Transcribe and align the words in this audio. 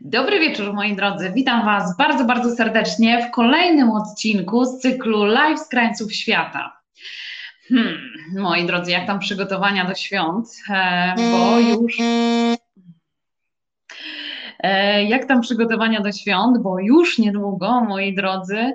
Dobry 0.00 0.40
wieczór 0.40 0.74
moi 0.74 0.96
drodzy, 0.96 1.32
witam 1.34 1.64
Was 1.64 1.96
bardzo, 1.96 2.24
bardzo 2.24 2.56
serdecznie 2.56 3.26
w 3.28 3.30
kolejnym 3.30 3.90
odcinku 3.90 4.64
z 4.64 4.78
cyklu 4.78 5.24
Live 5.24 5.60
z 5.60 5.68
krańców 5.68 6.14
świata. 6.14 6.80
Hmm, 7.68 7.98
moi 8.36 8.66
drodzy, 8.66 8.90
jak 8.90 9.06
tam 9.06 9.18
przygotowania 9.18 9.84
do 9.84 9.94
świąt, 9.94 10.46
e, 10.70 11.14
bo 11.16 11.58
już 11.60 12.00
E, 12.00 12.56
jak 15.06 15.24
tam 15.24 15.40
przygotowania 15.40 16.00
do 16.00 16.12
świąt, 16.12 16.58
bo 16.62 16.78
już 16.80 17.18
niedługo, 17.18 17.80
moi 17.80 18.14
drodzy, 18.14 18.74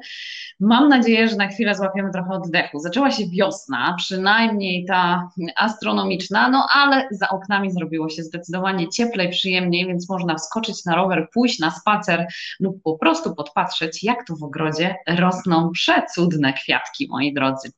mam 0.59 0.89
nadzieję, 0.89 1.27
że 1.27 1.35
na 1.35 1.47
chwilę 1.47 1.75
złapiemy 1.75 2.11
trochę 2.11 2.29
oddechu. 2.29 2.79
Zaczęła 2.79 3.11
się 3.11 3.27
wiosna, 3.29 3.95
przynajmniej 3.97 4.85
ta 4.85 5.29
astronomiczna, 5.55 6.49
no 6.49 6.67
ale 6.73 7.07
za 7.11 7.29
oknami 7.29 7.71
zrobiło 7.71 8.09
się 8.09 8.23
zdecydowanie 8.23 8.89
cieplej, 8.89 9.29
przyjemniej, 9.29 9.87
więc 9.87 10.09
można 10.09 10.35
wskoczyć 10.35 10.85
na 10.85 10.95
rower, 10.95 11.27
pójść 11.33 11.59
na 11.59 11.71
spacer 11.71 12.27
lub 12.59 12.83
po 12.83 12.97
prostu 12.97 13.35
podpatrzeć, 13.35 14.03
jak 14.03 14.27
tu 14.27 14.35
w 14.35 14.43
ogrodzie 14.43 14.95
rosną 15.07 15.71
przecudne 15.71 16.53
kwiatki, 16.53 17.07
moi 17.09 17.33
drodzy. 17.33 17.71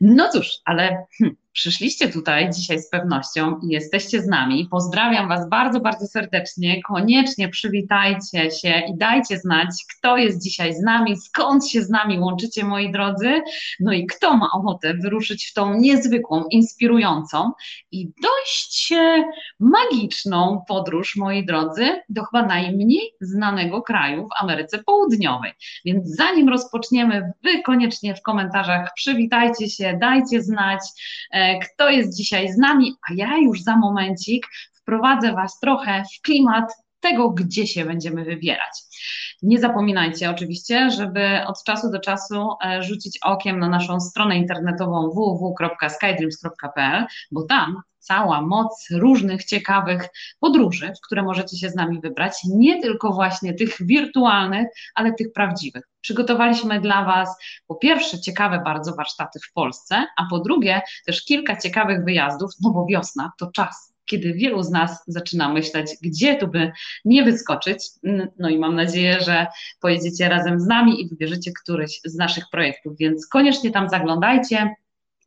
No 0.00 0.28
cóż, 0.28 0.48
ale 0.64 1.06
hmm, 1.18 1.36
Przyszliście 1.52 2.08
tutaj 2.08 2.50
dzisiaj 2.50 2.78
z 2.78 2.90
pewnością 2.90 3.60
i 3.62 3.68
jesteście 3.68 4.22
z 4.22 4.26
nami. 4.26 4.68
Pozdrawiam 4.70 5.28
Was 5.28 5.48
bardzo, 5.48 5.80
bardzo 5.80 6.06
serdecznie. 6.06 6.82
Koniecznie 6.82 7.48
przywitajcie 7.48 8.50
się 8.50 8.82
i 8.88 8.96
dajcie 8.96 9.38
znać, 9.38 9.68
kto 9.96 10.16
jest 10.16 10.42
dzisiaj 10.42 10.74
z 10.74 10.80
nami, 10.80 11.16
skąd 11.16 11.68
się 11.68 11.82
z 11.82 11.90
nami 11.90 12.18
łączycie, 12.18 12.64
moi 12.64 12.92
drodzy. 12.92 13.40
No 13.80 13.92
i 13.92 14.06
kto 14.06 14.36
ma 14.36 14.48
ochotę 14.52 14.94
wyruszyć 14.94 15.46
w 15.46 15.52
tą 15.52 15.74
niezwykłą, 15.74 16.44
inspirującą 16.50 17.52
i 17.90 18.12
dość 18.22 18.92
magiczną 19.60 20.64
podróż, 20.68 21.16
moi 21.16 21.46
drodzy, 21.46 22.00
do 22.08 22.24
chyba 22.24 22.46
najmniej 22.46 23.14
znanego 23.20 23.82
kraju 23.82 24.28
w 24.28 24.42
Ameryce 24.42 24.82
Południowej. 24.82 25.52
Więc 25.84 26.16
zanim 26.16 26.48
rozpoczniemy, 26.48 27.32
Wy 27.44 27.62
koniecznie 27.62 28.14
w 28.14 28.22
komentarzach 28.22 28.90
przywitajcie 28.94 29.70
się, 29.70 29.98
dajcie 30.00 30.42
znać 30.42 30.80
e, 31.30 31.41
kto 31.62 31.90
jest 31.90 32.16
dzisiaj 32.16 32.52
z 32.52 32.58
nami, 32.58 32.94
a 33.10 33.14
ja 33.14 33.36
już 33.36 33.62
za 33.62 33.76
momencik 33.76 34.46
wprowadzę 34.74 35.32
Was 35.32 35.58
trochę 35.60 36.02
w 36.18 36.22
klimat 36.22 36.72
tego, 37.02 37.30
gdzie 37.30 37.66
się 37.66 37.84
będziemy 37.84 38.24
wybierać. 38.24 38.82
Nie 39.42 39.60
zapominajcie 39.60 40.30
oczywiście, 40.30 40.90
żeby 40.90 41.46
od 41.46 41.64
czasu 41.64 41.90
do 41.90 42.00
czasu 42.00 42.48
e, 42.64 42.82
rzucić 42.82 43.18
okiem 43.22 43.58
na 43.58 43.68
naszą 43.68 44.00
stronę 44.00 44.36
internetową 44.36 45.10
www.skydreams.pl, 45.10 47.06
bo 47.32 47.42
tam 47.42 47.82
cała 47.98 48.42
moc 48.42 48.86
różnych 48.90 49.44
ciekawych 49.44 50.08
podróży, 50.40 50.92
w 50.98 51.06
które 51.06 51.22
możecie 51.22 51.58
się 51.58 51.70
z 51.70 51.74
nami 51.74 52.00
wybrać, 52.00 52.32
nie 52.44 52.82
tylko 52.82 53.12
właśnie 53.12 53.54
tych 53.54 53.76
wirtualnych, 53.80 54.68
ale 54.94 55.12
tych 55.12 55.32
prawdziwych. 55.32 55.88
Przygotowaliśmy 56.00 56.80
dla 56.80 57.04
Was 57.04 57.36
po 57.66 57.74
pierwsze 57.74 58.20
ciekawe 58.20 58.62
bardzo 58.64 58.94
warsztaty 58.94 59.38
w 59.40 59.52
Polsce, 59.52 60.06
a 60.16 60.26
po 60.30 60.38
drugie 60.38 60.82
też 61.06 61.24
kilka 61.24 61.56
ciekawych 61.56 62.04
wyjazdów, 62.04 62.50
no 62.60 62.70
bo 62.70 62.86
wiosna 62.86 63.32
to 63.38 63.50
czas 63.54 63.91
kiedy 64.12 64.32
wielu 64.32 64.62
z 64.62 64.70
nas 64.70 65.02
zaczyna 65.06 65.52
myśleć, 65.52 65.90
gdzie 66.02 66.36
tu 66.36 66.48
by 66.48 66.72
nie 67.04 67.24
wyskoczyć. 67.24 67.78
No 68.38 68.48
i 68.48 68.58
mam 68.58 68.74
nadzieję, 68.74 69.20
że 69.20 69.46
pojedziecie 69.80 70.28
razem 70.28 70.60
z 70.60 70.66
nami 70.66 71.02
i 71.02 71.08
wybierzecie 71.08 71.52
któryś 71.62 72.00
z 72.04 72.14
naszych 72.14 72.44
projektów, 72.50 72.96
więc 72.98 73.26
koniecznie 73.26 73.70
tam 73.70 73.88
zaglądajcie. 73.88 74.74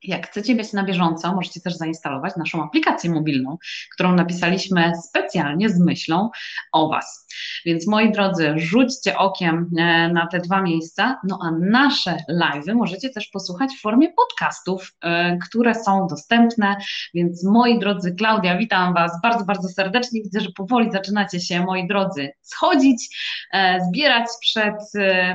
Jak 0.08 0.28
chcecie 0.28 0.56
być 0.56 0.73
na 0.73 0.84
bieżąco, 0.84 1.36
możecie 1.36 1.61
też 1.61 1.75
zainstalować 1.75 2.34
naszą 2.38 2.64
aplikację 2.64 3.09
mobilną, 3.09 3.58
którą 3.94 4.16
napisaliśmy 4.16 4.92
specjalnie 5.09 5.70
z 5.70 5.80
myślą 5.80 6.30
o 6.72 6.89
Was. 6.89 7.25
Więc 7.66 7.88
moi 7.88 8.11
drodzy, 8.11 8.53
rzućcie 8.56 9.17
okiem 9.17 9.70
e, 9.78 10.09
na 10.09 10.28
te 10.28 10.39
dwa 10.39 10.61
miejsca, 10.61 11.20
no 11.23 11.39
a 11.44 11.52
nasze 11.52 12.17
live'y 12.30 12.76
możecie 12.76 13.09
też 13.09 13.28
posłuchać 13.28 13.72
w 13.78 13.81
formie 13.81 14.08
podcastów, 14.14 14.94
e, 15.02 15.38
które 15.38 15.76
są 15.76 16.08
dostępne. 16.10 16.76
Więc 17.14 17.44
moi 17.44 17.80
drodzy, 17.80 18.15
Klaudia, 18.15 18.58
witam 18.58 18.94
Was 18.94 19.21
bardzo, 19.23 19.45
bardzo 19.45 19.67
serdecznie. 19.67 20.21
Widzę, 20.21 20.39
że 20.42 20.49
powoli 20.55 20.92
zaczynacie 20.92 21.39
się, 21.39 21.65
moi 21.65 21.88
drodzy, 21.88 22.32
schodzić, 22.42 23.17
e, 23.54 23.80
zbierać 23.89 24.26
przed 24.42 24.76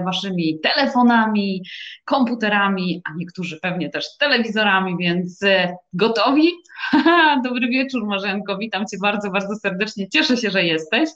Waszymi 0.05 0.59
telefonami, 0.63 1.63
komputerami, 2.05 3.03
a 3.05 3.11
niektórzy 3.17 3.61
pewnie 3.61 3.91
też 3.91 4.17
telewizorami 4.19 4.60
telewizorami, 4.61 4.97
więc 4.99 5.43
e, 5.43 5.77
gotowi? 5.93 6.53
Dobry 7.45 7.69
wieczór 7.69 8.07
Marzenko, 8.07 8.59
witam 8.59 8.87
Cię 8.87 8.97
bardzo, 9.03 9.31
bardzo 9.31 9.57
serdecznie. 9.57 10.09
Cieszę 10.09 10.37
się, 10.37 10.51
że 10.51 10.65
jesteś. 10.65 11.11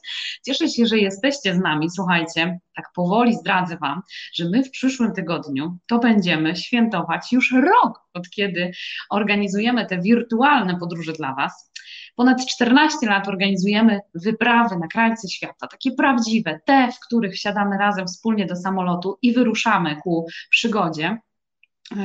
Cieszę 0.46 0.68
się, 0.68 0.86
że 0.86 0.98
jesteście 0.98 1.54
z 1.54 1.58
nami. 1.58 1.90
Słuchajcie, 1.90 2.58
tak 2.76 2.84
powoli 2.94 3.34
zdradzę 3.34 3.76
Wam, 3.76 4.02
że 4.34 4.44
my 4.44 4.64
w 4.64 4.70
przyszłym 4.70 5.12
tygodniu 5.12 5.76
to 5.86 5.98
będziemy 5.98 6.56
świętować 6.56 7.32
już 7.32 7.52
rok, 7.52 8.00
od 8.14 8.30
kiedy 8.30 8.72
organizujemy 9.10 9.86
te 9.86 10.00
wirtualne 10.00 10.78
podróże 10.78 11.12
dla 11.12 11.34
Was. 11.34 11.70
Ponad 12.16 12.46
14 12.46 13.06
lat 13.06 13.28
organizujemy 13.28 14.00
wyprawy 14.14 14.76
na 14.76 14.86
krańce 14.86 15.28
świata, 15.28 15.66
takie 15.66 15.92
prawdziwe, 15.92 16.60
te, 16.64 16.88
w 16.92 17.06
których 17.06 17.38
siadamy 17.38 17.78
razem 17.78 18.06
wspólnie 18.06 18.46
do 18.46 18.56
samolotu 18.56 19.18
i 19.22 19.32
wyruszamy 19.32 19.96
ku 20.02 20.26
przygodzie 20.50 21.18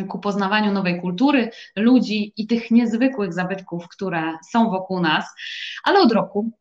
ku 0.09 0.19
poznawaniu 0.19 0.71
nowej 0.71 1.01
kultury, 1.01 1.49
ludzi 1.75 2.33
i 2.37 2.47
tych 2.47 2.71
niezwykłych 2.71 3.33
zabytków, 3.33 3.87
które 3.87 4.37
są 4.51 4.69
wokół 4.69 4.99
nas. 4.99 5.25
Ale 5.83 5.99
od 5.99 6.11
roku, 6.11 6.51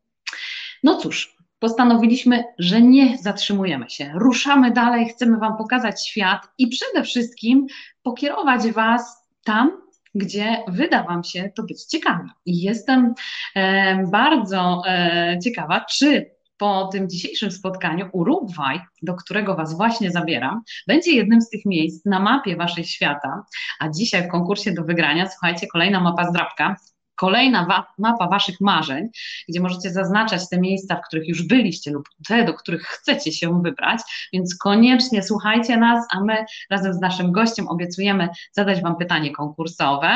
no 0.83 0.97
cóż, 0.97 1.35
postanowiliśmy, 1.59 2.43
że 2.59 2.81
nie 2.81 3.17
zatrzymujemy 3.17 3.89
się. 3.89 4.11
Ruszamy 4.15 4.71
dalej, 4.71 5.09
chcemy 5.09 5.37
Wam 5.37 5.57
pokazać 5.57 6.07
świat 6.07 6.47
i 6.57 6.67
przede 6.67 7.03
wszystkim 7.03 7.65
pokierować 8.03 8.71
Was 8.71 9.27
tam, 9.43 9.71
gdzie 10.15 10.63
wyda 10.67 11.03
Wam 11.03 11.23
się 11.23 11.51
to 11.55 11.63
być 11.63 11.83
ciekawym. 11.83 12.29
I 12.45 12.61
jestem 12.61 13.13
e, 13.55 14.03
bardzo 14.11 14.81
e, 14.87 15.39
ciekawa, 15.43 15.85
czy 15.85 16.38
po 16.59 16.89
tym 16.91 17.09
dzisiejszym 17.09 17.51
spotkaniu 17.51 18.09
Urugwaj, 18.11 18.81
do 19.01 19.13
którego 19.13 19.55
Was 19.55 19.77
właśnie 19.77 20.11
zabieram, 20.11 20.61
będzie 20.87 21.11
jednym 21.11 21.41
z 21.41 21.49
tych 21.49 21.65
miejsc 21.65 22.05
na 22.05 22.19
mapie 22.19 22.55
Waszej 22.55 22.83
świata, 22.83 23.43
a 23.79 23.89
dzisiaj 23.89 24.27
w 24.27 24.31
konkursie 24.31 24.73
do 24.73 24.83
wygrania, 24.83 25.29
słuchajcie, 25.29 25.67
kolejna 25.67 25.99
mapa 25.99 26.29
zdrabka, 26.29 26.75
kolejna 27.19 27.65
wa 27.65 27.93
mapa 27.97 28.27
Waszych 28.27 28.61
marzeń, 28.61 29.09
gdzie 29.49 29.59
możecie 29.61 29.91
zaznaczać 29.91 30.49
te 30.49 30.59
miejsca, 30.59 30.95
w 30.95 31.07
których 31.07 31.27
już 31.27 31.43
byliście 31.43 31.91
lub 31.91 32.09
te, 32.27 32.43
do 32.43 32.53
których 32.53 32.81
chcecie 32.81 33.31
się 33.31 33.61
wybrać, 33.61 33.99
więc 34.33 34.57
koniecznie 34.57 35.23
słuchajcie 35.23 35.77
nas, 35.77 36.05
a 36.11 36.23
my 36.23 36.45
razem 36.69 36.93
z 36.93 36.99
naszym 36.99 37.31
gościem 37.31 37.67
obiecujemy 37.67 38.29
zadać 38.51 38.81
Wam 38.81 38.95
pytanie 38.95 39.31
konkursowe. 39.31 40.11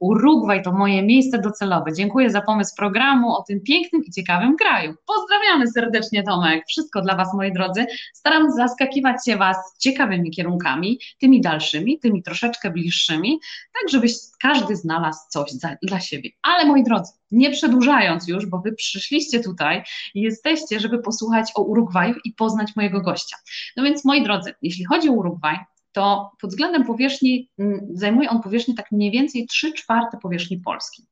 Urugwaj 0.00 0.62
to 0.62 0.72
moje 0.72 1.02
miejsce 1.02 1.38
docelowe. 1.38 1.92
Dziękuję 1.92 2.30
za 2.30 2.42
pomysł 2.42 2.76
programu 2.76 3.34
o 3.34 3.42
tym 3.42 3.60
pięknym 3.60 4.04
i 4.04 4.10
ciekawym 4.10 4.56
kraju. 4.56 4.94
Pozdrawiamy 5.06 5.66
serdecznie 5.66 6.22
Tomek. 6.22 6.64
Wszystko 6.68 7.02
dla 7.02 7.16
Was, 7.16 7.34
moi 7.34 7.52
drodzy. 7.52 7.86
Staram 8.14 8.52
zaskakiwać 8.52 9.16
się 9.24 9.36
Was 9.36 9.56
ciekawymi 9.78 10.30
kierunkami, 10.30 10.98
tymi 11.20 11.40
dalszymi, 11.40 11.98
tymi 11.98 12.22
troszeczkę 12.22 12.70
bliższymi, 12.70 13.40
tak 13.80 13.90
żebyś 13.90 14.12
każdy 14.42 14.76
znalazł 14.76 15.20
coś 15.28 15.50
za, 15.50 15.76
dla 15.82 16.00
siebie. 16.00 16.30
Ale 16.42 16.64
moi 16.64 16.84
drodzy, 16.84 17.12
nie 17.30 17.50
przedłużając 17.50 18.28
już, 18.28 18.46
bo 18.46 18.58
wy 18.58 18.72
przyszliście 18.72 19.40
tutaj 19.40 19.82
i 20.14 20.20
jesteście, 20.20 20.80
żeby 20.80 20.98
posłuchać 20.98 21.52
o 21.54 21.62
Urugwaju 21.62 22.14
i 22.24 22.32
poznać 22.32 22.76
mojego 22.76 23.00
gościa. 23.00 23.36
No 23.76 23.84
więc 23.84 24.04
moi 24.04 24.22
drodzy, 24.22 24.54
jeśli 24.62 24.84
chodzi 24.84 25.08
o 25.08 25.12
Urugwaj, 25.12 25.58
to 25.92 26.30
pod 26.40 26.50
względem 26.50 26.84
powierzchni 26.84 27.50
zajmuje 27.92 28.30
on 28.30 28.42
powierzchnię 28.42 28.74
tak 28.74 28.92
mniej 28.92 29.10
więcej 29.10 29.46
3 29.46 29.72
czwarte 29.72 30.18
powierzchni 30.22 30.58
Polski. 30.58 31.06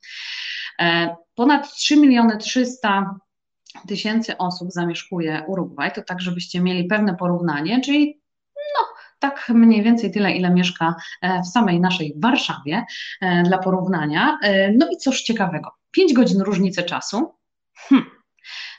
E, 0.81 1.17
ponad 1.35 1.73
3 1.75 1.97
miliony 1.97 2.37
300 2.37 3.15
tysięcy 3.89 4.39
osób 4.39 4.73
zamieszkuje 4.73 5.45
Urugwaj, 5.47 5.93
to 5.93 6.03
tak, 6.03 6.21
żebyście 6.21 6.61
mieli 6.61 6.85
pewne 6.85 7.17
porównanie, 7.17 7.81
czyli 7.81 8.21
tak 9.19 9.49
mniej 9.49 9.83
więcej 9.83 10.13
tyle, 10.13 10.33
ile 10.33 10.51
mieszka 10.51 10.95
e, 11.23 11.43
w 11.43 11.47
samej 11.47 11.81
naszej 11.81 12.15
Warszawie 12.17 12.85
e, 13.21 13.43
dla 13.43 13.59
porównania. 13.59 14.39
E, 14.43 14.73
no 14.73 14.89
i 14.93 14.97
coś 14.97 15.23
ciekawego, 15.23 15.71
5 15.91 16.13
godzin 16.13 16.41
różnicy 16.41 16.83
czasu. 16.83 17.35
Hm. 17.89 18.05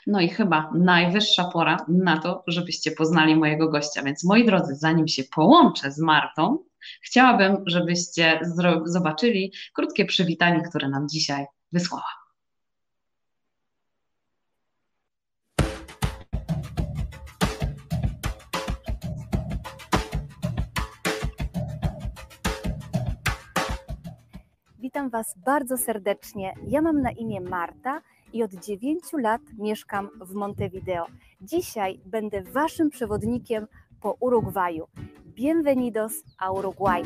No 0.06 0.20
i 0.20 0.28
chyba 0.28 0.70
najwyższa 0.74 1.44
pora 1.44 1.76
na 1.88 2.18
to, 2.18 2.44
żebyście 2.46 2.90
poznali 2.90 3.36
mojego 3.36 3.68
gościa. 3.68 4.02
Więc 4.02 4.24
moi 4.24 4.46
drodzy, 4.46 4.74
zanim 4.74 5.08
się 5.08 5.22
połączę 5.34 5.92
z 5.92 5.98
Martą, 5.98 6.58
chciałabym, 7.02 7.56
żebyście 7.66 8.40
zobaczyli 8.84 9.52
krótkie 9.74 10.04
przywitanie, 10.04 10.62
które 10.62 10.88
nam 10.88 11.08
dzisiaj 11.08 11.46
wysłała. 11.72 12.27
Witam 24.88 25.10
Was 25.10 25.34
bardzo 25.46 25.76
serdecznie. 25.76 26.54
Ja 26.68 26.82
mam 26.82 27.02
na 27.02 27.10
imię 27.10 27.40
Marta 27.40 28.00
i 28.32 28.42
od 28.42 28.54
9 28.54 29.04
lat 29.12 29.40
mieszkam 29.58 30.08
w 30.20 30.34
Montevideo. 30.34 31.06
Dzisiaj 31.40 32.00
będę 32.06 32.42
Waszym 32.42 32.90
przewodnikiem 32.90 33.66
po 34.00 34.16
Urugwaju. 34.20 34.88
Bienvenidos 35.26 36.12
a 36.38 36.50
Uruguay. 36.50 37.02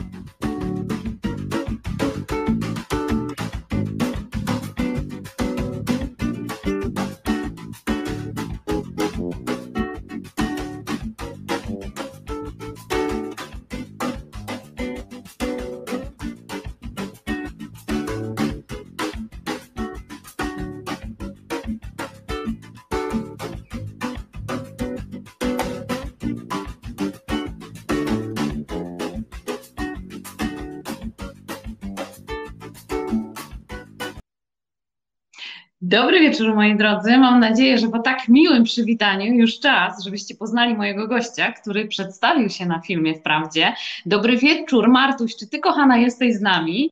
Dobry 35.92 36.20
wieczór, 36.20 36.54
moi 36.54 36.76
drodzy. 36.76 37.18
Mam 37.18 37.40
nadzieję, 37.40 37.78
że 37.78 37.88
po 37.88 37.98
tak 37.98 38.28
miłym 38.28 38.64
przywitaniu 38.64 39.34
już 39.34 39.60
czas, 39.60 40.04
żebyście 40.04 40.34
poznali 40.34 40.74
mojego 40.74 41.08
gościa, 41.08 41.52
który 41.52 41.88
przedstawił 41.88 42.48
się 42.48 42.66
na 42.66 42.80
filmie 42.80 43.14
wprawdzie. 43.14 43.74
Dobry 44.06 44.36
wieczór, 44.36 44.88
Martuś, 44.88 45.36
czy 45.36 45.46
ty, 45.46 45.58
kochana, 45.58 45.96
jesteś 45.96 46.34
z 46.34 46.40
nami? 46.40 46.90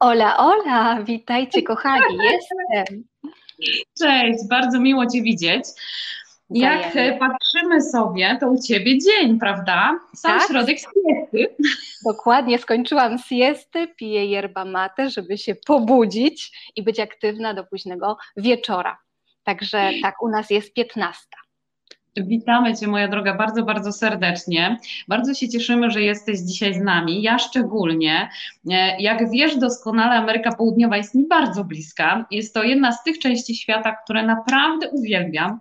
Ola, 0.00 0.36
ola, 0.36 1.02
witajcie, 1.02 1.62
kochani, 1.62 2.18
jestem. 2.32 3.04
Cześć, 3.98 4.48
bardzo 4.50 4.80
miło 4.80 5.06
Cię 5.06 5.22
widzieć. 5.22 5.64
Jak 6.54 6.92
patrzymy 7.18 7.82
sobie, 7.82 8.36
to 8.40 8.50
u 8.50 8.62
Ciebie 8.62 8.98
dzień, 8.98 9.38
prawda? 9.38 10.00
Sam 10.16 10.38
tak? 10.38 10.48
środek 10.48 10.78
siesty. 10.78 11.54
Dokładnie, 12.06 12.58
skończyłam 12.58 13.18
siesty, 13.18 13.88
piję 13.88 14.26
yerba 14.26 14.64
mate, 14.64 15.10
żeby 15.10 15.38
się 15.38 15.54
pobudzić 15.54 16.70
i 16.76 16.82
być 16.82 17.00
aktywna 17.00 17.54
do 17.54 17.64
późnego 17.64 18.16
wieczora. 18.36 18.98
Także 19.44 19.90
tak, 20.02 20.22
u 20.22 20.28
nas 20.28 20.50
jest 20.50 20.74
15. 20.74 21.20
Witamy 22.16 22.76
Cię, 22.76 22.86
moja 22.86 23.08
droga, 23.08 23.34
bardzo, 23.34 23.62
bardzo 23.62 23.92
serdecznie. 23.92 24.78
Bardzo 25.08 25.34
się 25.34 25.48
cieszymy, 25.48 25.90
że 25.90 26.02
jesteś 26.02 26.38
dzisiaj 26.40 26.74
z 26.74 26.80
nami. 26.80 27.22
Ja 27.22 27.38
szczególnie. 27.38 28.28
E, 28.70 29.02
jak 29.02 29.30
wiesz 29.30 29.56
doskonale, 29.56 30.16
Ameryka 30.16 30.52
Południowa 30.52 30.96
jest 30.96 31.14
mi 31.14 31.28
bardzo 31.28 31.64
bliska. 31.64 32.26
Jest 32.30 32.54
to 32.54 32.62
jedna 32.62 32.92
z 32.92 33.02
tych 33.04 33.18
części 33.18 33.56
świata, 33.56 33.96
które 34.04 34.22
naprawdę 34.26 34.90
uwielbiam. 34.90 35.60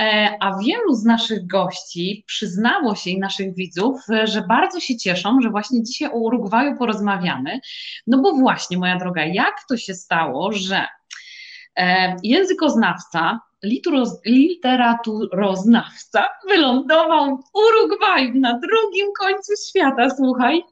E, 0.00 0.36
a 0.40 0.58
wielu 0.58 0.94
z 0.94 1.04
naszych 1.04 1.46
gości 1.46 2.24
przyznało 2.26 2.94
się 2.94 3.10
i 3.10 3.18
naszych 3.18 3.54
widzów, 3.54 4.00
że 4.24 4.42
bardzo 4.42 4.80
się 4.80 4.96
cieszą, 4.96 5.40
że 5.40 5.50
właśnie 5.50 5.82
dzisiaj 5.82 6.10
o 6.10 6.18
Urugwaju 6.18 6.76
porozmawiamy. 6.76 7.60
No 8.06 8.18
bo 8.18 8.32
właśnie, 8.32 8.78
moja 8.78 8.98
droga, 8.98 9.24
jak 9.24 9.54
to 9.68 9.76
się 9.76 9.94
stało, 9.94 10.52
że 10.52 10.86
e, 11.76 12.16
językoznawca, 12.22 13.40
literaturoznawca 14.24 16.24
wylądował 16.48 17.36
w 17.36 17.42
Urugwaju 17.54 18.34
na 18.34 18.58
drugim 18.58 19.06
końcu 19.20 19.52
świata, 19.68 20.10
słuchaj. 20.10 20.62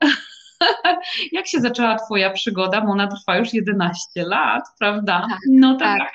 Jak 1.33 1.47
się 1.47 1.61
zaczęła 1.61 1.99
Twoja 1.99 2.31
przygoda? 2.31 2.81
Bo 2.81 2.93
ona 2.93 3.07
trwa 3.07 3.37
już 3.37 3.55
11 3.55 4.03
lat, 4.17 4.65
prawda? 4.79 5.27
Tak, 5.31 5.39
no 5.51 5.77
tak. 5.77 5.99
tak. 5.99 6.13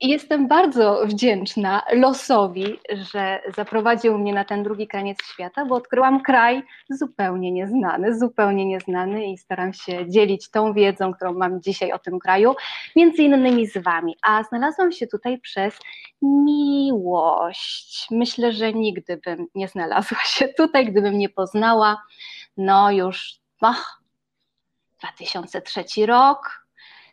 Jestem 0.00 0.48
bardzo 0.48 1.06
wdzięczna 1.06 1.82
losowi, 1.92 2.78
że 3.12 3.42
zaprowadził 3.56 4.18
mnie 4.18 4.34
na 4.34 4.44
ten 4.44 4.62
drugi 4.62 4.88
koniec 4.88 5.18
świata, 5.32 5.64
bo 5.64 5.74
odkryłam 5.74 6.22
kraj 6.22 6.62
zupełnie 6.90 7.52
nieznany, 7.52 8.18
zupełnie 8.18 8.66
nieznany 8.66 9.26
i 9.26 9.38
staram 9.38 9.72
się 9.72 10.10
dzielić 10.10 10.50
tą 10.50 10.72
wiedzą, 10.72 11.14
którą 11.14 11.32
mam 11.32 11.62
dzisiaj 11.62 11.92
o 11.92 11.98
tym 11.98 12.18
kraju, 12.18 12.54
między 12.96 13.22
innymi 13.22 13.66
z 13.66 13.82
Wami. 13.82 14.16
A 14.22 14.42
znalazłam 14.42 14.92
się 14.92 15.06
tutaj 15.06 15.38
przez 15.40 15.78
miłość. 16.22 18.06
Myślę, 18.10 18.52
że 18.52 18.72
nigdy 18.72 19.16
bym 19.16 19.46
nie 19.54 19.68
znalazła 19.68 20.18
się 20.24 20.48
tutaj, 20.48 20.86
gdybym 20.86 21.18
nie 21.18 21.28
poznała 21.28 22.02
no 22.58 22.90
już 22.90 23.40
ach, 23.60 24.02
2003 24.98 26.06
rok, 26.06 26.67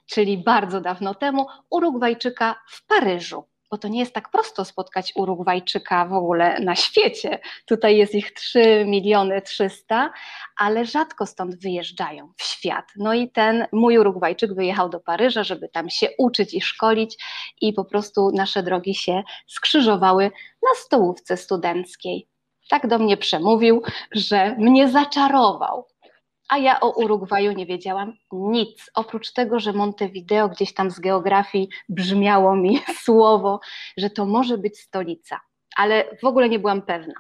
czyli 0.06 0.38
bardzo 0.38 0.82
dawno 0.82 1.16
temu, 1.16 1.48
Urugwajczyka 1.70 2.56
w 2.70 2.86
Paryżu. 2.86 3.44
Bo 3.72 3.78
to 3.78 3.88
nie 3.88 4.00
jest 4.00 4.14
tak 4.14 4.30
prosto 4.30 4.66
spotkać 4.66 5.14
Urugwajczyka 5.16 6.06
w 6.06 6.14
ogóle 6.14 6.60
na 6.60 6.76
świecie. 6.76 7.40
Tutaj 7.66 7.98
jest 7.98 8.16
ich 8.16 8.34
3 8.34 8.86
miliony 8.88 9.42
300, 9.42 10.12
ale 10.58 10.86
rzadko 10.86 11.26
stąd 11.26 11.62
wyjeżdżają 11.62 12.34
w 12.38 12.44
świat. 12.44 12.86
No 12.96 13.14
i 13.14 13.32
ten 13.32 13.68
mój 13.72 13.98
Urugwajczyk 13.98 14.54
wyjechał 14.54 14.90
do 14.90 15.00
Paryża, 15.00 15.44
żeby 15.44 15.70
tam 15.70 15.90
się 15.90 16.08
uczyć 16.18 16.54
i 16.54 16.62
szkolić, 16.62 17.18
i 17.62 17.74
po 17.74 17.86
prostu 17.86 18.32
nasze 18.32 18.64
drogi 18.64 18.96
się 18.96 19.24
skrzyżowały 19.48 20.32
na 20.64 20.76
stołówce 20.76 21.38
studenckiej. 21.38 22.28
Tak 22.70 22.88
do 22.88 23.00
mnie 23.00 23.18
przemówił, 23.18 23.82
że 24.12 24.56
mnie 24.56 24.90
zaczarował 24.90 25.88
a 26.50 26.58
ja 26.58 26.80
o 26.80 26.90
Urugwaju 26.90 27.52
nie 27.52 27.66
wiedziałam 27.66 28.14
nic, 28.32 28.92
oprócz 28.96 29.34
tego, 29.34 29.60
że 29.60 29.74
Montevideo 29.74 30.50
gdzieś 30.50 30.74
tam 30.74 30.92
z 30.92 31.00
geografii 31.00 31.70
brzmiało 31.90 32.56
mi 32.56 32.80
słowo, 33.04 33.60
że 33.98 34.10
to 34.10 34.26
może 34.26 34.58
być 34.58 34.80
stolica, 34.80 35.40
ale 35.78 36.18
w 36.22 36.26
ogóle 36.26 36.50
nie 36.50 36.60
byłam 36.60 36.82
pewna. 36.82 37.14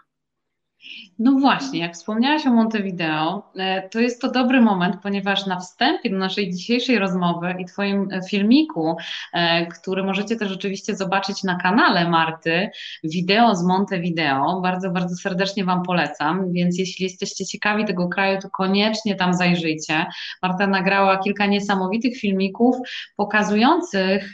No 1.19 1.31
właśnie, 1.31 1.79
jak 1.79 1.93
wspomniałaś 1.93 2.47
o 2.47 2.51
Montevideo, 2.51 3.43
e, 3.55 3.89
to 3.89 3.99
jest 3.99 4.21
to 4.21 4.31
dobry 4.31 4.61
moment, 4.61 4.95
ponieważ 5.03 5.45
na 5.45 5.59
wstępie 5.59 6.09
do 6.09 6.17
naszej 6.17 6.53
dzisiejszej 6.53 6.99
rozmowy 6.99 7.55
i 7.59 7.65
Twoim 7.65 8.07
e, 8.11 8.21
filmiku, 8.29 8.95
e, 9.33 9.65
który 9.65 10.03
możecie 10.03 10.35
też 10.35 10.51
oczywiście 10.51 10.95
zobaczyć 10.95 11.43
na 11.43 11.55
kanale 11.55 12.09
Marty, 12.09 12.69
wideo 13.03 13.55
z 13.55 13.63
Montevideo, 13.63 14.61
bardzo, 14.61 14.89
bardzo 14.89 15.15
serdecznie 15.15 15.65
Wam 15.65 15.83
polecam, 15.83 16.53
więc 16.53 16.79
jeśli 16.79 17.03
jesteście 17.03 17.45
ciekawi 17.45 17.85
tego 17.85 18.07
kraju, 18.07 18.41
to 18.41 18.49
koniecznie 18.49 19.15
tam 19.15 19.33
zajrzyjcie. 19.33 20.05
Marta 20.43 20.67
nagrała 20.67 21.17
kilka 21.17 21.45
niesamowitych 21.45 22.17
filmików 22.17 22.75
pokazujących 23.15 24.33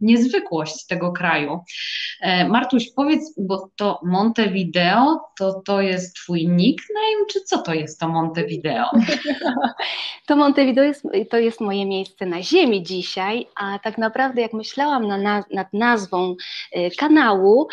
niezwykłość 0.00 0.86
tego 0.86 1.12
kraju. 1.12 1.60
Martuś, 2.48 2.84
powiedz, 2.96 3.34
bo 3.38 3.70
to 3.76 4.00
Montevideo, 4.04 5.20
to, 5.38 5.62
to 5.66 5.80
jest 5.88 6.14
Twój 6.14 6.48
nickname, 6.48 7.26
czy 7.32 7.40
co 7.40 7.58
to 7.58 7.74
jest 7.74 8.00
to 8.00 8.08
Montevideo? 8.08 8.90
To 10.26 10.36
Montevideo 10.36 10.84
jest, 10.84 11.08
to 11.30 11.38
jest 11.38 11.60
moje 11.60 11.86
miejsce 11.86 12.26
na 12.26 12.42
ziemi 12.42 12.82
dzisiaj, 12.82 13.46
a 13.56 13.78
tak 13.78 13.98
naprawdę 13.98 14.42
jak 14.42 14.52
myślałam 14.52 15.08
na, 15.08 15.44
nad 15.52 15.72
nazwą 15.72 16.36
y, 16.76 16.90
kanału, 16.98 17.68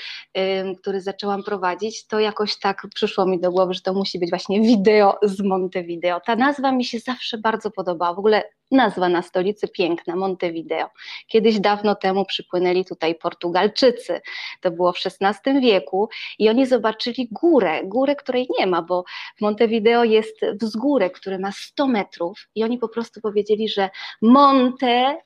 który 0.81 1.01
zaczęłam 1.01 1.43
prowadzić, 1.43 2.07
to 2.07 2.19
jakoś 2.19 2.59
tak 2.59 2.87
przyszło 2.93 3.25
mi 3.25 3.39
do 3.39 3.51
głowy, 3.51 3.73
że 3.73 3.81
to 3.81 3.93
musi 3.93 4.19
być 4.19 4.29
właśnie 4.29 4.61
wideo 4.61 5.17
z 5.23 5.41
Montevideo. 5.41 6.19
Ta 6.25 6.35
nazwa 6.35 6.71
mi 6.71 6.85
się 6.85 6.99
zawsze 6.99 7.37
bardzo 7.37 7.71
podobała. 7.71 8.13
W 8.13 8.19
ogóle 8.19 8.43
nazwa 8.71 9.09
na 9.09 9.21
stolicy 9.21 9.67
piękna, 9.67 10.15
Montevideo. 10.15 10.89
Kiedyś 11.27 11.59
dawno 11.59 11.95
temu 11.95 12.25
przypłynęli 12.25 12.85
tutaj 12.85 13.15
Portugalczycy, 13.15 14.21
to 14.61 14.71
było 14.71 14.93
w 14.93 14.97
XVI 15.21 15.61
wieku 15.61 16.09
i 16.39 16.49
oni 16.49 16.65
zobaczyli 16.65 17.27
górę, 17.31 17.81
górę, 17.83 18.15
której 18.15 18.47
nie 18.59 18.67
ma, 18.67 18.81
bo 18.81 19.03
w 19.37 19.41
Montevideo 19.41 20.03
jest 20.03 20.41
wzgórek, 20.61 21.19
który 21.19 21.39
ma 21.39 21.51
100 21.51 21.87
metrów 21.87 22.47
i 22.55 22.63
oni 22.63 22.77
po 22.77 22.89
prostu 22.89 23.21
powiedzieli, 23.21 23.69
że 23.69 23.89
Montevideo, 24.21 25.23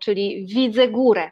czyli 0.00 0.46
widzę 0.46 0.88
górę. 0.88 1.30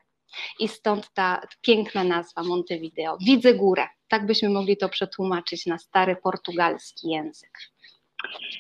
I 0.61 0.69
stąd 0.69 1.12
ta 1.15 1.43
piękna 1.61 2.05
nazwa 2.05 2.43
Montevideo. 2.43 3.17
Widzę 3.21 3.55
górę. 3.55 3.87
Tak 4.09 4.26
byśmy 4.26 4.49
mogli 4.49 4.76
to 4.76 4.88
przetłumaczyć 4.88 5.67
na 5.67 5.79
stary 5.79 6.17
portugalski 6.17 7.09
język. 7.09 7.59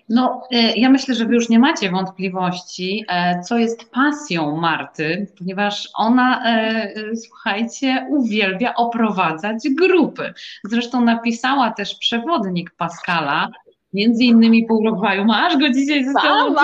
No, 0.08 0.42
e, 0.50 0.76
ja 0.76 0.90
myślę, 0.90 1.14
że 1.14 1.24
Wy 1.24 1.34
już 1.34 1.48
nie 1.48 1.58
macie 1.58 1.90
wątpliwości, 1.90 3.04
e, 3.08 3.40
co 3.40 3.58
jest 3.58 3.90
pasją 3.90 4.56
Marty, 4.56 5.26
ponieważ 5.38 5.88
ona, 5.94 6.44
e, 6.46 7.16
słuchajcie, 7.16 8.06
uwielbia 8.10 8.74
oprowadzać 8.74 9.58
grupy. 9.70 10.34
Zresztą 10.64 11.04
napisała 11.04 11.70
też 11.70 11.94
przewodnik 11.94 12.70
Pascala, 12.76 13.48
między 13.92 14.24
innymi 14.24 14.66
po 14.66 14.74
Urugwaju. 14.74 15.24
Masz 15.24 15.56
go 15.56 15.70
dzisiaj 15.70 16.04
ze 16.04 16.12
sobą? 16.12 16.54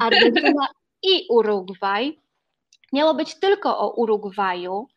Argentyna 0.00 0.66
i 1.02 1.26
Urugwaj 1.30 2.18
Miało 2.92 3.14
być 3.14 3.34
tylko 3.34 3.78
o 3.78 3.90
Urugwaju, 3.90 4.88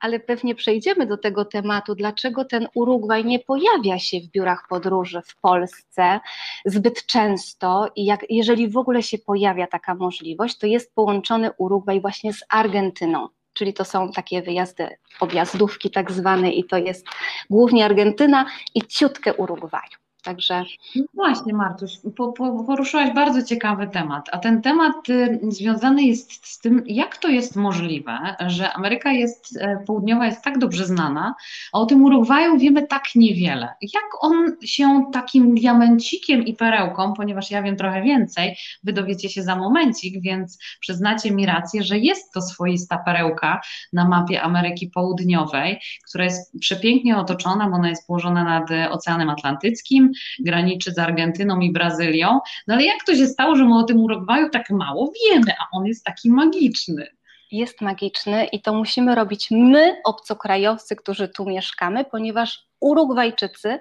ale 0.00 0.20
pewnie 0.20 0.54
przejdziemy 0.54 1.06
do 1.06 1.16
tego 1.16 1.44
tematu, 1.44 1.94
dlaczego 1.94 2.44
ten 2.44 2.68
Urugwaj 2.74 3.24
nie 3.24 3.38
pojawia 3.38 3.98
się 3.98 4.20
w 4.20 4.30
biurach 4.30 4.66
podróży 4.68 5.22
w 5.26 5.36
Polsce 5.36 6.20
zbyt 6.64 7.06
często 7.06 7.88
i 7.96 8.04
jak, 8.04 8.26
jeżeli 8.30 8.68
w 8.68 8.76
ogóle 8.76 9.02
się 9.02 9.18
pojawia 9.18 9.66
taka 9.66 9.94
możliwość, 9.94 10.58
to 10.58 10.66
jest 10.66 10.94
połączony 10.94 11.50
Urugwaj 11.58 12.00
właśnie 12.00 12.32
z 12.32 12.44
Argentyną 12.48 13.28
czyli 13.52 13.74
to 13.74 13.84
są 13.84 14.12
takie 14.12 14.42
wyjazdy, 14.42 14.88
objazdówki 15.20 15.90
tak 15.90 16.12
zwane 16.12 16.52
i 16.52 16.64
to 16.64 16.78
jest 16.78 17.06
głównie 17.50 17.84
Argentyna 17.84 18.46
i 18.74 18.82
ciutkę 18.82 19.34
Urugwaju. 19.34 20.01
Także. 20.22 20.64
No 20.96 21.04
właśnie, 21.14 21.54
Martuś, 21.54 21.90
po, 22.16 22.32
po, 22.32 22.64
poruszyłaś 22.64 23.14
bardzo 23.14 23.42
ciekawy 23.42 23.88
temat, 23.88 24.28
a 24.32 24.38
ten 24.38 24.62
temat 24.62 25.08
y, 25.08 25.38
związany 25.48 26.02
jest 26.02 26.46
z 26.46 26.58
tym, 26.58 26.82
jak 26.86 27.16
to 27.16 27.28
jest 27.28 27.56
możliwe, 27.56 28.36
że 28.46 28.72
Ameryka 28.72 29.12
jest, 29.12 29.56
e, 29.60 29.84
Południowa 29.86 30.26
jest 30.26 30.42
tak 30.42 30.58
dobrze 30.58 30.86
znana, 30.86 31.34
a 31.72 31.78
o 31.78 31.86
tym 31.86 32.04
Urugwaju 32.04 32.58
wiemy 32.58 32.86
tak 32.86 33.02
niewiele. 33.14 33.68
Jak 33.94 34.04
on 34.20 34.56
się 34.64 35.06
takim 35.12 35.54
diamencikiem 35.54 36.46
i 36.46 36.54
perełką, 36.54 37.12
ponieważ 37.12 37.50
ja 37.50 37.62
wiem 37.62 37.76
trochę 37.76 38.02
więcej, 38.02 38.56
wy 38.84 38.92
dowiecie 38.92 39.28
się 39.28 39.42
za 39.42 39.56
momencik, 39.56 40.22
więc 40.22 40.58
przyznacie 40.80 41.30
mi 41.30 41.46
rację, 41.46 41.82
że 41.82 41.98
jest 41.98 42.32
to 42.32 42.42
swoista 42.42 42.98
perełka 42.98 43.60
na 43.92 44.08
mapie 44.08 44.42
Ameryki 44.42 44.88
Południowej, 44.88 45.80
która 46.08 46.24
jest 46.24 46.58
przepięknie 46.60 47.16
otoczona, 47.16 47.68
bo 47.68 47.76
ona 47.76 47.88
jest 47.88 48.06
położona 48.06 48.44
nad 48.44 48.68
Oceanem 48.90 49.30
Atlantyckim, 49.30 50.11
graniczy 50.38 50.92
z 50.92 50.98
Argentyną 50.98 51.60
i 51.60 51.72
Brazylią. 51.72 52.40
No 52.66 52.74
ale 52.74 52.84
jak 52.84 53.04
to 53.06 53.16
się 53.16 53.26
stało, 53.26 53.56
że 53.56 53.64
my 53.64 53.78
o 53.78 53.82
tym 53.82 54.00
Urugwaju 54.00 54.50
tak 54.50 54.70
mało 54.70 55.12
wiemy, 55.24 55.52
a 55.60 55.76
on 55.76 55.86
jest 55.86 56.04
taki 56.04 56.30
magiczny? 56.30 57.06
Jest 57.52 57.80
magiczny 57.80 58.44
i 58.44 58.62
to 58.62 58.74
musimy 58.74 59.14
robić 59.14 59.50
my, 59.50 59.96
obcokrajowcy, 60.04 60.96
którzy 60.96 61.28
tu 61.28 61.44
mieszkamy, 61.44 62.04
ponieważ 62.04 62.66
Urugwajczycy 62.80 63.78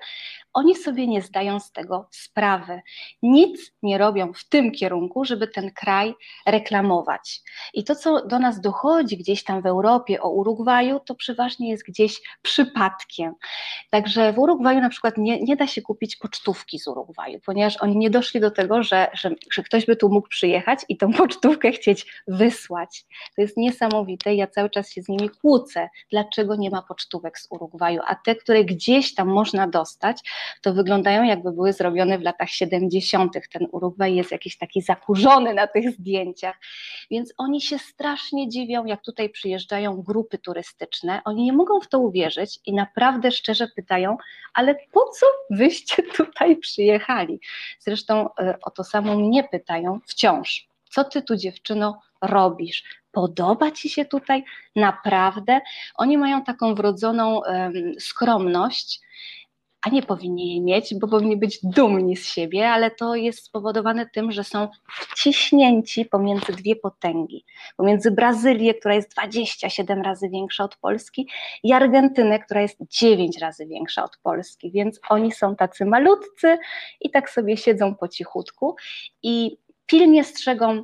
oni 0.53 0.75
sobie 0.75 1.07
nie 1.07 1.21
zdają 1.21 1.59
z 1.59 1.71
tego 1.71 2.07
sprawy. 2.11 2.81
Nic 3.21 3.73
nie 3.83 3.97
robią 3.97 4.33
w 4.33 4.49
tym 4.49 4.71
kierunku, 4.71 5.25
żeby 5.25 5.47
ten 5.47 5.71
kraj 5.71 6.13
reklamować. 6.45 7.41
I 7.73 7.83
to, 7.83 7.95
co 7.95 8.27
do 8.27 8.39
nas 8.39 8.61
dochodzi 8.61 9.17
gdzieś 9.17 9.43
tam 9.43 9.61
w 9.61 9.65
Europie 9.65 10.21
o 10.21 10.29
Urugwaju, 10.29 10.99
to 10.99 11.15
przeważnie 11.15 11.69
jest 11.69 11.85
gdzieś 11.85 12.21
przypadkiem. 12.41 13.33
Także 13.89 14.33
w 14.33 14.39
Urugwaju 14.39 14.81
na 14.81 14.89
przykład 14.89 15.17
nie, 15.17 15.41
nie 15.41 15.55
da 15.55 15.67
się 15.67 15.81
kupić 15.81 16.15
pocztówki 16.15 16.79
z 16.79 16.87
Urugwaju, 16.87 17.39
ponieważ 17.45 17.77
oni 17.77 17.97
nie 17.97 18.09
doszli 18.09 18.39
do 18.39 18.51
tego, 18.51 18.83
że, 18.83 19.07
że, 19.13 19.31
że 19.51 19.63
ktoś 19.63 19.85
by 19.85 19.95
tu 19.95 20.09
mógł 20.09 20.27
przyjechać 20.27 20.79
i 20.89 20.97
tą 20.97 21.13
pocztówkę 21.13 21.71
chcieć 21.71 22.23
wysłać. 22.27 23.05
To 23.35 23.41
jest 23.41 23.57
niesamowite. 23.57 24.35
Ja 24.35 24.47
cały 24.47 24.69
czas 24.69 24.89
się 24.89 25.01
z 25.01 25.09
nimi 25.09 25.29
kłócę. 25.29 25.89
Dlaczego 26.11 26.55
nie 26.55 26.69
ma 26.69 26.81
pocztówek 26.81 27.39
z 27.39 27.47
Urugwaju? 27.49 28.01
A 28.07 28.15
te, 28.15 28.35
które 28.35 28.65
gdzieś 28.65 29.15
tam 29.15 29.27
można 29.27 29.67
dostać, 29.67 30.21
to 30.61 30.73
wyglądają 30.73 31.23
jakby 31.23 31.51
były 31.51 31.73
zrobione 31.73 32.17
w 32.17 32.21
latach 32.21 32.49
70. 32.49 33.33
Ten 33.53 33.67
Urugwaj 33.71 34.15
jest 34.15 34.31
jakiś 34.31 34.57
taki 34.57 34.81
zakurzony 34.81 35.53
na 35.53 35.67
tych 35.67 35.91
zdjęciach, 35.91 36.55
więc 37.11 37.33
oni 37.37 37.61
się 37.61 37.79
strasznie 37.79 38.49
dziwią, 38.49 38.85
jak 38.85 39.01
tutaj 39.01 39.29
przyjeżdżają 39.29 40.01
grupy 40.01 40.37
turystyczne. 40.37 41.21
Oni 41.25 41.43
nie 41.43 41.53
mogą 41.53 41.79
w 41.79 41.87
to 41.87 41.99
uwierzyć 41.99 42.59
i 42.65 42.73
naprawdę 42.73 43.31
szczerze 43.31 43.67
pytają, 43.75 44.17
ale 44.53 44.75
po 44.91 45.09
co 45.09 45.25
wyście 45.49 46.03
tutaj 46.17 46.57
przyjechali? 46.57 47.39
Zresztą 47.79 48.29
e, 48.39 48.57
o 48.61 48.71
to 48.71 48.83
samo 48.83 49.15
mnie 49.15 49.43
pytają 49.43 49.99
wciąż. 50.07 50.67
Co 50.89 51.03
ty 51.03 51.21
tu 51.21 51.35
dziewczyno 51.35 52.01
robisz? 52.21 52.83
Podoba 53.11 53.71
ci 53.71 53.89
się 53.89 54.05
tutaj 54.05 54.43
naprawdę? 54.75 55.61
Oni 55.95 56.17
mają 56.17 56.43
taką 56.43 56.75
wrodzoną 56.75 57.39
um, 57.39 57.73
skromność 57.99 58.99
a 59.81 59.89
nie 59.89 60.01
powinni 60.01 60.49
jej 60.49 60.61
mieć, 60.61 60.95
bo 60.95 61.07
powinni 61.07 61.37
być 61.37 61.59
dumni 61.63 62.17
z 62.17 62.25
siebie, 62.25 62.69
ale 62.69 62.91
to 62.91 63.15
jest 63.15 63.45
spowodowane 63.45 64.09
tym, 64.09 64.31
że 64.31 64.43
są 64.43 64.67
wciśnięci 64.89 66.05
pomiędzy 66.05 66.51
dwie 66.53 66.75
potęgi. 66.75 67.45
Pomiędzy 67.77 68.11
Brazylię, 68.11 68.73
która 68.73 68.95
jest 68.95 69.11
27 69.11 70.01
razy 70.01 70.29
większa 70.29 70.63
od 70.63 70.75
Polski, 70.75 71.27
i 71.63 71.73
Argentynę, 71.73 72.39
która 72.39 72.61
jest 72.61 72.77
9 72.89 73.37
razy 73.37 73.65
większa 73.65 74.03
od 74.03 74.17
Polski. 74.17 74.71
Więc 74.71 74.99
oni 75.09 75.31
są 75.31 75.55
tacy 75.55 75.85
malutcy 75.85 76.57
i 77.01 77.09
tak 77.09 77.29
sobie 77.29 77.57
siedzą 77.57 77.95
po 77.95 78.07
cichutku 78.07 78.75
i 79.23 79.57
pilnie 79.85 80.23
strzegą 80.23 80.83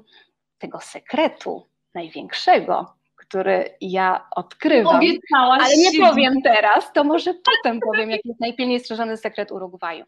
tego 0.58 0.80
sekretu 0.82 1.66
największego, 1.94 2.97
który 3.28 3.76
ja 3.82 4.28
odkrywam. 4.36 4.96
Obiecałaś 4.96 5.62
ale 5.64 5.78
nie 5.78 6.00
powiem 6.00 6.42
teraz, 6.44 6.94
to 6.94 7.04
może 7.04 7.34
potem 7.34 7.80
powiem, 7.80 8.10
jaki 8.10 8.30
jest 8.30 8.40
najpilniej 8.42 8.80
strzeżony 8.80 9.18
sekret 9.18 9.52
Urugwaju. 9.52 10.06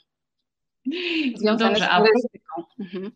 Związany 1.35 1.79
Dobrze, 1.79 1.85
z 1.85 1.97
turystyką. 1.97 2.63
Mhm. 2.79 3.11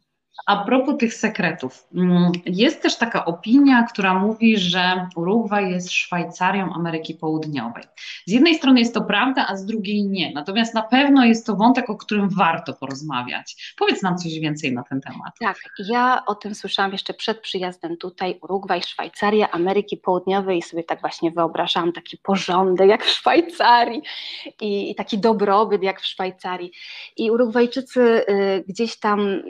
A 0.45 0.65
propos 0.65 0.97
tych 0.97 1.13
sekretów, 1.13 1.87
mm, 1.95 2.31
jest 2.45 2.81
też 2.81 2.97
taka 2.97 3.25
opinia, 3.25 3.83
która 3.83 4.13
mówi, 4.13 4.57
że 4.57 5.07
Urugwaj 5.15 5.71
jest 5.71 5.91
Szwajcarią 5.91 6.73
Ameryki 6.73 7.13
Południowej. 7.13 7.83
Z 8.25 8.31
jednej 8.31 8.55
strony 8.55 8.79
jest 8.79 8.93
to 8.93 9.01
prawda, 9.01 9.45
a 9.47 9.55
z 9.55 9.65
drugiej 9.65 10.03
nie. 10.03 10.31
Natomiast 10.33 10.73
na 10.73 10.81
pewno 10.81 11.25
jest 11.25 11.45
to 11.45 11.55
wątek, 11.55 11.89
o 11.89 11.95
którym 11.95 12.29
warto 12.29 12.73
porozmawiać. 12.73 13.73
Powiedz 13.77 14.01
nam 14.01 14.17
coś 14.17 14.39
więcej 14.39 14.73
na 14.73 14.83
ten 14.83 15.01
temat. 15.01 15.33
Tak, 15.39 15.57
ja 15.77 16.23
o 16.25 16.35
tym 16.35 16.55
słyszałam 16.55 16.91
jeszcze 16.91 17.13
przed 17.13 17.39
przyjazdem 17.39 17.97
tutaj. 17.97 18.39
Urugwaj, 18.41 18.81
Szwajcaria, 18.81 19.51
Ameryki 19.51 19.97
Południowej 19.97 20.57
i 20.57 20.61
sobie 20.61 20.83
tak 20.83 21.01
właśnie 21.01 21.31
wyobrażałam 21.31 21.91
taki 21.91 22.17
porządek 22.17 22.89
jak 22.89 23.05
w 23.05 23.09
Szwajcarii 23.09 24.01
i, 24.61 24.91
i 24.91 24.95
taki 24.95 25.17
dobrobyt 25.17 25.83
jak 25.83 26.01
w 26.01 26.05
Szwajcarii. 26.05 26.71
I 27.17 27.31
Urugwajczycy 27.31 28.01
y, 28.01 28.63
gdzieś 28.67 28.99
tam 28.99 29.41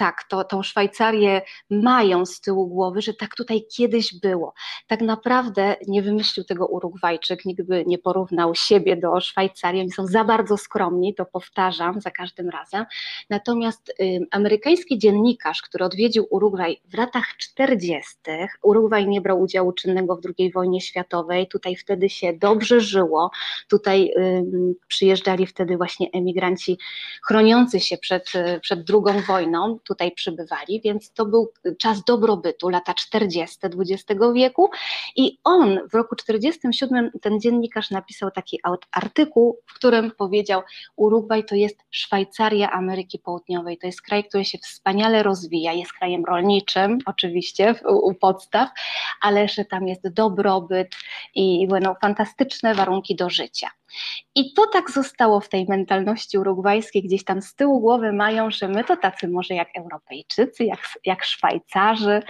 tak, 0.00 0.24
to, 0.28 0.44
tą 0.44 0.62
Szwajcarię 0.62 1.42
mają 1.70 2.26
z 2.26 2.40
tyłu 2.40 2.66
głowy, 2.66 3.02
że 3.02 3.14
tak 3.14 3.34
tutaj 3.34 3.64
kiedyś 3.76 4.14
było. 4.20 4.54
Tak 4.86 5.00
naprawdę 5.00 5.76
nie 5.88 6.02
wymyślił 6.02 6.44
tego 6.44 6.66
Urugwajczyk, 6.66 7.44
nigdy 7.44 7.84
nie 7.86 7.98
porównał 7.98 8.54
siebie 8.54 8.96
do 8.96 9.20
Szwajcarii, 9.20 9.80
oni 9.80 9.90
są 9.90 10.06
za 10.06 10.24
bardzo 10.24 10.56
skromni, 10.56 11.14
to 11.14 11.24
powtarzam 11.24 12.00
za 12.00 12.10
każdym 12.10 12.48
razem. 12.48 12.86
Natomiast 13.30 13.88
y, 14.00 14.26
amerykański 14.30 14.98
dziennikarz, 14.98 15.62
który 15.62 15.84
odwiedził 15.84 16.26
Urugwaj 16.30 16.80
w 16.84 16.94
latach 16.96 17.24
40., 17.38 18.16
Urugwaj 18.62 19.08
nie 19.08 19.20
brał 19.20 19.40
udziału 19.40 19.72
czynnego 19.72 20.16
w 20.16 20.20
II 20.38 20.52
wojnie 20.52 20.80
światowej, 20.80 21.48
tutaj 21.48 21.76
wtedy 21.76 22.08
się 22.08 22.32
dobrze 22.32 22.80
żyło, 22.80 23.30
tutaj 23.68 24.12
y, 24.16 24.44
przyjeżdżali 24.88 25.46
wtedy 25.46 25.76
właśnie 25.76 26.10
emigranci 26.12 26.78
chroniący 27.26 27.80
się 27.80 27.98
przed, 27.98 28.32
przed 28.60 28.84
drugą 28.84 29.20
wojną, 29.20 29.78
tutaj 29.90 30.12
przybywali, 30.12 30.80
więc 30.80 31.12
to 31.12 31.26
był 31.26 31.52
czas 31.78 32.04
dobrobytu, 32.04 32.68
lata 32.68 32.94
40. 32.94 33.58
XX 33.62 34.20
wieku 34.34 34.70
i 35.16 35.38
on 35.44 35.88
w 35.88 35.94
roku 35.94 36.16
47 36.16 37.10
ten 37.22 37.40
dziennikarz 37.40 37.90
napisał 37.90 38.30
taki 38.30 38.60
artykuł, 38.92 39.58
w 39.66 39.74
którym 39.74 40.10
powiedział 40.10 40.62
Urugwaj 40.96 41.44
to 41.44 41.54
jest 41.54 41.78
Szwajcaria 41.90 42.70
Ameryki 42.70 43.18
Południowej, 43.18 43.78
to 43.78 43.86
jest 43.86 44.02
kraj, 44.02 44.24
który 44.24 44.44
się 44.44 44.58
wspaniale 44.58 45.22
rozwija, 45.22 45.72
jest 45.72 45.92
krajem 45.92 46.24
rolniczym 46.24 46.98
oczywiście 47.06 47.74
u 47.84 48.14
podstaw, 48.14 48.68
ale 49.20 49.48
że 49.48 49.64
tam 49.64 49.88
jest 49.88 50.08
dobrobyt 50.08 50.96
i 51.34 51.66
będą 51.68 51.94
fantastyczne 51.94 52.74
warunki 52.74 53.16
do 53.16 53.30
życia. 53.30 53.70
I 54.34 54.54
to 54.54 54.66
tak 54.66 54.90
zostało 54.90 55.40
w 55.40 55.48
tej 55.48 55.66
mentalności 55.68 56.38
urugwajskiej, 56.38 57.02
gdzieś 57.02 57.24
tam 57.24 57.42
z 57.42 57.54
tyłu 57.54 57.80
głowy 57.80 58.12
mają, 58.12 58.50
że 58.50 58.68
my 58.68 58.84
to 58.84 58.96
tacy 58.96 59.28
może 59.28 59.54
jak 59.54 59.68
Europejczycy, 59.76 60.64
jak, 60.64 60.80
jak 61.04 61.24
Szwajcarzy, 61.24 62.22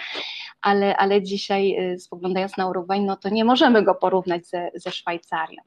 ale, 0.62 0.96
ale 0.96 1.22
dzisiaj 1.22 1.92
y, 1.92 1.98
spoglądając 1.98 2.56
na 2.56 2.68
Urugwaj, 2.68 3.00
no 3.00 3.16
to 3.16 3.28
nie 3.28 3.44
możemy 3.44 3.82
go 3.82 3.94
porównać 3.94 4.46
ze, 4.46 4.70
ze 4.74 4.92
Szwajcarią. 4.92 5.62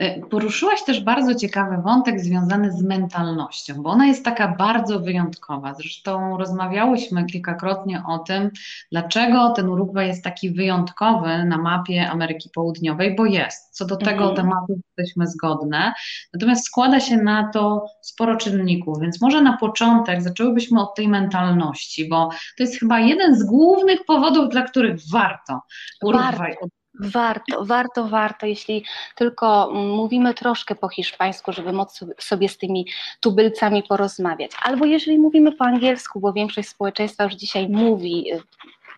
E, 0.00 0.20
poruszyłaś 0.20 0.84
też 0.84 1.00
bardzo 1.00 1.34
ciekawy 1.34 1.82
wątek 1.82 2.20
związany 2.20 2.72
z 2.72 2.82
mentalnością, 2.82 3.82
bo 3.82 3.90
ona 3.90 4.06
jest 4.06 4.24
taka 4.24 4.48
bardzo 4.48 5.00
wyjątkowa. 5.00 5.74
Zresztą 5.74 6.38
rozmawiałyśmy 6.38 7.26
kilkakrotnie 7.26 8.02
o 8.08 8.18
tym, 8.18 8.50
dlaczego 8.92 9.50
ten 9.50 9.68
Urugwaj 9.68 10.08
jest 10.08 10.24
taki 10.24 10.50
wyjątkowy 10.50 11.44
na 11.44 11.58
mapie 11.58 12.10
Ameryki 12.10 12.50
Południowej, 12.54 13.16
bo 13.16 13.26
jest. 13.26 13.76
Co 13.76 13.84
do 13.86 13.96
tego 13.96 14.30
mhm. 14.30 14.36
tematu 14.36 14.80
jesteśmy 14.86 15.26
zgodne. 15.26 15.92
Natomiast 16.34 16.64
składa 16.64 17.00
się 17.00 17.16
na 17.16 17.50
to 17.52 17.84
sporo 18.00 18.36
czynników, 18.36 19.00
więc 19.00 19.20
może 19.20 19.42
na 19.42 19.56
początek 19.56 20.22
zaczęłybyśmy 20.22 20.80
od 20.80 20.94
tej 20.94 21.08
mentalności, 21.08 22.08
bo 22.08 22.30
to 22.56 22.62
jest 22.62 22.78
chyba 22.78 23.00
jeden 23.00 23.34
z 23.34 23.42
głównych 23.42 24.04
powodów, 24.04 24.48
dla 24.48 24.62
których 24.62 24.96
warto 25.12 25.60
Urugwaj 26.02 26.56
warto. 27.00 27.64
Warto, 27.64 28.08
warto, 28.08 28.46
jeśli 28.46 28.84
tylko 29.14 29.70
mówimy 29.74 30.34
troszkę 30.34 30.74
po 30.74 30.88
hiszpańsku, 30.88 31.52
żeby 31.52 31.72
móc 31.72 32.00
sobie 32.18 32.48
z 32.48 32.58
tymi 32.58 32.86
tubylcami 33.20 33.82
porozmawiać. 33.82 34.50
Albo 34.62 34.84
jeżeli 34.84 35.18
mówimy 35.18 35.52
po 35.52 35.64
angielsku, 35.64 36.20
bo 36.20 36.32
większość 36.32 36.68
społeczeństwa 36.68 37.24
już 37.24 37.34
dzisiaj 37.34 37.68
mówi 37.68 38.32
y, 38.32 38.42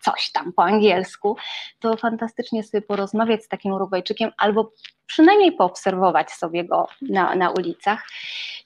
coś 0.01 0.31
tam 0.31 0.53
po 0.53 0.63
angielsku, 0.63 1.37
to 1.79 1.97
fantastycznie 1.97 2.63
sobie 2.63 2.81
porozmawiać 2.81 3.43
z 3.43 3.47
takim 3.47 3.71
Urugwajczykiem 3.71 4.31
albo 4.37 4.71
przynajmniej 5.07 5.51
poobserwować 5.51 6.31
sobie 6.31 6.65
go 6.65 6.87
na, 7.01 7.35
na 7.35 7.51
ulicach. 7.51 8.07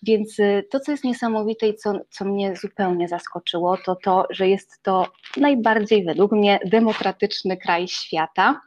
Więc 0.04 0.40
y, 0.40 0.68
to, 0.70 0.80
co 0.80 0.92
jest 0.92 1.04
niesamowite 1.04 1.68
i 1.68 1.76
co, 1.76 1.94
co 2.10 2.26
mnie 2.26 2.56
zupełnie 2.56 3.08
zaskoczyło, 3.08 3.78
to 3.78 3.96
to, 3.96 4.26
że 4.30 4.48
jest 4.48 4.84
to 4.84 5.08
najbardziej 5.38 6.06
według 6.06 6.32
mnie 6.32 6.60
demokratyczny 6.66 7.58
kraj 7.58 7.88
świata. 7.88 8.62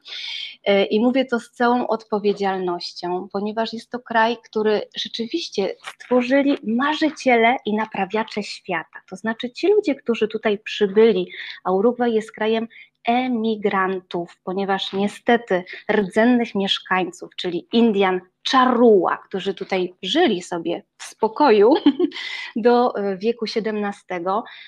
Y, 0.69 0.85
I 0.85 1.01
mówię 1.01 1.25
to 1.25 1.41
z 1.41 1.51
całą 1.51 1.87
odpowiedzialnością, 1.87 3.29
ponieważ 3.33 3.73
jest 3.73 3.91
to 3.91 3.99
kraj, 3.99 4.37
który 4.45 4.83
rzeczywiście 4.97 5.75
stworzyli 5.95 6.57
marzyciele 6.63 7.57
i 7.67 7.77
naprawiacze 7.77 8.43
świata. 8.43 9.01
To 9.11 9.17
znaczy 9.17 9.51
ci 9.51 9.69
ludzie, 9.69 9.95
którzy 9.95 10.29
tutaj 10.29 10.59
przybyli, 10.59 11.33
a 11.65 11.73
Urugwaj 11.73 12.13
jest 12.13 12.33
krajem 12.33 12.69
emigrantów, 13.05 14.37
ponieważ 14.45 14.93
niestety 14.93 15.65
rdzennych 15.93 16.55
mieszkańców, 16.55 17.31
czyli 17.37 17.69
Indian 17.73 18.21
Czarua, 18.43 19.17
którzy 19.17 19.55
tutaj 19.55 19.95
żyli 20.03 20.43
sobie 20.43 20.83
w 20.99 21.05
spokoju 21.05 21.75
do 22.57 22.97
e, 22.97 23.17
wieku 23.17 23.45
XVII, 23.45 24.25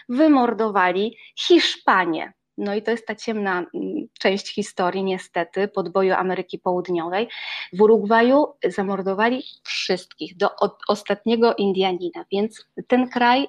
wymordowali 0.08 1.16
Hiszpanię. 1.38 2.32
No 2.58 2.74
i 2.74 2.82
to 2.82 2.90
jest 2.90 3.06
ta 3.06 3.14
ciemna 3.14 3.58
mm, 3.58 4.06
część 4.18 4.54
historii, 4.54 5.04
niestety, 5.04 5.68
podboju 5.68 6.14
Ameryki 6.14 6.58
Południowej. 6.58 7.28
W 7.72 7.80
Urugwaju 7.80 8.46
zamordowali 8.64 9.42
wszystkich, 9.62 10.36
do 10.36 10.48
ostatniego 10.88 11.54
Indianina, 11.54 12.24
więc 12.32 12.66
ten 12.88 13.08
kraj 13.08 13.48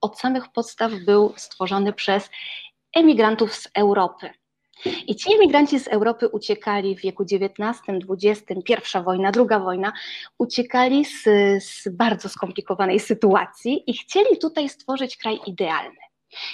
od 0.00 0.18
samych 0.18 0.52
podstaw 0.52 0.92
był 1.06 1.32
stworzony 1.36 1.92
przez 1.92 2.30
emigrantów 2.94 3.54
z 3.54 3.68
Europy. 3.74 4.30
I 5.06 5.16
ci 5.16 5.34
emigranci 5.34 5.80
z 5.80 5.88
Europy 5.88 6.28
uciekali 6.28 6.96
w 6.96 7.00
wieku 7.00 7.22
XIX, 7.22 7.80
XX, 8.10 8.62
pierwsza 8.64 9.02
wojna, 9.02 9.32
druga 9.32 9.58
wojna, 9.58 9.92
uciekali 10.38 11.04
z, 11.04 11.22
z 11.64 11.88
bardzo 11.88 12.28
skomplikowanej 12.28 13.00
sytuacji 13.00 13.90
i 13.90 13.92
chcieli 13.92 14.38
tutaj 14.38 14.68
stworzyć 14.68 15.16
kraj 15.16 15.40
idealny. 15.46 15.98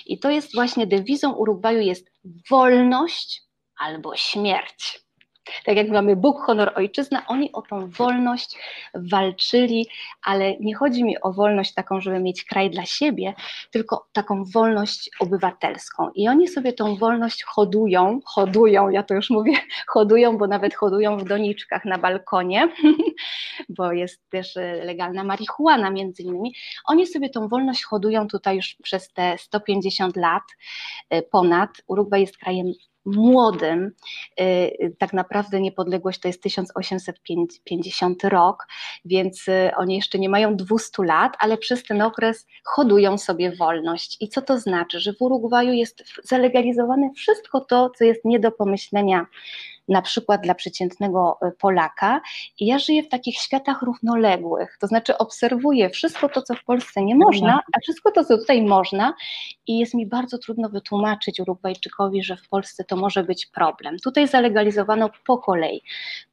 I 0.06 0.18
to 0.18 0.30
jest 0.30 0.54
właśnie 0.54 0.86
dewizą 0.86 1.32
Urugwaju 1.32 1.80
jest 1.80 2.12
wolność 2.50 3.42
albo 3.76 4.16
śmierć. 4.16 5.09
Tak 5.64 5.76
jak 5.76 5.88
mamy 5.88 6.16
Bóg, 6.16 6.40
honor, 6.40 6.72
ojczyzna, 6.74 7.22
oni 7.26 7.52
o 7.52 7.62
tą 7.62 7.90
wolność 7.90 8.58
walczyli, 8.94 9.86
ale 10.24 10.56
nie 10.60 10.74
chodzi 10.74 11.04
mi 11.04 11.20
o 11.20 11.32
wolność 11.32 11.74
taką, 11.74 12.00
żeby 12.00 12.20
mieć 12.20 12.44
kraj 12.44 12.70
dla 12.70 12.86
siebie, 12.86 13.34
tylko 13.70 14.06
taką 14.12 14.44
wolność 14.44 15.10
obywatelską. 15.20 16.10
I 16.14 16.28
oni 16.28 16.48
sobie 16.48 16.72
tą 16.72 16.96
wolność 16.96 17.44
hodują, 17.44 18.20
hodują, 18.24 18.88
ja 18.88 19.02
to 19.02 19.14
już 19.14 19.30
mówię, 19.30 19.52
hodują, 19.94 20.38
bo 20.38 20.46
nawet 20.46 20.74
hodują 20.74 21.16
w 21.16 21.24
doniczkach 21.24 21.84
na 21.84 21.98
balkonie, 21.98 22.68
bo 23.76 23.92
jest 23.92 24.30
też 24.30 24.56
e, 24.56 24.84
legalna 24.84 25.24
marihuana 25.24 25.90
między 25.90 26.22
innymi. 26.22 26.54
Oni 26.86 27.06
sobie 27.06 27.30
tą 27.30 27.48
wolność 27.48 27.84
hodują 27.84 28.28
tutaj 28.28 28.56
już 28.56 28.76
przez 28.82 29.12
te 29.12 29.38
150 29.38 30.16
lat 30.16 30.42
e, 31.10 31.22
ponad. 31.22 31.70
Urugwaj 31.86 32.20
jest 32.20 32.38
krajem 32.38 32.72
młodym. 33.04 33.92
Y, 34.40 34.96
tak 34.98 35.12
naprawdę 35.12 35.60
niepodległość 35.60 36.20
to 36.20 36.28
jest 36.28 36.42
1850 36.42 38.24
rok, 38.24 38.66
więc 39.04 39.48
y, 39.48 39.70
oni 39.76 39.96
jeszcze 39.96 40.18
nie 40.18 40.28
mają 40.28 40.56
200 40.56 41.04
lat, 41.04 41.36
ale 41.38 41.58
przez 41.58 41.84
ten 41.84 42.02
okres 42.02 42.46
hodują 42.64 43.18
sobie 43.18 43.56
wolność. 43.56 44.16
I 44.20 44.28
co 44.28 44.42
to 44.42 44.58
znaczy? 44.58 45.00
Że 45.00 45.12
w 45.12 45.22
Urugwaju 45.22 45.72
jest 45.72 46.04
zalegalizowane 46.24 47.10
wszystko 47.16 47.60
to, 47.60 47.90
co 47.90 48.04
jest 48.04 48.24
nie 48.24 48.40
do 48.40 48.52
pomyślenia 48.52 49.26
na 49.90 50.02
przykład 50.02 50.40
dla 50.40 50.54
przeciętnego 50.54 51.38
e, 51.42 51.50
Polaka. 51.50 52.20
I 52.58 52.66
ja 52.66 52.78
żyję 52.78 53.02
w 53.02 53.08
takich 53.08 53.36
światach 53.36 53.82
równoległych, 53.82 54.76
to 54.80 54.86
znaczy 54.86 55.18
obserwuję 55.18 55.90
wszystko 55.90 56.28
to, 56.28 56.42
co 56.42 56.54
w 56.54 56.64
Polsce 56.64 57.02
nie 57.02 57.14
można, 57.14 57.60
a 57.76 57.80
wszystko 57.80 58.10
to, 58.10 58.24
co 58.24 58.38
tutaj 58.38 58.62
można, 58.62 59.14
i 59.66 59.78
jest 59.78 59.94
mi 59.94 60.06
bardzo 60.06 60.38
trudno 60.38 60.68
wytłumaczyć 60.68 61.40
Urugwajczykowi, 61.40 62.22
że 62.22 62.36
w 62.36 62.48
Polsce 62.48 62.84
to 62.84 62.96
może 62.96 63.24
być 63.24 63.46
problem. 63.46 63.96
Tutaj 63.98 64.28
zalegalizowano 64.28 65.10
po 65.26 65.38
kolei 65.38 65.82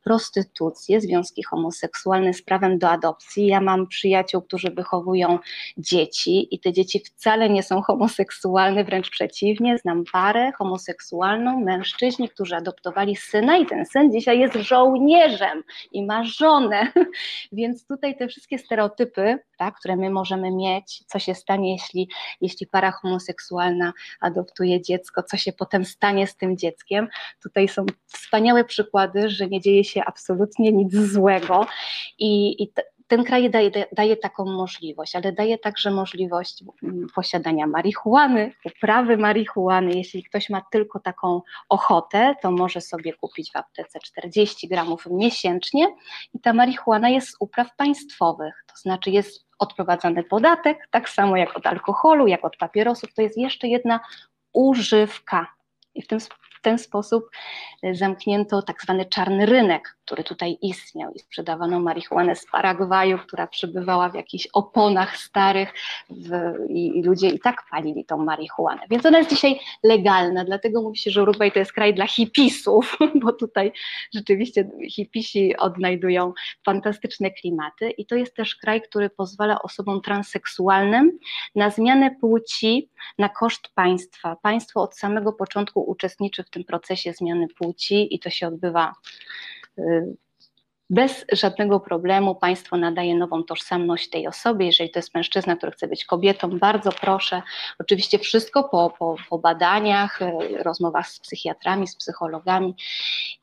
prostytucję, 0.04 1.02
związki 1.02 1.44
homoseksualne 1.44 2.34
z 2.34 2.42
prawem 2.42 2.80
do 2.80 2.90
adopcji. 2.90 3.48
Ja 3.48 3.62
mam 3.62 3.88
przyjaciół, 3.88 4.42
którzy 4.42 4.72
wychowują 4.72 5.40
dzieci 5.78 6.56
i 6.56 6.60
te 6.60 6.74
dzieci 6.74 7.00
wcale 7.00 7.50
nie 7.50 7.64
są 7.64 7.82
homoseksualne, 7.82 8.84
wręcz 8.84 9.10
przeciwnie. 9.10 9.78
Znam 9.78 10.04
parę 10.12 10.52
homoseksualną, 10.52 11.60
mężczyźni, 11.60 12.30
którzy 12.30 12.56
adoptowali 12.56 13.16
syna 13.16 13.47
i 13.56 13.66
ten 13.66 13.86
syn 13.86 14.12
dzisiaj 14.12 14.40
jest 14.40 14.56
żołnierzem 14.56 15.64
i 15.92 16.06
ma 16.06 16.24
żonę. 16.24 16.92
Więc 17.52 17.88
tutaj 17.88 18.18
te 18.18 18.28
wszystkie 18.28 18.58
stereotypy, 18.58 19.40
tak, 19.58 19.76
które 19.76 19.96
my 19.96 20.10
możemy 20.10 20.52
mieć, 20.52 21.04
co 21.08 21.20
się 21.20 21.36
stanie, 21.36 21.72
jeśli, 21.72 22.10
jeśli 22.42 22.68
para 22.68 22.92
homoseksualna 22.92 23.94
adoptuje 24.22 24.82
dziecko, 24.82 25.24
co 25.24 25.38
się 25.38 25.54
potem 25.54 25.86
stanie 25.86 26.28
z 26.28 26.36
tym 26.36 26.58
dzieckiem. 26.58 27.08
Tutaj 27.44 27.68
są 27.68 27.86
wspaniałe 28.06 28.64
przykłady, 28.64 29.30
że 29.30 29.48
nie 29.48 29.62
dzieje 29.62 29.84
się 29.84 30.02
absolutnie 30.06 30.72
nic 30.72 30.96
złego 30.96 31.66
i, 32.20 32.64
i 32.64 32.72
ten 33.08 33.24
kraj 33.24 33.50
daje, 33.50 33.72
daje 33.92 34.18
taką 34.18 34.46
możliwość, 34.46 35.16
ale 35.16 35.32
daje 35.32 35.58
także 35.58 35.92
możliwość 35.92 36.64
mm, 36.84 37.08
posiadania 37.16 37.68
marihuany, 37.68 38.54
uprawy 38.66 39.18
marihuany. 39.18 39.92
Jeśli 39.96 40.24
ktoś 40.24 40.50
ma 40.50 40.62
tylko 40.72 41.00
taką 41.00 41.42
ochotę, 41.70 42.36
to 42.42 42.52
może 42.52 42.82
sobie 42.82 43.14
kupić 43.14 43.52
w 43.52 43.56
aptece 43.56 44.00
40 44.00 44.68
gramów 44.68 45.06
miesięcznie 45.12 45.88
i 46.34 46.40
ta 46.40 46.54
marihuana 46.54 47.10
jest 47.10 47.28
z 47.28 47.36
upraw 47.40 47.76
państwowych, 47.76 48.64
to 48.68 48.76
znaczy 48.76 49.12
jest 49.12 49.48
odprowadzany 49.60 50.24
podatek, 50.24 50.88
tak 50.92 51.10
samo 51.10 51.38
jak 51.38 51.58
od 51.58 51.68
alkoholu, 51.68 52.28
jak 52.28 52.46
od 52.46 52.58
papierosów, 52.58 53.14
to 53.14 53.22
jest 53.22 53.38
jeszcze 53.38 53.68
jedna 53.68 54.00
używka. 54.54 55.48
I 55.96 56.02
w 56.02 56.08
tym 56.08 56.20
ten 56.68 56.80
sposób 56.80 57.30
e, 57.84 57.96
zamknięto 57.96 58.62
tak 58.62 58.82
zwany 58.82 59.06
czarny 59.06 59.46
rynek, 59.46 59.98
który 60.06 60.24
tutaj 60.24 60.58
istniał 60.62 61.14
i 61.14 61.20
sprzedawano 61.20 61.80
marihuanę 61.80 62.36
z 62.36 62.46
Paragwaju, 62.52 63.18
która 63.18 63.48
przybywała 63.48 64.10
w 64.10 64.16
jakichś 64.16 64.48
oponach 64.54 65.18
starych 65.18 65.74
w, 66.10 66.32
i, 66.70 67.00
i, 67.00 67.04
ludzie 67.04 67.30
i 67.30 67.40
tak 67.40 67.64
palili 67.72 68.06
tą 68.06 68.18
marihuanę. 68.18 68.82
Więc 68.90 69.06
ona 69.06 69.18
jest 69.18 69.30
dzisiaj 69.30 69.60
legalna, 69.84 70.46
dlatego 70.46 70.82
mówi 70.82 70.98
się, 70.98 71.12
że 71.12 71.22
Urugwaj 71.22 71.52
to 71.52 71.60
jest 71.60 71.74
kraj 71.74 71.94
dla 71.94 72.08
hipisów, 72.08 72.98
bo 73.24 73.34
tutaj 73.34 73.72
rzeczywiście 74.16 74.70
hipisi 74.92 75.58
odnajdują 75.58 76.34
fantastyczne 76.66 77.32
klimaty 77.32 77.90
i 77.90 78.06
to 78.06 78.16
jest 78.16 78.36
też 78.36 78.56
kraj, 78.56 78.82
który 78.82 79.10
pozwala 79.10 79.62
osobom 79.62 80.02
transseksualnym 80.02 81.20
na 81.56 81.70
zmianę 81.70 82.16
płci 82.22 82.90
na 83.18 83.30
koszt 83.30 83.68
państwa. 83.76 84.36
Państwo 84.36 84.82
od 84.82 84.98
samego 84.98 85.34
początku 85.34 85.82
uczestniczy 85.82 86.44
w 86.44 86.50
tym 86.50 86.57
procesie 86.66 87.14
zmiany 87.14 87.48
płci 87.48 88.16
i 88.16 88.20
to 88.20 88.30
się 88.30 88.48
odbywa 88.48 88.94
y, 89.80 90.18
bez 90.90 91.26
żadnego 91.32 91.80
problemu 91.80 92.36
państwo 92.36 92.78
nadaje 92.78 93.16
nową 93.16 93.44
tożsamość 93.44 94.10
tej 94.10 94.28
osobie. 94.28 94.66
Jeżeli 94.66 94.92
to 94.92 95.00
jest 95.00 95.16
mężczyzna, 95.16 95.56
który 95.56 95.72
chce 95.72 95.88
być 95.88 96.06
kobietą, 96.06 96.60
bardzo 96.60 96.92
proszę. 96.92 97.42
Oczywiście 97.80 98.20
wszystko 98.20 98.64
po, 98.64 98.94
po, 99.00 99.16
po 99.30 99.40
badaniach, 99.40 100.22
y, 100.22 100.64
rozmowach 100.64 101.08
z 101.10 101.20
psychiatrami, 101.20 101.88
z 101.88 101.96
psychologami. 101.96 102.76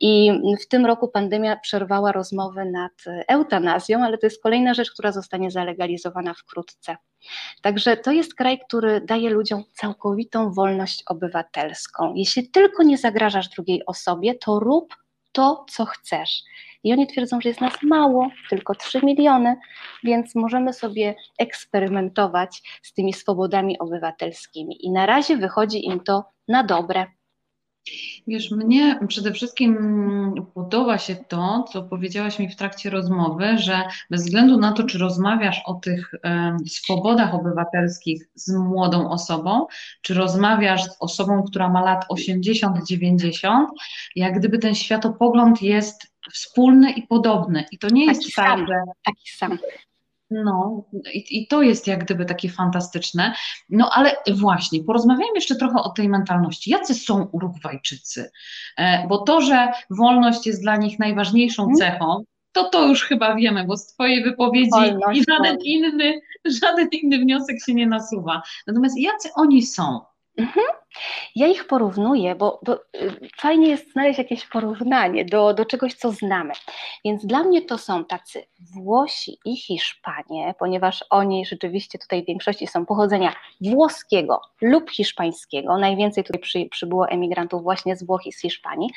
I 0.00 0.32
w 0.62 0.68
tym 0.68 0.86
roku 0.86 1.08
pandemia 1.08 1.56
przerwała 1.56 2.12
rozmowy 2.12 2.64
nad 2.64 2.92
eutanazją, 3.28 4.04
ale 4.04 4.18
to 4.18 4.26
jest 4.26 4.42
kolejna 4.42 4.74
rzecz, 4.74 4.92
która 4.92 5.12
zostanie 5.12 5.50
zalegalizowana 5.50 6.34
wkrótce. 6.34 6.96
Także 7.62 7.96
to 7.96 8.12
jest 8.12 8.34
kraj, 8.34 8.58
który 8.66 9.00
daje 9.00 9.30
ludziom 9.30 9.64
całkowitą 9.72 10.52
wolność 10.52 11.02
obywatelską. 11.06 12.14
Jeśli 12.14 12.50
tylko 12.50 12.82
nie 12.82 12.98
zagrażasz 12.98 13.48
drugiej 13.48 13.86
osobie, 13.86 14.34
to 14.34 14.60
rób 14.60 14.94
to, 15.34 15.64
co 15.68 15.84
chcesz. 15.84 16.42
I 16.84 16.92
oni 16.92 17.06
twierdzą, 17.06 17.40
że 17.40 17.48
jest 17.48 17.60
nas 17.60 17.82
mało, 17.82 18.28
tylko 18.50 18.74
3 18.74 19.00
miliony, 19.02 19.56
więc 20.04 20.34
możemy 20.34 20.72
sobie 20.72 21.14
eksperymentować 21.38 22.62
z 22.82 22.94
tymi 22.94 23.12
swobodami 23.12 23.78
obywatelskimi. 23.78 24.86
I 24.86 24.90
na 24.90 25.06
razie 25.06 25.36
wychodzi 25.36 25.86
im 25.86 26.00
to 26.00 26.24
na 26.48 26.64
dobre. 26.64 27.06
Wiesz, 28.26 28.50
mnie 28.50 28.98
przede 29.08 29.32
wszystkim 29.32 29.74
podoba 30.54 30.98
się 30.98 31.16
to, 31.16 31.64
co 31.72 31.82
powiedziałaś 31.82 32.38
mi 32.38 32.48
w 32.48 32.56
trakcie 32.56 32.90
rozmowy, 32.90 33.58
że 33.58 33.82
bez 34.10 34.24
względu 34.24 34.58
na 34.58 34.72
to, 34.72 34.82
czy 34.82 34.98
rozmawiasz 34.98 35.62
o 35.66 35.74
tych 35.74 36.14
swobodach 36.68 37.34
obywatelskich 37.34 38.28
z 38.34 38.54
młodą 38.54 39.10
osobą, 39.10 39.66
czy 40.02 40.14
rozmawiasz 40.14 40.84
z 40.84 40.96
osobą, 41.00 41.42
która 41.42 41.68
ma 41.68 41.80
lat 41.80 42.04
80-90, 42.12 43.66
jak 44.16 44.38
gdyby 44.38 44.58
ten 44.58 44.74
światopogląd 44.74 45.62
jest 45.62 46.14
wspólny 46.32 46.92
i 46.92 47.02
podobny. 47.02 47.64
I 47.72 47.78
to 47.78 47.88
nie 47.88 48.06
jest 48.06 48.20
taki 48.20 48.32
tak, 48.34 48.58
sam, 48.58 48.66
że. 48.66 48.74
Taki 49.04 49.28
sam 49.28 49.58
No, 50.30 50.84
i, 51.14 51.24
i, 51.30 51.46
to 51.46 51.62
jest 51.62 51.86
jak 51.86 52.04
gdyby 52.04 52.24
takie 52.24 52.48
fantastyczne. 52.48 53.34
No 53.70 53.90
ale 53.92 54.16
właśnie, 54.34 54.84
porozmawiajmy 54.84 55.34
jeszcze 55.34 55.56
trochę 55.56 55.82
o 55.82 55.90
tej 55.90 56.08
mentalności. 56.08 56.70
Jacy 56.70 56.94
są 56.94 57.28
Urugwajczycy? 57.32 58.30
E, 58.76 59.08
bo 59.08 59.18
to, 59.18 59.40
że 59.40 59.68
wolność 59.90 60.46
jest 60.46 60.62
dla 60.62 60.76
nich 60.76 60.98
najważniejszą 60.98 61.62
mhm. 61.62 61.78
cechą, 61.78 62.24
to 62.52 62.64
to 62.64 62.88
już 62.88 63.04
chyba 63.04 63.34
wiemy, 63.34 63.64
bo 63.64 63.76
z 63.76 63.86
Twojej 63.86 64.24
wypowiedzi 64.24 64.70
wolność, 64.70 65.20
i 65.20 65.24
żaden 65.30 65.56
inny, 65.64 66.20
żaden 66.62 66.88
inny 66.92 67.18
wniosek 67.18 67.56
się 67.66 67.74
nie 67.74 67.86
nasuwa. 67.86 68.42
Natomiast 68.66 69.00
jacy 69.00 69.28
oni 69.34 69.62
są? 69.62 70.00
Mhm. 70.36 70.66
Ja 71.36 71.46
ich 71.46 71.66
porównuję, 71.66 72.34
bo, 72.34 72.60
bo, 72.62 72.74
y, 72.74 73.28
fajnie 73.40 73.68
jest 73.68 73.92
znaleźć 73.92 74.18
jakieś 74.18 74.46
porównanie 74.46 75.24
do, 75.24 75.54
do 75.54 75.64
czegoś, 75.64 75.94
co 75.94 76.12
znamy. 76.12 76.52
Więc 77.04 77.26
dla 77.26 77.44
mnie 77.44 77.62
to 77.62 77.78
są 77.78 78.04
tacy 78.04 78.46
Włosi 78.74 79.38
i 79.44 79.56
Hiszpanie, 79.56 80.54
ponieważ 80.58 81.04
oni 81.10 81.46
rzeczywiście 81.46 81.98
tutaj 81.98 82.22
w 82.22 82.26
większości 82.26 82.66
są 82.66 82.86
pochodzenia 82.86 83.32
włoskiego 83.60 84.40
lub 84.60 84.90
hiszpańskiego. 84.90 85.78
Najwięcej 85.78 86.24
tutaj 86.24 86.40
przy, 86.40 86.66
przybyło 86.70 87.08
emigrantów 87.08 87.62
właśnie 87.62 87.96
z 87.96 88.06
Włoch 88.06 88.26
i 88.26 88.32
z 88.32 88.40
Hiszpanii, 88.40 88.90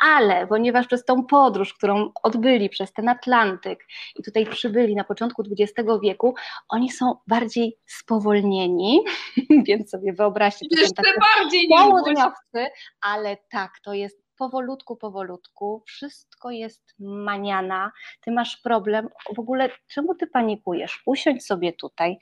ale 0.00 0.46
ponieważ 0.46 0.86
przez 0.86 1.04
tą 1.04 1.24
podróż, 1.24 1.74
którą 1.74 2.10
odbyli 2.22 2.68
przez 2.68 2.92
ten 2.92 3.08
Atlantyk 3.08 3.86
i 4.16 4.22
tutaj 4.22 4.46
przybyli 4.46 4.94
na 4.94 5.04
początku 5.04 5.42
XX 5.42 5.88
wieku, 6.02 6.34
oni 6.68 6.90
są 6.90 7.14
bardziej 7.26 7.78
spowolnieni, 7.86 9.00
więc 9.68 9.90
sobie 9.90 10.12
wyobraźcie, 10.12 10.66
to 10.68 10.86
są 10.86 11.02
bardziej 11.36 11.68
południowcy, 11.68 12.66
ale 13.00 13.36
tak, 13.50 13.70
to 13.84 13.94
jest 13.94 14.20
powolutku, 14.38 14.96
powolutku, 14.96 15.82
wszystko 15.86 16.50
jest 16.50 16.94
maniana, 16.98 17.92
ty 18.20 18.32
masz 18.32 18.56
problem, 18.56 19.08
w 19.36 19.38
ogóle 19.38 19.70
czemu 19.88 20.14
ty 20.14 20.26
panikujesz? 20.26 21.02
Usiądź 21.06 21.46
sobie 21.46 21.72
tutaj, 21.72 22.18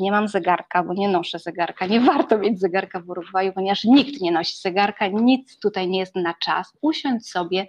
nie 0.00 0.10
mam 0.10 0.28
zegarka, 0.28 0.82
bo 0.82 0.94
nie 0.94 1.08
noszę 1.08 1.38
zegarka. 1.38 1.86
Nie 1.86 2.00
warto 2.00 2.38
mieć 2.38 2.60
zegarka 2.60 3.00
w 3.00 3.08
Urugwaju, 3.08 3.52
ponieważ 3.52 3.84
nikt 3.84 4.20
nie 4.20 4.32
nosi 4.32 4.58
zegarka, 4.58 5.06
nic 5.06 5.58
tutaj 5.58 5.88
nie 5.88 5.98
jest 5.98 6.16
na 6.16 6.34
czas. 6.34 6.72
Usiądź 6.80 7.30
sobie, 7.30 7.66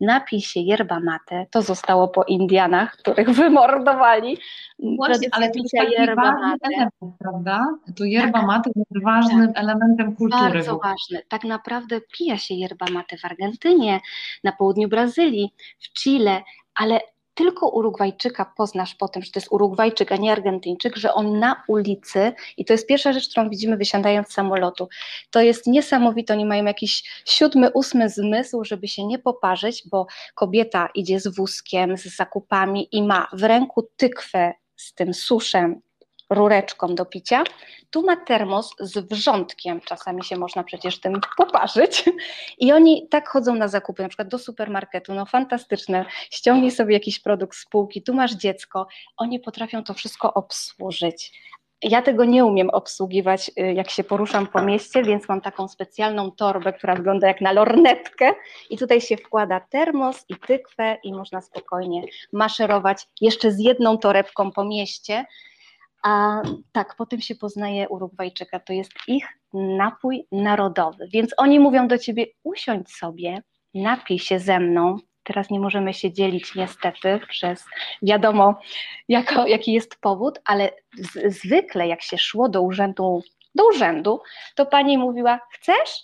napij 0.00 0.40
się 0.40 0.60
yerba 0.60 1.00
mate. 1.00 1.46
To 1.50 1.62
zostało 1.62 2.08
po 2.08 2.24
Indianach, 2.24 2.96
których 2.96 3.30
wymordowali. 3.30 4.38
Właśnie, 4.96 5.28
ale 5.32 5.50
to 5.50 5.58
jest 5.58 5.74
taki 5.78 6.16
ważny 6.16 6.56
element, 6.62 6.92
prawda? 7.18 7.66
To 7.96 8.04
yerba 8.04 8.38
tak, 8.38 8.46
mate 8.46 8.70
jest 8.76 9.04
ważnym 9.04 9.46
tak. 9.46 9.64
elementem 9.64 10.16
kultury. 10.16 10.42
Bardzo 10.42 10.78
ważny. 10.78 11.22
Tak 11.28 11.44
naprawdę 11.44 12.00
pija 12.18 12.38
się 12.38 12.54
yerba 12.54 12.86
mate 12.90 13.18
w 13.18 13.24
Argentynie, 13.24 14.00
na 14.44 14.52
południu 14.52 14.88
Brazylii, 14.88 15.52
w 15.78 15.92
Chile, 15.92 16.42
ale 16.74 17.00
tylko 17.36 17.68
Urugwajczyka 17.68 18.52
poznasz 18.56 18.94
po 18.94 19.08
tym, 19.08 19.22
że 19.22 19.30
to 19.30 19.38
jest 19.40 19.52
Urugwajczyk, 19.52 20.12
a 20.12 20.16
nie 20.16 20.32
Argentyńczyk, 20.32 20.96
że 20.96 21.14
on 21.14 21.38
na 21.38 21.62
ulicy, 21.68 22.32
i 22.56 22.64
to 22.64 22.72
jest 22.72 22.86
pierwsza 22.86 23.12
rzecz, 23.12 23.28
którą 23.28 23.50
widzimy 23.50 23.76
wysiadając 23.76 24.28
z 24.28 24.32
samolotu, 24.32 24.88
to 25.30 25.40
jest 25.40 25.66
niesamowite, 25.66 26.34
oni 26.34 26.44
mają 26.44 26.64
jakiś 26.64 27.22
siódmy, 27.24 27.70
ósmy 27.70 28.08
zmysł, 28.08 28.64
żeby 28.64 28.88
się 28.88 29.06
nie 29.06 29.18
poparzyć, 29.18 29.82
bo 29.90 30.06
kobieta 30.34 30.88
idzie 30.94 31.20
z 31.20 31.36
wózkiem, 31.36 31.96
z 31.96 32.16
zakupami 32.16 32.88
i 32.92 33.02
ma 33.02 33.28
w 33.32 33.42
ręku 33.42 33.88
tykwę 33.96 34.52
z 34.76 34.94
tym 34.94 35.14
suszem 35.14 35.80
rureczką 36.30 36.94
do 36.94 37.04
picia. 37.04 37.44
Tu 37.90 38.02
ma 38.02 38.16
termos 38.16 38.74
z 38.80 38.98
wrzątkiem, 38.98 39.80
czasami 39.80 40.24
się 40.24 40.36
można 40.36 40.64
przecież 40.64 41.00
tym 41.00 41.20
poparzyć. 41.36 42.04
I 42.58 42.72
oni 42.72 43.08
tak 43.08 43.28
chodzą 43.28 43.54
na 43.54 43.68
zakupy, 43.68 44.02
na 44.02 44.08
przykład 44.08 44.28
do 44.28 44.38
supermarketu, 44.38 45.14
no 45.14 45.26
fantastyczne. 45.26 46.04
Ściągnij 46.30 46.70
sobie 46.70 46.94
jakiś 46.94 47.20
produkt 47.20 47.56
z 47.56 47.66
półki, 47.66 48.02
tu 48.02 48.14
masz 48.14 48.34
dziecko. 48.34 48.86
Oni 49.16 49.40
potrafią 49.40 49.84
to 49.84 49.94
wszystko 49.94 50.34
obsłużyć. 50.34 51.32
Ja 51.82 52.02
tego 52.02 52.24
nie 52.24 52.44
umiem 52.44 52.70
obsługiwać, 52.70 53.50
y, 53.60 53.72
jak 53.72 53.90
się 53.90 54.04
poruszam 54.04 54.46
po 54.46 54.62
mieście, 54.62 55.02
więc 55.02 55.28
mam 55.28 55.40
taką 55.40 55.68
specjalną 55.68 56.30
torbę, 56.30 56.72
która 56.72 56.94
wygląda 56.94 57.28
jak 57.28 57.40
na 57.40 57.52
lornetkę 57.52 58.34
i 58.70 58.78
tutaj 58.78 59.00
się 59.00 59.16
wkłada 59.16 59.60
termos 59.60 60.24
i 60.28 60.34
tykwę 60.36 60.98
i 61.02 61.12
można 61.12 61.40
spokojnie 61.40 62.02
maszerować 62.32 63.08
jeszcze 63.20 63.52
z 63.52 63.58
jedną 63.58 63.98
torebką 63.98 64.50
po 64.50 64.64
mieście 64.64 65.24
a 66.06 66.42
tak, 66.72 66.96
potem 66.96 67.20
się 67.20 67.34
poznaje 67.34 67.88
Urugwajczyka, 67.88 68.60
to 68.60 68.72
jest 68.72 68.92
ich 69.08 69.26
napój 69.52 70.26
narodowy. 70.32 71.08
Więc 71.12 71.34
oni 71.36 71.60
mówią 71.60 71.88
do 71.88 71.98
ciebie: 71.98 72.26
usiądź 72.42 72.90
sobie, 72.90 73.42
napij 73.74 74.18
się 74.18 74.38
ze 74.38 74.60
mną. 74.60 74.96
Teraz 75.22 75.50
nie 75.50 75.60
możemy 75.60 75.94
się 75.94 76.12
dzielić 76.12 76.54
niestety 76.54 77.20
przez 77.28 77.64
wiadomo, 78.02 78.60
jako, 79.08 79.46
jaki 79.46 79.72
jest 79.72 80.00
powód, 80.00 80.38
ale 80.44 80.70
z, 80.98 81.34
zwykle 81.34 81.88
jak 81.88 82.02
się 82.02 82.18
szło 82.18 82.48
do 82.48 82.62
urzędu, 82.62 83.22
do 83.54 83.68
urzędu, 83.68 84.20
to 84.54 84.66
pani 84.66 84.98
mówiła: 84.98 85.40
Chcesz? 85.52 86.00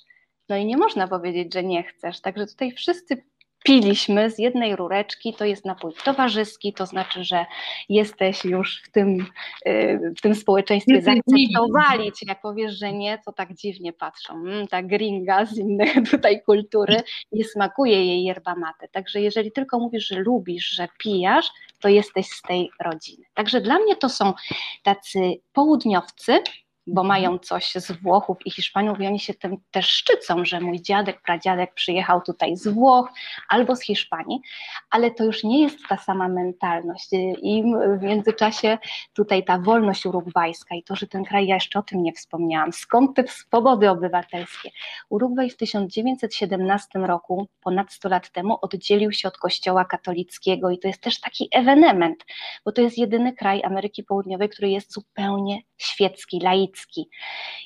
No 0.49 0.57
i 0.57 0.67
nie 0.67 0.77
można 0.77 1.09
powiedzieć, 1.09 1.55
że 1.55 1.62
nie 1.62 1.83
chcesz. 1.83 2.21
Także 2.21 2.47
tutaj 2.47 2.73
wszyscy 2.73 3.25
piliśmy 3.64 4.31
z 4.31 4.38
jednej 4.38 4.77
rureczki, 4.77 5.35
to 5.35 5.44
jest 5.44 5.64
napój 5.64 5.92
towarzyski, 6.05 6.72
to 6.72 6.87
znaczy, 6.87 7.25
że 7.25 7.46
jesteś 7.88 8.44
już 8.44 8.83
w 8.83 8.90
tym, 8.90 9.27
y, 9.66 10.12
w 10.18 10.20
tym 10.20 10.35
społeczeństwie 10.35 11.03
zaakceptowali 11.03 12.12
cię, 12.12 12.27
jak 12.29 12.40
powiesz, 12.40 12.79
że 12.79 12.92
nie, 12.92 13.18
to 13.25 13.33
tak 13.33 13.55
dziwnie 13.55 13.92
patrzą, 13.92 14.35
mm, 14.35 14.68
ta 14.68 14.83
gringa 14.83 15.46
z 15.46 15.59
innej 15.59 15.90
tutaj 16.11 16.42
kultury, 16.42 16.96
nie 17.33 17.44
smakuje 17.44 18.07
jej 18.07 18.25
yerba 18.25 18.55
mate, 18.55 18.88
także 18.88 19.20
jeżeli 19.20 19.53
tylko 19.53 19.79
mówisz, 19.79 20.07
że 20.07 20.20
lubisz, 20.20 20.68
że 20.68 20.88
pijasz, 20.98 21.51
to 21.81 21.88
jesteś 21.88 22.27
z 22.27 22.42
tej 22.42 22.70
rodziny. 22.81 23.25
Także 23.35 23.61
dla 23.61 23.79
mnie 23.79 23.96
to 23.96 24.09
są 24.09 24.33
tacy 24.83 25.18
południowcy, 25.53 26.38
bo 26.87 27.03
mhm. 27.03 27.09
mają 27.09 27.38
coś 27.38 27.73
z 27.73 27.92
Włochów 27.92 28.37
i 28.45 28.51
Hiszpaniów 28.51 29.01
i 29.01 29.07
oni 29.07 29.21
się 29.21 29.35
tym 29.35 29.57
też 29.71 29.87
szczycą, 29.87 30.45
że 30.45 30.61
mój 30.61 30.83
dziadek, 30.83 31.23
pradziadek 31.23 31.75
przyjechał 31.75 32.21
tutaj 32.21 32.57
z 32.57 32.68
Włoch 32.68 33.09
albo 33.49 33.77
z 33.77 33.83
Hiszpanii, 33.83 34.40
ale 34.90 35.11
to 35.11 35.25
już 35.25 35.45
nie 35.45 35.62
jest 35.62 35.79
ta 35.88 35.97
sama 35.97 36.29
mentalność 36.29 37.09
i 37.42 37.64
w 37.99 38.03
międzyczasie 38.03 38.79
tutaj 39.14 39.45
ta 39.45 39.59
wolność 39.59 40.07
urugwajska 40.07 40.75
i 40.75 40.83
to, 40.83 40.97
że 40.97 41.07
ten 41.07 41.25
kraj, 41.25 41.47
ja 41.47 41.55
jeszcze 41.55 41.79
o 41.79 41.83
tym 41.83 42.03
nie 42.03 42.12
wspomniałam, 42.12 42.73
skąd 42.73 43.16
te 43.16 43.29
swobody 43.29 43.90
obywatelskie. 43.90 44.71
Urugwaj 45.09 45.51
w 45.51 45.57
1917 45.57 46.99
roku, 46.99 47.49
ponad 47.61 47.92
100 47.92 48.09
lat 48.09 48.31
temu, 48.31 48.59
oddzielił 48.62 49.12
się 49.12 49.29
od 49.29 49.38
kościoła 49.38 49.85
katolickiego 49.85 50.71
i 50.71 50.79
to 50.79 50.88
jest 50.88 51.01
też 51.01 51.21
taki 51.21 51.49
ewenement, 51.53 52.25
bo 52.64 52.73
to 52.73 52.83
jest 52.83 52.99
jedyny 52.99 53.33
kraj 53.33 53.62
Ameryki 53.64 54.05
Południowej, 54.05 54.49
który 54.49 54.71
jest 54.71 54.92
zupełnie 54.92 55.59
świecki, 55.79 56.38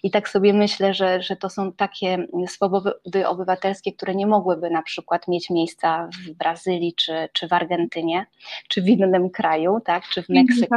i 0.03 0.11
tak 0.11 0.29
sobie 0.29 0.53
myślę, 0.53 0.95
że, 0.95 1.23
że 1.23 1.37
to 1.37 1.51
są 1.51 1.73
takie 1.73 2.27
swobody 2.47 3.27
obywatelskie, 3.27 3.93
które 3.93 4.15
nie 4.15 4.27
mogłyby 4.27 4.71
na 4.71 4.83
przykład 4.83 5.29
mieć 5.29 5.51
miejsca 5.51 6.09
w 6.27 6.31
Brazylii, 6.31 6.95
czy, 6.95 7.29
czy 7.33 7.49
w 7.49 7.53
Argentynie, 7.53 8.27
czy 8.69 8.83
w 8.83 8.89
innym 8.89 9.31
kraju, 9.31 9.81
tak, 9.85 10.09
czy 10.09 10.23
w 10.23 10.29
Meksyku. 10.29 10.77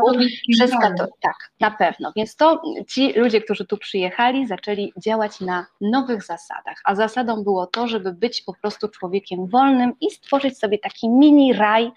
Przez 0.52 0.72
kato- 0.72 1.08
tak, 1.22 1.36
na 1.60 1.72
pewno. 1.72 2.12
Więc 2.16 2.36
to 2.36 2.62
ci 2.88 3.14
ludzie, 3.14 3.42
którzy 3.42 3.66
tu 3.66 3.78
przyjechali, 3.78 4.48
zaczęli 4.48 4.94
działać 4.98 5.40
na 5.40 5.66
nowych 5.82 6.24
zasadach. 6.24 6.78
A 6.84 6.96
zasadą 6.96 7.44
było 7.44 7.68
to, 7.68 7.88
żeby 7.88 8.14
być 8.14 8.42
po 8.42 8.54
prostu 8.54 8.88
człowiekiem 8.88 9.48
wolnym 9.48 9.94
i 10.02 10.12
stworzyć 10.12 10.58
sobie 10.58 10.80
taki 10.80 11.10
mini 11.10 11.54
raj 11.54 11.92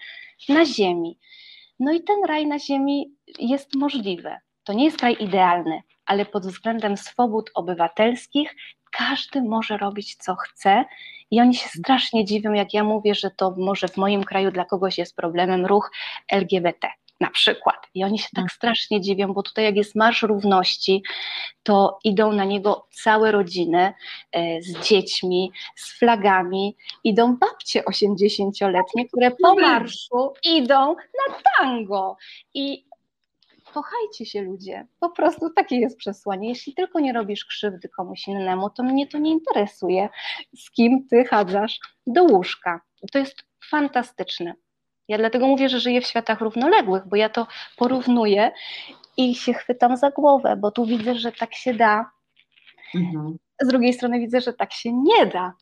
na 0.49 0.65
ziemi. 0.65 1.17
No 1.79 1.93
i 1.93 2.03
ten 2.03 2.25
raj 2.27 2.47
na 2.47 2.59
ziemi 2.59 3.11
jest 3.39 3.75
możliwy. 3.75 4.35
To 4.63 4.73
nie 4.73 4.85
jest 4.85 4.97
kraj 4.97 5.17
idealny, 5.19 5.81
ale 6.05 6.25
pod 6.25 6.47
względem 6.47 6.97
swobód 6.97 7.51
obywatelskich 7.55 8.55
każdy 8.91 9.41
może 9.41 9.77
robić 9.77 10.15
co 10.15 10.35
chce 10.35 10.85
i 11.31 11.41
oni 11.41 11.55
się 11.55 11.69
strasznie 11.69 12.25
dziwią, 12.25 12.53
jak 12.53 12.73
ja 12.73 12.83
mówię, 12.83 13.15
że 13.15 13.31
to 13.31 13.55
może 13.57 13.87
w 13.87 13.97
moim 13.97 14.23
kraju 14.23 14.51
dla 14.51 14.65
kogoś 14.65 14.97
jest 14.97 15.15
problemem 15.15 15.65
ruch 15.65 15.91
LGBT 16.31 16.87
na 17.19 17.29
przykład. 17.29 17.87
I 17.93 18.03
oni 18.03 18.19
się 18.19 18.29
tak 18.35 18.41
mm. 18.41 18.49
strasznie 18.49 19.01
dziwią, 19.01 19.33
bo 19.33 19.43
tutaj 19.43 19.65
jak 19.65 19.75
jest 19.75 19.95
Marsz 19.95 20.21
Równości, 20.21 21.03
to 21.63 21.99
idą 22.03 22.31
na 22.31 22.45
niego 22.45 22.87
całe 23.03 23.31
rodziny 23.31 23.93
e, 24.31 24.61
z 24.61 24.87
dziećmi, 24.87 25.51
z 25.75 25.99
flagami, 25.99 26.75
idą 27.03 27.37
babcie 27.37 27.81
80-letnie, 27.81 29.07
które 29.07 29.31
po 29.31 29.55
marszu 29.55 30.33
idą 30.43 30.95
na 30.95 31.35
tango. 31.57 32.17
I 32.53 32.85
kochajcie 33.73 34.25
się 34.25 34.41
ludzie. 34.41 34.87
Po 34.99 35.09
prostu 35.09 35.49
takie 35.49 35.75
jest 35.75 35.97
przesłanie. 35.97 36.49
Jeśli 36.49 36.73
tylko 36.73 36.99
nie 36.99 37.13
robisz 37.13 37.45
krzywdy 37.45 37.89
komuś 37.89 38.27
innemu, 38.27 38.69
to 38.69 38.83
mnie 38.83 39.07
to 39.07 39.17
nie 39.17 39.31
interesuje, 39.31 40.09
z 40.55 40.71
kim 40.71 41.07
ty 41.07 41.25
chadzasz 41.25 41.79
do 42.07 42.23
łóżka. 42.23 42.81
To 43.11 43.19
jest 43.19 43.43
fantastyczne. 43.69 44.53
Ja 45.07 45.17
dlatego 45.17 45.47
mówię, 45.47 45.69
że 45.69 45.79
żyję 45.79 46.01
w 46.01 46.07
światach 46.07 46.41
równoległych, 46.41 47.07
bo 47.07 47.15
ja 47.15 47.29
to 47.29 47.47
porównuję 47.77 48.51
i 49.17 49.35
się 49.35 49.53
chwytam 49.53 49.97
za 49.97 50.11
głowę, 50.11 50.57
bo 50.57 50.71
tu 50.71 50.85
widzę, 50.85 51.15
że 51.15 51.31
tak 51.31 51.55
się 51.55 51.73
da. 51.73 52.11
Mhm. 52.95 53.37
Z 53.61 53.67
drugiej 53.67 53.93
strony 53.93 54.19
widzę, 54.19 54.41
że 54.41 54.53
tak 54.53 54.73
się 54.73 54.93
nie 54.93 55.25
da. 55.25 55.53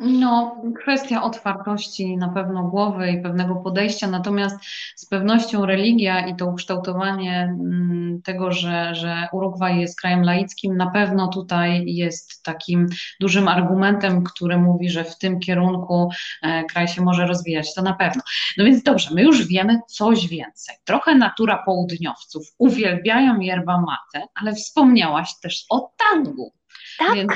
No, 0.00 0.62
kwestia 0.82 1.22
otwartości 1.22 2.16
na 2.16 2.28
pewno 2.28 2.62
głowy 2.62 3.10
i 3.10 3.22
pewnego 3.22 3.56
podejścia, 3.56 4.06
natomiast 4.06 4.56
z 4.96 5.06
pewnością 5.06 5.66
religia 5.66 6.26
i 6.26 6.36
to 6.36 6.46
ukształtowanie 6.46 7.42
mm, 7.42 8.22
tego, 8.22 8.52
że, 8.52 8.94
że 8.94 9.28
Urugwaj 9.32 9.80
jest 9.80 10.00
krajem 10.00 10.22
laickim, 10.22 10.76
na 10.76 10.90
pewno 10.90 11.28
tutaj 11.28 11.84
jest 11.86 12.42
takim 12.42 12.86
dużym 13.20 13.48
argumentem, 13.48 14.24
który 14.24 14.58
mówi, 14.58 14.90
że 14.90 15.04
w 15.04 15.18
tym 15.18 15.40
kierunku 15.40 16.10
e, 16.42 16.64
kraj 16.64 16.88
się 16.88 17.02
może 17.02 17.26
rozwijać. 17.26 17.74
To 17.74 17.82
na 17.82 17.94
pewno. 17.94 18.22
No 18.58 18.64
więc 18.64 18.82
dobrze, 18.82 19.14
my 19.14 19.22
już 19.22 19.46
wiemy 19.46 19.80
coś 19.88 20.28
więcej. 20.28 20.76
Trochę 20.84 21.14
natura 21.14 21.62
południowców 21.66 22.46
uwielbiają 22.58 23.40
yerba 23.40 23.80
mate, 23.80 24.26
ale 24.34 24.54
wspomniałaś 24.54 25.30
też 25.42 25.64
o 25.70 25.92
tangu. 25.98 26.52
Tak. 26.98 27.14
Więc 27.14 27.32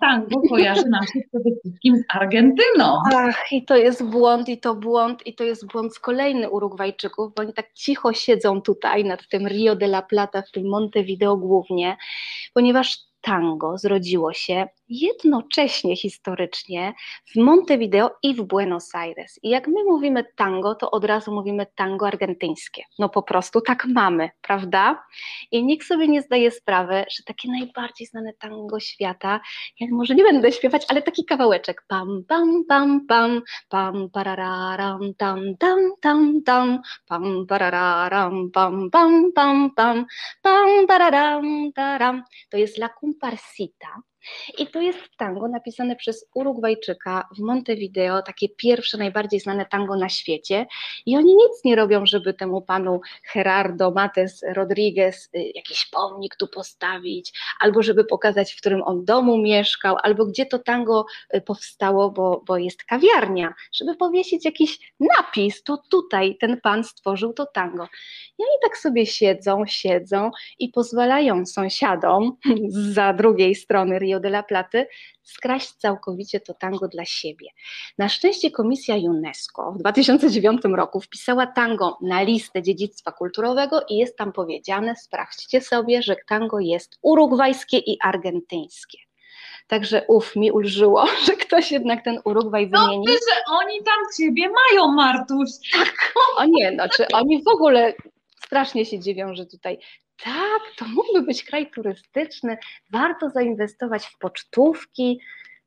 tango 0.00 0.40
kojarzy 0.48 0.88
nam 0.88 1.02
się 1.02 1.20
przede 1.28 1.50
wszystkim 1.60 1.96
z 1.96 2.02
Argentyną. 2.08 2.98
Ach, 3.14 3.52
i 3.52 3.64
to 3.64 3.76
jest 3.76 4.04
błąd, 4.04 4.48
i 4.48 4.60
to 4.60 4.74
błąd, 4.74 5.26
i 5.26 5.34
to 5.34 5.44
jest 5.44 5.66
błąd 5.72 5.98
kolejny 5.98 6.50
Urugwajczyków, 6.50 7.34
bo 7.34 7.42
oni 7.42 7.52
tak 7.52 7.72
cicho 7.72 8.12
siedzą 8.12 8.62
tutaj 8.62 9.04
nad 9.04 9.28
tym 9.28 9.48
Rio 9.48 9.76
de 9.76 9.86
la 9.86 10.02
Plata, 10.02 10.42
w 10.42 10.50
tym 10.50 10.68
Montevideo 10.68 11.36
głównie, 11.36 11.96
ponieważ 12.54 12.98
tango 13.20 13.78
zrodziło 13.78 14.32
się 14.32 14.68
jednocześnie 14.88 15.96
historycznie 15.96 16.94
w 17.34 17.36
Montevideo 17.36 18.10
i 18.22 18.34
w 18.34 18.42
Buenos 18.42 18.94
Aires. 18.94 19.40
I 19.42 19.48
jak 19.48 19.68
my 19.68 19.84
mówimy 19.84 20.24
tango, 20.36 20.74
to 20.74 20.90
od 20.90 21.04
razu 21.04 21.32
mówimy 21.32 21.66
tango 21.74 22.06
argentyńskie. 22.06 22.82
No 22.98 23.08
po 23.08 23.22
prostu 23.22 23.60
tak 23.60 23.84
mamy, 23.84 24.30
prawda? 24.42 25.02
I 25.50 25.64
nikt 25.64 25.86
sobie 25.86 26.08
nie 26.08 26.22
zdaje 26.22 26.50
sprawy, 26.50 27.04
że 27.16 27.22
takie 27.24 27.48
najbardziej 27.50 28.06
znane 28.06 28.32
tango 28.32 28.80
świata, 28.80 29.40
ja 29.80 29.86
może 29.90 30.14
nie 30.14 30.22
będę 30.22 30.52
śpiewać, 30.52 30.86
ale 30.88 31.02
taki 31.02 31.24
kawałeczek 31.24 31.84
pam 31.88 32.24
pam 32.28 32.64
pam 32.68 33.06
pam 33.06 33.42
pam 33.68 34.10
parararam 34.10 35.14
tam 35.14 35.56
tam 35.56 35.78
tam 36.00 36.42
tam 36.42 36.80
pam 37.08 37.46
parararam 37.46 38.50
pam 38.50 38.90
pam 38.90 39.32
pam 39.32 39.70
pam 39.74 40.06
pam 40.42 40.86
pararam 40.86 41.72
taram 41.74 42.22
to 42.50 42.56
jest 42.56 42.78
la 42.78 42.88
comparsita 43.00 44.02
i 44.58 44.66
to 44.66 44.80
jest 44.80 44.98
tango 45.16 45.48
napisane 45.48 45.96
przez 45.96 46.26
Urugwajczyka 46.34 47.28
w 47.36 47.40
Montevideo, 47.40 48.22
takie 48.22 48.48
pierwsze, 48.48 48.98
najbardziej 48.98 49.40
znane 49.40 49.66
tango 49.66 49.96
na 49.96 50.08
świecie. 50.08 50.66
I 51.06 51.16
oni 51.16 51.34
nic 51.34 51.64
nie 51.64 51.76
robią, 51.76 52.06
żeby 52.06 52.34
temu 52.34 52.62
panu 52.62 53.00
Gerardo 53.34 53.90
Mates 53.90 54.44
Rodriguez 54.54 55.28
y, 55.34 55.52
jakiś 55.54 55.86
pomnik 55.86 56.36
tu 56.36 56.48
postawić, 56.48 57.32
albo 57.60 57.82
żeby 57.82 58.04
pokazać, 58.04 58.52
w 58.52 58.56
którym 58.60 58.82
on 58.82 59.04
domu 59.04 59.38
mieszkał, 59.38 59.96
albo 60.02 60.26
gdzie 60.26 60.46
to 60.46 60.58
tango 60.58 61.06
y, 61.34 61.40
powstało, 61.40 62.10
bo, 62.10 62.42
bo 62.46 62.58
jest 62.58 62.84
kawiarnia, 62.84 63.54
żeby 63.72 63.96
powiesić 63.96 64.44
jakiś 64.44 64.92
napis, 65.00 65.62
to 65.62 65.78
tutaj 65.90 66.36
ten 66.40 66.60
pan 66.60 66.84
stworzył 66.84 67.32
to 67.32 67.46
tango. 67.46 67.84
I 68.38 68.42
oni 68.42 68.58
tak 68.62 68.78
sobie 68.78 69.06
siedzą, 69.06 69.66
siedzą 69.66 70.30
i 70.58 70.68
pozwalają 70.68 71.46
sąsiadom 71.46 72.36
za 72.94 73.12
drugiej 73.12 73.54
strony 73.54 73.98
Rio 73.98 74.15
Rio 74.16 74.20
de 74.20 74.28
la 74.28 74.42
Platy 74.42 74.86
skraść 75.22 75.72
całkowicie 75.72 76.40
to 76.40 76.54
tango 76.54 76.88
dla 76.88 77.04
siebie. 77.04 77.46
Na 77.98 78.08
szczęście 78.08 78.50
Komisja 78.50 78.94
UNESCO 78.94 79.72
w 79.72 79.78
2009 79.78 80.62
roku 80.76 81.00
wpisała 81.00 81.46
tango 81.46 81.98
na 82.02 82.22
listę 82.22 82.62
dziedzictwa 82.62 83.12
kulturowego 83.12 83.80
i 83.88 83.96
jest 83.96 84.16
tam 84.16 84.32
powiedziane, 84.32 84.96
sprawdźcie 84.96 85.60
sobie, 85.60 86.02
że 86.02 86.16
tango 86.28 86.60
jest 86.60 86.98
urugwajskie 87.02 87.78
i 87.78 87.98
argentyńskie. 88.02 88.98
Także 89.66 90.04
uf, 90.08 90.36
mi 90.36 90.52
ulżyło, 90.52 91.06
że 91.26 91.32
ktoś 91.32 91.72
jednak 91.72 92.04
ten 92.04 92.20
Urugwaj 92.24 92.70
no, 92.70 92.84
wymienił. 92.84 93.04
No, 93.06 93.12
że 93.12 93.40
oni 93.50 93.82
tam 93.84 93.98
ciebie 94.18 94.48
mają, 94.48 94.92
Martuś. 94.92 95.48
Tak, 95.72 96.12
o 96.36 96.44
nie, 96.44 96.72
znaczy 96.74 97.06
oni 97.12 97.42
w 97.42 97.48
ogóle 97.48 97.94
strasznie 98.46 98.86
się 98.86 98.98
dziwią, 98.98 99.34
że 99.34 99.46
tutaj 99.46 99.78
tak, 100.24 100.62
to 100.76 100.84
mógłby 100.88 101.22
być 101.22 101.44
kraj 101.44 101.70
turystyczny, 101.70 102.58
warto 102.90 103.30
zainwestować 103.30 104.06
w 104.06 104.18
pocztówki. 104.18 105.20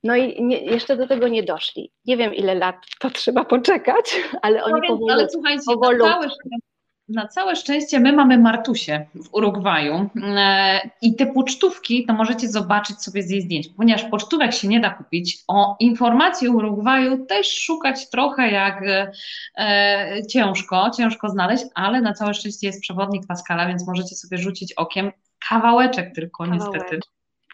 No 0.04 0.16
i 0.16 0.44
nie, 0.44 0.58
jeszcze 0.66 0.98
do 0.98 1.08
tego 1.08 1.28
nie 1.28 1.44
doszli. 1.44 1.92
Nie 2.06 2.18
wiem, 2.18 2.34
ile 2.34 2.56
lat 2.56 2.76
to 3.00 3.10
trzeba 3.10 3.46
poczekać, 3.46 4.22
ale 4.42 4.64
oni 4.64 4.82
no 4.82 4.88
powoli, 4.88 5.14
Ale 5.14 5.30
słuchajcie, 5.30 5.64
powolutku. 5.66 6.08
całe 6.08 6.30
na 7.10 7.28
całe 7.28 7.56
szczęście 7.56 8.00
my 8.00 8.14
mamy 8.14 8.38
Martusie 8.38 9.06
w 9.16 9.34
Urugwaju 9.34 10.10
e, 10.24 10.90
i 11.02 11.16
te 11.16 11.26
pocztówki 11.26 12.06
to 12.06 12.14
możecie 12.14 12.48
zobaczyć 12.48 13.04
sobie 13.04 13.24
z 13.24 13.30
jej 13.30 13.42
zdjęć, 13.42 13.68
ponieważ 13.68 14.04
pocztówek 14.04 14.54
się 14.54 14.68
nie 14.68 14.80
da 14.80 14.90
kupić. 14.90 15.44
O 15.48 15.76
informacji 15.80 16.48
o 16.48 16.52
Urugwaju 16.52 17.26
też 17.26 17.54
szukać 17.54 18.10
trochę 18.10 18.52
jak 18.52 18.84
e, 19.58 20.22
ciężko, 20.30 20.92
ciężko 20.98 21.30
znaleźć, 21.30 21.64
ale 21.76 22.02
na 22.02 22.14
całe 22.14 22.34
szczęście 22.34 22.68
jest 22.68 22.82
przewodnik 22.82 23.28
Pascala, 23.28 23.68
więc 23.68 23.88
możecie 23.88 24.16
sobie 24.16 24.38
rzucić 24.38 24.74
okiem 24.74 25.12
kawałeczek 25.50 26.16
tylko 26.16 26.44
Kawałek. 26.44 26.74
niestety. 26.74 27.00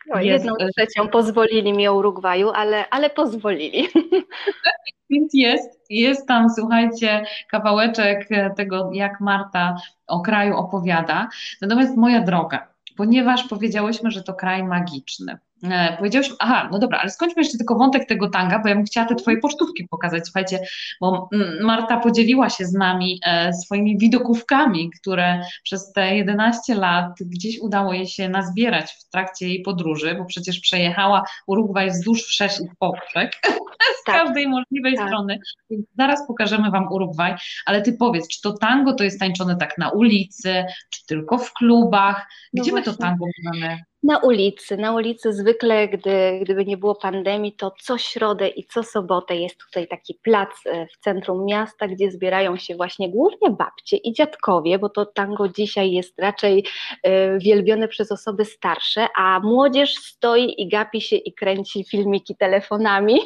No, 0.08 0.22
jedną 0.22 0.54
e, 0.60 0.70
trzecią 0.70 1.08
pozwolili 1.08 1.74
mi 1.74 1.88
o 1.88 1.96
Urugwaju, 1.96 2.50
ale, 2.50 2.90
ale 2.90 3.10
pozwolili. 3.10 3.88
Więc 5.10 5.34
jest, 5.34 5.86
jest 5.90 6.28
tam, 6.28 6.50
słuchajcie, 6.50 7.26
kawałeczek 7.50 8.30
tego, 8.58 8.90
jak 8.94 9.22
Marta 9.22 9.78
o 10.08 10.22
kraju 10.22 10.56
opowiada. 10.56 11.30
Natomiast 11.62 11.98
moja 11.98 12.22
droga, 12.22 12.68
ponieważ 12.98 13.48
powiedziałyśmy, 13.48 14.12
że 14.12 14.24
to 14.24 14.34
kraj 14.34 14.64
magiczny. 14.64 15.38
E, 15.72 15.96
powiedziałyśmy, 15.98 16.36
aha, 16.40 16.70
no 16.72 16.80
dobra, 16.80 17.00
ale 17.00 17.10
skończmy 17.10 17.42
jeszcze 17.42 17.58
tylko 17.58 17.76
wątek 17.76 18.08
tego 18.08 18.30
tanga, 18.30 18.60
bo 18.60 18.70
ja 18.70 18.76
bym 18.76 18.86
chciała 18.86 19.08
te 19.08 19.16
twoje 19.16 19.38
pocztówki 19.38 19.88
pokazać. 19.88 20.24
Słuchajcie, 20.26 20.60
bo 21.02 21.30
Marta 21.62 21.98
podzieliła 21.98 22.50
się 22.50 22.66
z 22.66 22.74
nami 22.74 23.20
e, 23.26 23.54
swoimi 23.54 23.98
widokówkami, 23.98 24.92
które 25.02 25.42
przez 25.64 25.92
te 25.92 26.16
11 26.16 26.76
lat 26.76 27.12
gdzieś 27.22 27.60
udało 27.60 27.94
jej 27.94 28.08
się 28.08 28.30
nazbierać 28.30 28.92
w 28.92 29.10
trakcie 29.10 29.48
jej 29.48 29.62
podróży, 29.62 30.16
bo 30.20 30.26
przecież 30.26 30.60
przejechała 30.60 31.24
Urugwaj 31.48 31.90
wzdłuż 31.90 32.24
wszerz 32.24 32.60
i 32.60 32.68
poprzek 32.80 33.32
z 34.02 34.04
tak. 34.06 34.16
każdej 34.16 34.48
możliwej 34.48 34.96
tak. 34.96 35.08
strony. 35.08 35.40
Więc 35.70 35.86
zaraz 35.98 36.28
pokażemy 36.28 36.72
wam 36.72 36.88
Urugwaj, 36.92 37.36
ale 37.66 37.82
ty 37.82 37.94
powiedz, 37.94 38.28
czy 38.28 38.42
to 38.42 38.54
tango 38.54 38.94
to 38.94 39.04
jest 39.04 39.20
tańczone 39.20 39.56
tak 39.56 39.78
na 39.78 39.90
ulicy, 39.90 40.66
czy 40.90 41.06
tylko 41.06 41.38
w 41.38 41.54
klubach? 41.54 42.28
No 42.54 42.64
Gdzie 42.64 42.72
no 42.72 42.78
my 42.78 42.84
to 42.84 42.94
tango 42.94 43.26
mamy? 43.44 43.80
Na 44.04 44.18
ulicy, 44.18 44.78
na 44.78 44.94
ulicy 44.94 45.34
zwykle, 45.34 45.88
gdy, 45.88 46.40
gdyby 46.42 46.66
nie 46.66 46.78
było 46.78 46.96
pandemii, 46.96 47.54
to 47.54 47.72
co 47.82 47.98
środę 47.98 48.48
i 48.48 48.66
co 48.66 48.84
sobotę 48.84 49.36
jest 49.36 49.58
tutaj 49.58 49.88
taki 49.88 50.20
plac 50.24 50.50
e, 50.66 50.88
w 50.88 50.98
centrum 50.98 51.46
miasta, 51.46 51.88
gdzie 51.88 52.12
zbierają 52.12 52.58
się 52.58 52.76
właśnie 52.76 53.10
głównie 53.10 53.50
babcie 53.50 53.98
i 53.98 54.14
dziadkowie, 54.14 54.80
bo 54.80 54.90
to 54.90 55.06
tango 55.06 55.50
dzisiaj 55.50 55.92
jest 55.92 56.20
raczej 56.20 56.66
y, 57.08 57.10
wielbione 57.40 57.88
przez 57.88 58.12
osoby 58.12 58.46
starsze, 58.46 59.08
a 59.16 59.40
młodzież 59.40 59.96
stoi 59.96 60.62
i 60.62 60.70
gapi 60.70 61.02
się 61.02 61.16
i 61.16 61.34
kręci 61.34 61.84
filmiki 61.84 62.36
telefonami, 62.36 63.20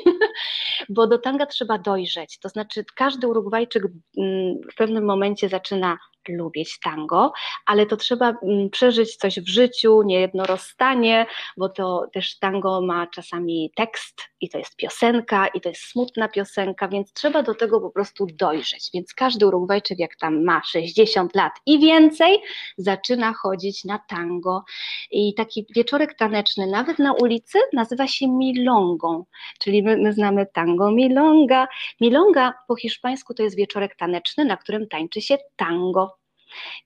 bo 0.90 1.08
do 1.08 1.18
tanga 1.18 1.46
trzeba 1.46 1.78
dojrzeć. 1.78 2.40
To 2.40 2.50
znaczy 2.50 2.86
każdy 2.96 3.28
Urugwajczyk 3.28 3.84
mm, 4.18 4.56
w 4.72 4.76
pewnym 4.76 5.06
momencie 5.06 5.50
zaczyna 5.50 5.98
lubić 6.30 6.80
tango, 6.80 7.32
ale 7.66 7.86
to 7.86 7.98
trzeba 7.98 8.34
mm, 8.44 8.70
przeżyć 8.70 9.16
coś 9.16 9.40
w 9.40 9.48
życiu, 9.48 10.04
niejedno 10.04 10.46
rozstanie, 10.46 11.26
bo 11.58 11.70
to 11.70 12.08
też 12.14 12.40
tango 12.40 12.82
ma 12.82 13.08
czasami 13.08 13.72
tekst 13.76 14.22
i 14.42 14.50
to 14.50 14.58
jest 14.58 14.76
piosenka 14.76 15.48
i 15.48 15.62
to 15.62 15.70
jest 15.70 15.82
smutna 15.82 16.28
piosenka, 16.28 16.88
więc 16.88 17.14
trzeba 17.14 17.44
do 17.44 17.56
tego 17.56 17.82
po 17.82 17.90
prostu 17.90 18.28
dojrzeć. 18.34 18.90
Więc 18.94 19.14
każdy 19.14 19.48
Urugwajczyk, 19.48 20.00
jak 20.00 20.16
tam 20.16 20.44
ma 20.44 20.62
60 20.66 21.36
lat 21.36 21.54
i 21.66 21.80
więcej, 21.80 22.38
zaczyna 22.78 23.34
chodzić 23.34 23.86
na 23.86 24.00
tango. 24.00 24.64
I 25.12 25.34
taki 25.34 25.66
wieczorek 25.76 26.14
taneczny, 26.14 26.68
nawet 26.68 27.00
na 27.00 27.14
ulicy, 27.14 27.60
nazywa 27.74 28.08
się 28.08 28.28
milongą, 28.28 29.26
czyli 29.60 29.84
my, 29.84 29.98
my 29.98 30.14
znamy 30.14 30.46
tango 30.54 30.92
milonga. 30.92 31.68
Milonga 32.02 32.54
po 32.68 32.76
hiszpańsku 32.76 33.34
to 33.34 33.44
jest 33.44 33.56
wieczorek 33.56 33.96
taneczny, 33.96 34.46
na 34.46 34.58
którym 34.58 34.88
tańczy 34.88 35.22
się 35.22 35.38
tango. 35.56 36.19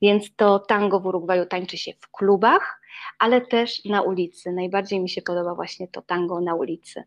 Więc 0.02 0.36
to 0.36 0.60
tango 0.60 1.00
w 1.00 1.06
Urugwaju 1.06 1.46
tańczy 1.46 1.78
się 1.78 1.92
w 2.00 2.12
klubach, 2.12 2.82
ale 3.20 3.42
też 3.42 3.86
na 3.86 4.02
ulicy. 4.02 4.52
Najbardziej 4.52 5.00
mi 5.00 5.10
się 5.10 5.22
podoba 5.22 5.56
właśnie 5.56 5.88
to 5.88 6.02
tango 6.02 6.42
na 6.42 6.56
ulicy. 6.56 7.04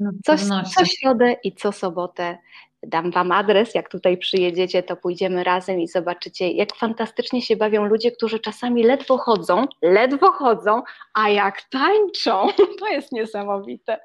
No, 0.00 0.10
co, 0.24 0.36
co 0.76 0.84
środę 0.84 1.36
i 1.44 1.52
co 1.52 1.72
sobotę 1.72 2.38
dam 2.82 3.10
Wam 3.10 3.32
adres, 3.32 3.74
jak 3.74 3.88
tutaj 3.88 4.16
przyjedziecie, 4.16 4.82
to 4.82 4.96
pójdziemy 4.96 5.44
razem 5.44 5.80
i 5.80 5.88
zobaczycie, 5.88 6.50
jak 6.50 6.76
fantastycznie 6.76 7.42
się 7.42 7.56
bawią 7.56 7.84
ludzie, 7.84 8.12
którzy 8.12 8.40
czasami 8.40 8.82
ledwo 8.82 9.18
chodzą, 9.18 9.66
ledwo 9.82 10.32
chodzą, 10.32 10.82
a 11.14 11.28
jak 11.28 11.62
tańczą, 11.62 12.46
to 12.80 12.88
jest 12.88 13.12
niesamowite. 13.12 14.00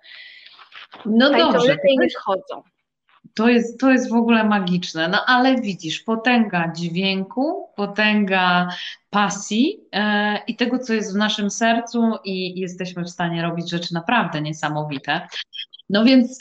No 1.06 1.30
tańczą 1.30 1.52
dobrze. 1.52 1.68
lepiej 1.68 1.98
niż 1.98 2.16
chodzą. 2.16 2.64
To 3.38 3.50
jest, 3.50 3.80
to 3.80 3.92
jest 3.92 4.10
w 4.10 4.14
ogóle 4.14 4.44
magiczne. 4.44 5.08
No 5.08 5.26
ale 5.26 5.62
widzisz, 5.62 6.00
potęga 6.00 6.72
dźwięku, 6.76 7.70
potęga 7.76 8.68
pasji 9.10 9.80
e, 9.94 10.38
i 10.48 10.56
tego, 10.56 10.80
co 10.80 10.94
jest 10.94 11.14
w 11.14 11.18
naszym 11.18 11.50
sercu, 11.50 12.14
i 12.24 12.60
jesteśmy 12.60 13.04
w 13.04 13.10
stanie 13.10 13.42
robić 13.42 13.70
rzeczy 13.70 13.94
naprawdę 13.94 14.42
niesamowite. 14.42 15.28
No 15.90 16.04
więc 16.04 16.40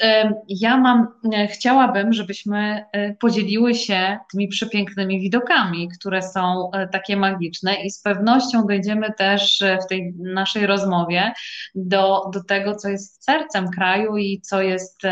ja 0.48 0.76
mam, 0.76 1.09
e, 1.35 1.46
chciałabym, 1.46 2.12
żebyśmy 2.12 2.85
e, 2.92 3.14
podzieliły 3.14 3.74
się 3.74 4.18
tymi 4.32 4.48
przepięknymi 4.48 5.20
widokami, 5.20 5.88
które 5.88 6.22
są 6.22 6.70
e, 6.70 6.88
takie 6.88 7.16
magiczne 7.16 7.74
i 7.74 7.90
z 7.90 8.02
pewnością 8.02 8.66
dojdziemy 8.66 9.12
też 9.12 9.62
w 9.85 9.88
tej 9.88 10.14
naszej 10.18 10.66
rozmowie 10.66 11.32
do, 11.74 12.30
do 12.35 12.44
tego, 12.44 12.74
co 12.74 12.88
jest 12.88 13.24
sercem 13.24 13.70
kraju 13.70 14.16
i 14.16 14.40
co 14.40 14.62
jest 14.62 15.02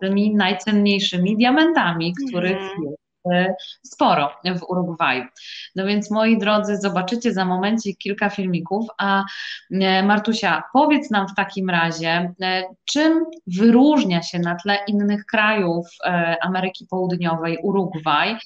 tymi 0.00 0.34
najcenniejszymi 0.34 1.36
diamentami, 1.36 2.14
których 2.28 2.58
mm. 2.58 2.94
E, 3.32 3.54
sporo 3.82 4.30
w 4.44 4.62
Urugwaju. 4.62 5.24
No 5.76 5.86
więc 5.86 6.10
moi 6.10 6.38
drodzy, 6.38 6.76
zobaczycie 6.76 7.32
za 7.32 7.44
momencik 7.44 7.98
kilka 7.98 8.30
filmików, 8.30 8.86
a 8.98 9.24
e, 9.70 10.02
Martusia, 10.02 10.62
powiedz 10.72 11.10
nam 11.10 11.28
w 11.28 11.34
takim 11.34 11.70
razie, 11.70 12.34
e, 12.42 12.62
czym 12.84 13.24
wyróżnia 13.46 14.22
się 14.22 14.38
na 14.38 14.54
tle 14.54 14.78
innych 14.86 15.24
krajów 15.24 15.86
Ameryki 16.42 16.86
Południowej 16.90 17.58
Urugwaj? 17.62 18.36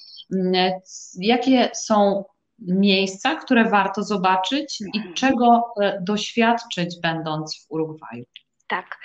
Jakie 1.19 1.69
są 1.73 2.23
miejsca, 2.59 3.35
które 3.35 3.69
warto 3.69 4.03
zobaczyć 4.03 4.81
i 4.93 5.13
czego 5.13 5.73
doświadczyć 6.01 6.99
będąc 7.01 7.57
w 7.57 7.71
Urugwaju? 7.71 8.23
Tak. 8.73 8.97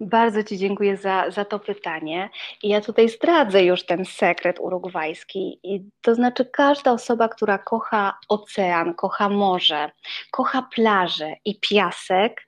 Bardzo 0.00 0.44
Ci 0.44 0.58
dziękuję 0.58 0.96
za, 0.96 1.30
za 1.30 1.44
to 1.44 1.58
pytanie. 1.58 2.30
I 2.62 2.68
ja 2.68 2.80
tutaj 2.80 3.08
zdradzę 3.08 3.64
już 3.64 3.86
ten 3.86 4.04
sekret 4.04 4.60
urugwajski. 4.60 5.60
I 5.62 5.84
to 6.00 6.14
znaczy, 6.14 6.44
każda 6.44 6.92
osoba, 6.92 7.28
która 7.28 7.58
kocha 7.58 8.18
ocean, 8.28 8.94
kocha 8.94 9.28
morze, 9.28 9.90
kocha 10.30 10.68
plaże 10.74 11.32
i 11.44 11.60
piasek, 11.60 12.46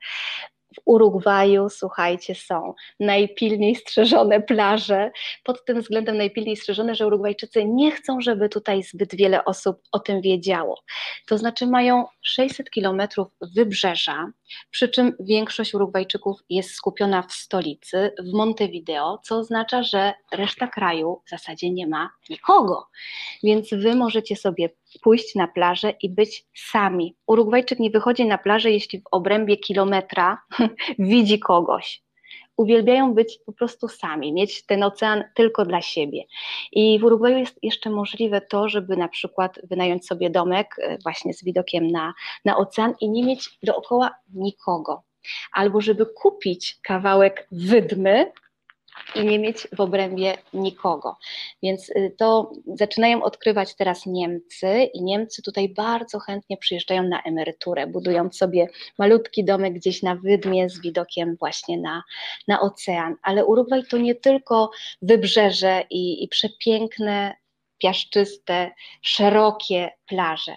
w 0.76 0.81
Urugwaju, 0.85 1.68
słuchajcie, 1.68 2.35
są 2.35 2.74
najpilniej 3.00 3.74
strzeżone 3.76 4.40
plaże, 4.40 5.11
pod 5.44 5.64
tym 5.64 5.81
względem 5.81 6.16
najpilniej 6.16 6.57
strzeżone, 6.57 6.94
że 6.94 7.07
Urugwajczycy 7.07 7.64
nie 7.64 7.90
chcą, 7.90 8.20
żeby 8.20 8.48
tutaj 8.48 8.83
zbyt 8.83 9.14
wiele 9.14 9.44
osób 9.44 9.81
o 9.92 9.98
tym 9.98 10.20
wiedziało. 10.20 10.83
To 11.26 11.38
znaczy 11.38 11.66
mają 11.66 12.05
600 12.22 12.70
kilometrów 12.70 13.29
wybrzeża, 13.55 14.33
przy 14.70 14.88
czym 14.88 15.12
większość 15.20 15.74
Urugwajczyków 15.74 16.40
jest 16.50 16.70
skupiona 16.70 17.22
w 17.22 17.32
stolicy, 17.32 18.12
w 18.18 18.32
Montevideo, 18.32 19.18
co 19.24 19.37
oznacza, 19.37 19.82
że 19.82 20.14
reszta 20.32 20.66
kraju 20.66 21.22
w 21.26 21.30
zasadzie 21.30 21.70
nie 21.70 21.87
ma 21.87 22.11
nikogo. 22.30 22.87
Więc 23.42 23.70
wy 23.70 23.94
możecie 23.94 24.37
sobie 24.37 24.70
pójść 25.02 25.35
na 25.35 25.48
plażę 25.48 25.94
i 26.02 26.11
być 26.11 26.46
sami. 26.54 27.16
Urugwajczyk 27.26 27.78
nie 27.78 27.90
wychodzi 27.90 28.26
na 28.26 28.38
plażę, 28.38 28.70
jeśli 28.70 29.00
w 29.00 29.04
obrębie 29.11 29.56
kilometra 29.56 30.42
widzi 30.98 31.38
kogoś. 31.38 32.05
Uwielbiają 32.56 33.14
być 33.14 33.38
po 33.46 33.52
prostu 33.52 33.88
sami, 33.88 34.32
mieć 34.32 34.66
ten 34.66 34.82
ocean 34.82 35.24
tylko 35.34 35.64
dla 35.64 35.82
siebie. 35.82 36.24
I 36.72 36.98
w 36.98 37.04
Urugwaju 37.04 37.38
jest 37.38 37.58
jeszcze 37.62 37.90
możliwe 37.90 38.40
to, 38.40 38.68
żeby 38.68 38.96
na 38.96 39.08
przykład 39.08 39.60
wynająć 39.64 40.06
sobie 40.06 40.30
domek 40.30 40.76
e, 40.78 40.98
właśnie 40.98 41.34
z 41.34 41.44
widokiem 41.44 41.86
na, 41.86 42.14
na 42.44 42.56
ocean 42.56 42.94
i 43.00 43.10
nie 43.10 43.24
mieć 43.24 43.58
dookoła 43.62 44.10
nikogo. 44.34 45.02
Albo 45.52 45.80
żeby 45.80 46.06
kupić 46.06 46.78
kawałek 46.82 47.48
wydmy, 47.52 48.32
i 49.14 49.24
nie 49.24 49.38
mieć 49.38 49.68
w 49.76 49.80
obrębie 49.80 50.38
nikogo. 50.54 51.16
Więc 51.62 51.90
y, 51.90 52.14
to 52.18 52.52
zaczynają 52.74 53.22
odkrywać 53.22 53.74
teraz 53.74 54.06
Niemcy 54.06 54.90
i 54.94 55.02
Niemcy 55.02 55.42
tutaj 55.42 55.68
bardzo 55.68 56.18
chętnie 56.18 56.56
przyjeżdżają 56.56 57.02
na 57.02 57.22
emeryturę, 57.22 57.87
budują 57.87 58.30
sobie 58.32 58.68
malutki 58.98 59.44
domek 59.44 59.74
gdzieś 59.74 60.02
na 60.02 60.14
Wydmie 60.14 60.70
z 60.70 60.80
widokiem 60.80 61.37
właśnie 61.37 61.78
na, 61.78 62.02
na 62.48 62.61
ocean. 62.61 63.16
Ale 63.22 63.44
Urugwaj 63.44 63.82
to 63.90 63.96
nie 63.98 64.14
tylko 64.14 64.70
wybrzeże 65.02 65.82
i, 65.90 66.24
i 66.24 66.28
przepiękne 66.28 67.37
piaszczyste, 67.78 68.70
szerokie 69.02 69.90
plaże. 70.06 70.56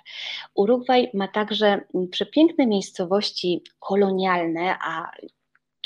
Urugwaj 0.55 1.09
ma 1.13 1.27
także 1.27 1.81
przepiękne 2.11 2.67
miejscowości 2.67 3.63
kolonialne, 3.79 4.77
a 4.81 5.11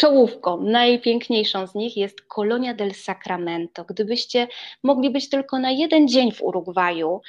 Czołówką, 0.04 0.62
najpiękniejszą 0.62 1.68
z 1.68 1.76
nich 1.76 1.98
jest 1.98 2.22
Kolonia 2.22 2.74
del 2.74 2.94
Sacramento. 2.94 3.84
Gdybyście 3.84 4.48
mogli 4.84 5.10
być 5.10 5.30
tylko 5.30 5.60
na 5.60 5.72
jeden 5.72 6.08
dzień 6.08 6.32
w 6.32 6.42
Urugwaju, 6.42 7.22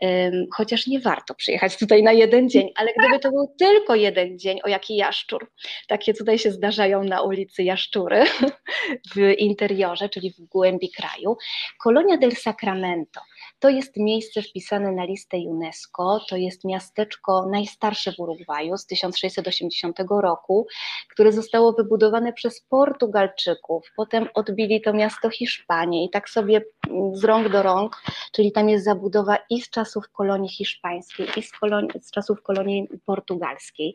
um, 0.00 0.46
chociaż 0.52 0.86
nie 0.86 1.00
warto 1.00 1.34
przyjechać 1.34 1.78
tutaj 1.78 2.02
na 2.02 2.12
jeden 2.12 2.48
dzień, 2.48 2.70
ale 2.76 2.92
gdyby 2.98 3.18
to 3.18 3.30
był 3.30 3.54
tylko 3.58 3.94
jeden 3.94 4.38
dzień, 4.38 4.58
o 4.64 4.68
jaki 4.68 4.96
jaszczur. 4.96 5.50
Takie 5.88 6.14
tutaj 6.14 6.38
się 6.38 6.50
zdarzają 6.50 7.04
na 7.04 7.22
ulicy 7.22 7.62
jaszczury 7.62 8.24
w 9.14 9.32
interiorze, 9.38 10.08
czyli 10.08 10.30
w 10.30 10.40
głębi 10.40 10.90
kraju. 10.90 11.36
Kolonia 11.78 12.16
del 12.16 12.32
Sacramento 12.32 13.20
to 13.58 13.68
jest 13.68 13.96
miejsce 13.96 14.42
wpisane 14.42 14.92
na 14.92 15.04
listę 15.04 15.36
UNESCO, 15.36 16.20
to 16.28 16.36
jest 16.36 16.64
miasteczko 16.64 17.46
najstarsze 17.50 18.12
w 18.12 18.20
Urugwaju 18.20 18.76
z 18.76 18.86
1680 18.86 19.98
roku, 20.22 20.66
które 21.10 21.32
zostało 21.32 21.72
wybudowane 21.72 22.32
przez 22.32 22.60
Portugalczyków, 22.60 23.92
potem 23.96 24.28
odbili 24.34 24.80
to 24.80 24.92
miasto 24.92 25.30
Hiszpanie 25.30 26.04
i 26.04 26.10
tak 26.10 26.30
sobie 26.30 26.64
z 27.12 27.24
rąk 27.24 27.48
do 27.48 27.62
rąk, 27.62 28.02
czyli 28.32 28.52
tam 28.52 28.68
jest 28.68 28.84
zabudowa 28.84 29.38
i 29.50 29.60
z 29.60 29.70
czasów 29.70 30.08
kolonii 30.08 30.48
hiszpańskiej, 30.48 31.26
i 31.36 31.42
z, 31.42 31.52
kolonii, 31.52 31.90
z 32.00 32.10
czasów 32.10 32.42
kolonii 32.42 32.88
portugalskiej. 33.06 33.94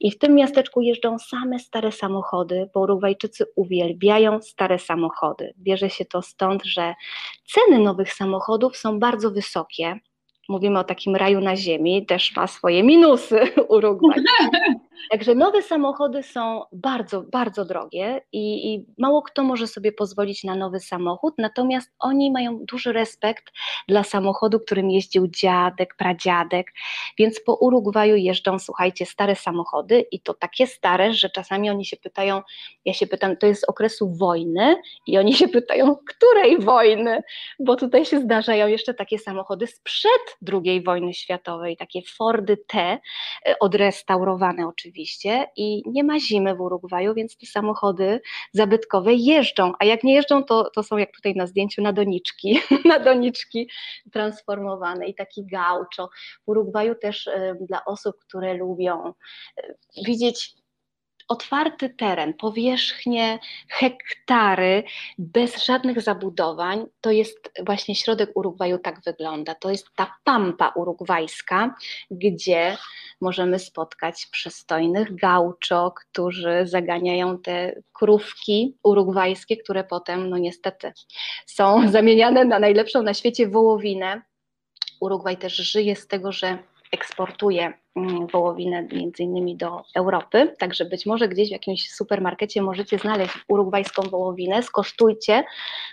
I 0.00 0.10
w 0.10 0.18
tym 0.18 0.34
miasteczku 0.34 0.80
jeżdżą 0.80 1.18
same 1.18 1.58
stare 1.58 1.92
samochody, 1.92 2.70
bo 2.74 2.80
Urugwajczycy 2.80 3.44
uwielbiają 3.56 4.42
stare 4.42 4.78
samochody. 4.78 5.54
Bierze 5.58 5.90
się 5.90 6.04
to 6.04 6.22
stąd, 6.22 6.64
że 6.64 6.94
ceny 7.44 7.78
nowych 7.78 8.12
samochodów 8.12 8.76
są 8.76 8.95
bardzo 8.98 9.30
wysokie. 9.30 10.00
Mówimy 10.48 10.78
o 10.78 10.84
takim 10.84 11.16
raju 11.16 11.40
na 11.40 11.56
ziemi, 11.56 12.06
też 12.06 12.36
ma 12.36 12.46
swoje 12.46 12.82
minusy 12.82 13.40
Urugwaj. 13.68 14.22
Także 15.10 15.34
nowe 15.34 15.62
samochody 15.62 16.22
są 16.22 16.62
bardzo, 16.72 17.22
bardzo 17.22 17.64
drogie 17.64 18.22
i, 18.32 18.74
i, 18.74 18.86
mało 18.98 19.22
kto 19.22 19.42
może 19.42 19.66
sobie 19.66 19.92
pozwolić 19.92 20.44
na 20.44 20.54
nowy 20.54 20.80
samochód, 20.80 21.34
natomiast 21.38 21.90
oni 21.98 22.30
mają 22.30 22.64
duży 22.64 22.92
respekt 22.92 23.52
dla 23.88 24.04
samochodu, 24.04 24.60
którym 24.60 24.90
jeździł 24.90 25.28
dziadek, 25.28 25.94
pradziadek, 25.98 26.72
więc 27.18 27.40
po 27.40 27.54
Urugwaju 27.54 28.16
jeżdżą, 28.16 28.58
słuchajcie, 28.58 29.06
stare 29.06 29.36
samochody 29.36 30.00
i 30.00 30.20
to 30.20 30.34
takie 30.34 30.66
stare, 30.66 31.12
że 31.12 31.30
czasami 31.30 31.70
oni 31.70 31.84
się 31.84 31.96
pytają, 31.96 32.42
ja 32.84 32.92
się 32.92 33.06
pytam, 33.06 33.36
to 33.36 33.46
jest 33.46 33.64
okresu 33.68 34.14
wojny? 34.14 34.76
I 35.06 35.18
oni 35.18 35.34
się 35.34 35.48
pytają, 35.48 35.96
której 35.96 36.60
wojny, 36.60 37.22
bo 37.58 37.76
tutaj 37.76 38.04
się 38.04 38.20
zdarzają 38.20 38.66
jeszcze 38.66 38.94
takie 38.94 39.18
samochody 39.18 39.66
sprzed 39.66 40.38
II 40.52 40.82
wojny 40.82 41.14
światowej, 41.14 41.76
takie 41.76 42.02
Fordy 42.02 42.56
T, 42.56 42.98
e, 43.46 43.58
odrestaurowane 43.60 44.66
oczywiście, 44.66 44.85
oczywiście 44.86 45.46
i 45.56 45.82
nie 45.86 46.04
ma 46.04 46.20
zimy 46.20 46.54
w 46.54 46.60
Urugwaju, 46.60 47.14
więc 47.14 47.36
te 47.36 47.46
samochody 47.46 48.20
zabytkowe 48.52 49.14
jeżdżą, 49.14 49.72
a 49.78 49.84
jak 49.84 50.04
nie 50.04 50.14
jeżdżą, 50.14 50.44
to, 50.44 50.70
to 50.70 50.82
są 50.82 50.96
jak 50.96 51.12
tutaj 51.12 51.34
na 51.34 51.46
zdjęciu 51.46 51.82
na 51.82 51.92
doniczki, 51.92 52.60
na 52.84 52.98
doniczki 52.98 53.70
transformowane 54.12 55.06
i 55.06 55.14
taki 55.14 55.46
gaucho. 55.46 56.10
W 56.44 56.48
Urugwaju 56.48 56.94
też 56.94 57.30
dla 57.60 57.84
osób, 57.84 58.16
które 58.18 58.54
lubią 58.54 59.12
widzieć 60.06 60.54
otwarty 61.28 61.90
teren, 61.90 62.34
powierzchnie, 62.34 63.38
hektary, 63.68 64.84
bez 65.18 65.64
żadnych 65.64 66.00
zabudowań. 66.00 66.86
To 67.00 67.10
jest 67.10 67.52
właśnie 67.66 67.94
środek 67.94 68.30
Urugwaju, 68.34 68.78
tak 68.78 69.00
wygląda. 69.04 69.54
To 69.54 69.70
jest 69.70 69.86
ta 69.96 70.14
pampa 70.24 70.68
urugwajska, 70.68 71.74
gdzie 72.10 72.76
możemy 73.20 73.58
spotkać 73.58 74.26
przystojnych 74.26 75.14
gauczo, 75.14 75.92
którzy 76.00 76.60
zaganiają 76.64 77.38
te 77.38 77.82
krówki 77.92 78.76
urugwajskie, 78.82 79.56
które 79.56 79.84
potem, 79.84 80.30
no 80.30 80.38
niestety, 80.38 80.92
są 81.46 81.80
zamieniane 81.90 82.44
na 82.44 82.58
najlepszą 82.58 83.02
na 83.02 83.14
świecie 83.14 83.48
wołowinę. 83.48 84.22
Urugwaj 85.00 85.36
też 85.36 85.56
żyje 85.56 85.96
z 85.96 86.06
tego, 86.06 86.32
że 86.32 86.58
eksportuje 86.92 87.72
mm, 87.96 88.26
wołowinę 88.26 88.82
między 88.82 89.22
innymi 89.22 89.56
do 89.56 89.82
Europy, 89.94 90.54
także 90.58 90.84
być 90.84 91.06
może 91.06 91.28
gdzieś 91.28 91.48
w 91.48 91.52
jakimś 91.52 91.90
supermarkecie 91.90 92.62
możecie 92.62 92.98
znaleźć 92.98 93.34
urugwajską 93.48 94.02
wołowinę, 94.02 94.62
skosztujcie, 94.62 95.44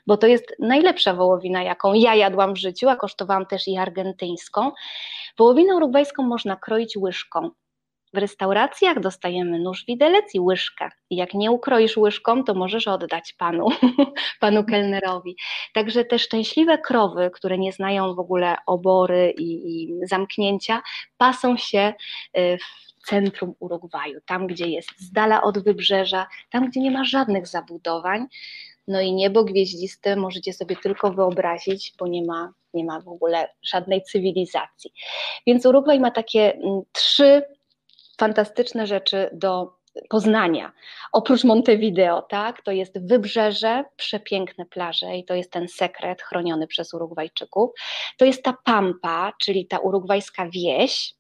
bo 0.08 0.18
to 0.18 0.28
jest 0.28 0.56
najlepsza 0.60 1.14
wołowina, 1.14 1.64
jaką 1.64 1.94
ja 1.94 2.16
jadłam 2.16 2.54
w 2.54 2.58
życiu, 2.58 2.90
a 2.90 2.96
kosztowałam 2.96 3.46
też 3.46 3.68
i 3.68 3.78
argentyńską. 3.78 4.72
Wołowinę 5.38 5.76
urugwajską 5.76 6.24
można 6.24 6.56
kroić 6.56 6.98
łyżką, 6.98 7.50
w 8.14 8.18
restauracjach 8.18 9.00
dostajemy 9.00 9.60
nóż, 9.60 9.86
widelec 9.88 10.36
i 10.36 10.40
łyżkę. 10.40 10.90
I 11.10 11.16
jak 11.16 11.34
nie 11.34 11.52
ukroisz 11.52 11.98
łyżką, 11.98 12.44
to 12.44 12.54
możesz 12.54 12.88
oddać 12.88 13.34
panu, 13.34 13.68
panu 14.40 14.64
kelnerowi. 14.64 15.36
Także 15.74 16.06
te 16.06 16.20
szczęśliwe 16.20 16.78
krowy, 16.78 17.32
które 17.34 17.58
nie 17.58 17.72
znają 17.72 18.16
w 18.16 18.20
ogóle 18.20 18.56
obory 18.66 19.34
i, 19.38 19.84
i 19.84 19.94
zamknięcia, 20.08 20.82
pasą 21.18 21.58
się 21.58 21.94
y, 22.38 22.58
w 22.58 23.08
centrum 23.08 23.54
Urugwaju, 23.60 24.20
tam 24.26 24.48
gdzie 24.48 24.68
jest 24.68 24.90
z 25.00 25.12
dala 25.12 25.42
od 25.42 25.64
wybrzeża, 25.64 26.28
tam 26.50 26.70
gdzie 26.70 26.80
nie 26.80 26.92
ma 26.92 27.04
żadnych 27.04 27.48
zabudowań. 27.48 28.28
No 28.88 29.02
i 29.02 29.14
niebo 29.14 29.44
gwieździste 29.44 30.16
możecie 30.16 30.54
sobie 30.54 30.76
tylko 30.76 31.12
wyobrazić, 31.12 31.94
bo 32.00 32.08
nie 32.08 32.26
ma, 32.26 32.54
nie 32.74 32.86
ma 32.86 33.02
w 33.02 33.08
ogóle 33.08 33.50
żadnej 33.64 34.04
cywilizacji. 34.04 34.92
Więc 35.48 35.66
Urugwaj 35.66 36.00
ma 36.00 36.12
takie 36.12 36.54
mm, 36.54 36.82
trzy 36.92 37.42
fantastyczne 38.18 38.88
rzeczy 38.88 39.30
do 39.34 39.74
Poznania. 40.10 40.72
Oprócz 41.12 41.44
Montevideo, 41.44 42.22
tak, 42.22 42.62
to 42.62 42.72
jest 42.72 43.08
wybrzeże, 43.08 43.84
przepiękne 43.96 44.66
plaże 44.66 45.18
i 45.18 45.26
to 45.26 45.36
jest 45.36 45.52
ten 45.52 45.68
sekret 45.68 46.22
chroniony 46.22 46.68
przez 46.68 46.94
Urugwajczyków. 46.94 47.72
To 48.18 48.26
jest 48.26 48.44
ta 48.44 48.54
Pampa, 48.64 49.34
czyli 49.42 49.68
ta 49.68 49.78
urugwajska 49.78 50.50
wieś, 50.50 51.16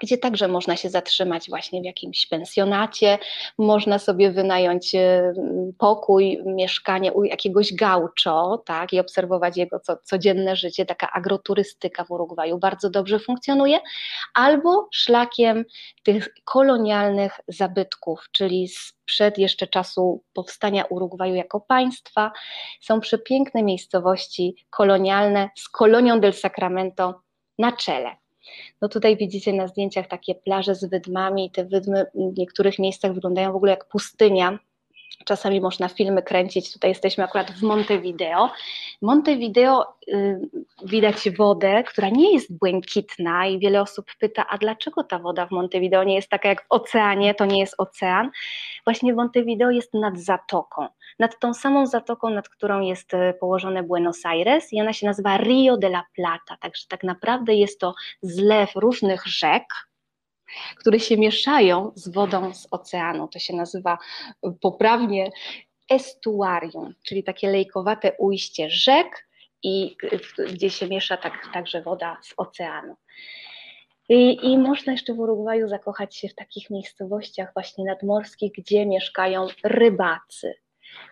gdzie 0.00 0.18
także 0.18 0.48
można 0.48 0.76
się 0.76 0.90
zatrzymać 0.90 1.48
właśnie 1.48 1.80
w 1.80 1.84
jakimś 1.84 2.26
pensjonacie, 2.26 3.18
można 3.58 3.98
sobie 3.98 4.30
wynająć 4.30 4.94
e, 4.94 5.32
pokój, 5.78 6.40
mieszkanie 6.44 7.12
u 7.12 7.24
jakiegoś 7.24 7.74
gaucho, 7.74 8.62
tak, 8.66 8.92
i 8.92 9.00
obserwować 9.00 9.56
jego 9.56 9.80
co, 9.80 9.96
codzienne 9.96 10.56
życie, 10.56 10.86
taka 10.86 11.10
agroturystyka 11.12 12.04
w 12.04 12.10
Urugwaju 12.10 12.58
bardzo 12.58 12.90
dobrze 12.90 13.18
funkcjonuje, 13.18 13.80
albo 14.34 14.88
szlakiem 14.92 15.64
tych 16.02 16.28
kolonialnych 16.44 17.40
zabytków, 17.48 18.28
czyli 18.32 18.68
sprzed 18.68 19.38
jeszcze 19.38 19.66
czasu 19.66 20.22
powstania 20.32 20.84
Urugwaju 20.84 21.34
jako 21.34 21.60
państwa, 21.60 22.32
są 22.80 23.00
przepiękne 23.00 23.62
miejscowości 23.62 24.66
kolonialne 24.70 25.48
z 25.56 25.68
kolonią 25.68 26.20
del 26.20 26.32
Sacramento 26.32 27.20
na 27.58 27.72
czele. 27.72 28.16
No 28.80 28.88
tutaj 28.88 29.16
widzicie 29.16 29.52
na 29.52 29.66
zdjęciach 29.66 30.06
takie 30.06 30.34
plaże 30.34 30.74
z 30.74 30.84
wydmami, 30.84 31.50
te 31.50 31.64
wydmy 31.64 32.06
w 32.14 32.38
niektórych 32.38 32.78
miejscach 32.78 33.14
wyglądają 33.14 33.52
w 33.52 33.56
ogóle 33.56 33.70
jak 33.70 33.88
pustynia, 33.88 34.58
Czasami 35.24 35.60
można 35.60 35.88
filmy 35.88 36.22
kręcić, 36.22 36.72
tutaj 36.72 36.90
jesteśmy 36.90 37.24
akurat 37.24 37.50
w 37.50 37.62
Montevideo. 37.62 38.50
Montevideo 39.02 39.84
y, 40.08 40.40
widać 40.84 41.30
wodę, 41.30 41.84
która 41.84 42.08
nie 42.08 42.32
jest 42.34 42.58
błękitna 42.58 43.46
i 43.46 43.58
wiele 43.58 43.80
osób 43.80 44.06
pyta, 44.18 44.46
a 44.48 44.58
dlaczego 44.58 45.04
ta 45.04 45.18
woda 45.18 45.46
w 45.46 45.50
Montevideo 45.50 46.04
nie 46.04 46.14
jest 46.14 46.28
taka 46.28 46.48
jak 46.48 46.62
w 46.62 46.66
oceanie, 46.68 47.34
to 47.34 47.46
nie 47.46 47.60
jest 47.60 47.74
ocean. 47.78 48.30
Właśnie 48.84 49.14
Montevideo 49.14 49.70
jest 49.70 49.94
nad 49.94 50.18
zatoką, 50.18 50.88
nad 51.20 51.38
tą 51.38 51.54
samą 51.54 51.86
zatoką, 51.86 52.30
nad 52.30 52.48
którą 52.48 52.80
jest 52.80 53.14
y, 53.14 53.34
położone 53.40 53.82
Buenos 53.82 54.26
Aires 54.26 54.72
i 54.72 54.80
ona 54.80 54.92
się 54.92 55.06
nazywa 55.06 55.36
Rio 55.36 55.76
de 55.76 55.86
la 55.86 56.04
Plata, 56.14 56.56
także 56.60 56.86
tak 56.88 57.04
naprawdę 57.04 57.54
jest 57.54 57.80
to 57.80 57.94
zlew 58.22 58.76
różnych 58.76 59.26
rzek, 59.26 59.64
które 60.76 61.00
się 61.00 61.16
mieszają 61.16 61.92
z 61.94 62.08
wodą 62.08 62.54
z 62.54 62.68
oceanu. 62.70 63.28
To 63.28 63.38
się 63.38 63.56
nazywa 63.56 63.98
poprawnie 64.60 65.30
estuarium, 65.90 66.94
czyli 67.02 67.24
takie 67.24 67.50
lejkowate 67.50 68.12
ujście 68.18 68.70
rzek, 68.70 69.30
i 69.62 69.96
gdzie 70.52 70.70
się 70.70 70.88
miesza 70.88 71.16
tak, 71.16 71.48
także 71.52 71.82
woda 71.82 72.16
z 72.22 72.34
oceanu. 72.36 72.96
I, 74.08 74.46
I, 74.52 74.58
można 74.58 74.92
jeszcze 74.92 75.14
w 75.14 75.20
Urugwaju 75.20 75.68
zakochać 75.68 76.16
się 76.16 76.28
w 76.28 76.34
takich 76.34 76.70
miejscowościach 76.70 77.52
właśnie 77.54 77.84
nadmorskich, 77.84 78.52
gdzie 78.52 78.86
mieszkają 78.86 79.46
rybacy 79.64 80.54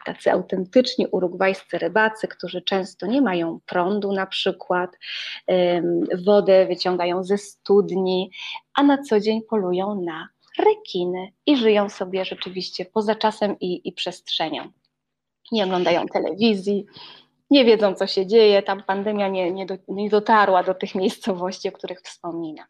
tacy 0.04 0.32
autentyczni 0.32 1.06
urugwajscy 1.06 1.78
rybacy, 1.78 2.28
którzy 2.28 2.62
często 2.62 3.06
nie 3.06 3.22
mają 3.22 3.60
prądu 3.66 4.12
na 4.12 4.26
przykład, 4.26 4.98
wodę 6.24 6.66
wyciągają 6.66 7.24
ze 7.24 7.38
studni, 7.38 8.30
a 8.74 8.82
na 8.82 9.02
co 9.02 9.20
dzień 9.20 9.42
polują 9.42 10.00
na 10.00 10.28
rekiny 10.58 11.32
i 11.46 11.56
żyją 11.56 11.88
sobie 11.88 12.24
rzeczywiście 12.24 12.84
poza 12.84 13.14
czasem 13.14 13.56
i, 13.60 13.88
i 13.88 13.92
przestrzenią. 13.92 14.72
Nie 15.52 15.64
oglądają 15.64 16.06
telewizji, 16.06 16.86
nie 17.50 17.64
wiedzą, 17.64 17.94
co 17.94 18.06
się 18.06 18.26
dzieje, 18.26 18.62
tam 18.62 18.82
pandemia 18.82 19.28
nie, 19.28 19.52
nie, 19.52 19.66
do, 19.66 19.74
nie 19.88 20.10
dotarła 20.10 20.62
do 20.62 20.74
tych 20.74 20.94
miejscowości, 20.94 21.68
o 21.68 21.72
których 21.72 22.00
wspominam. 22.00 22.66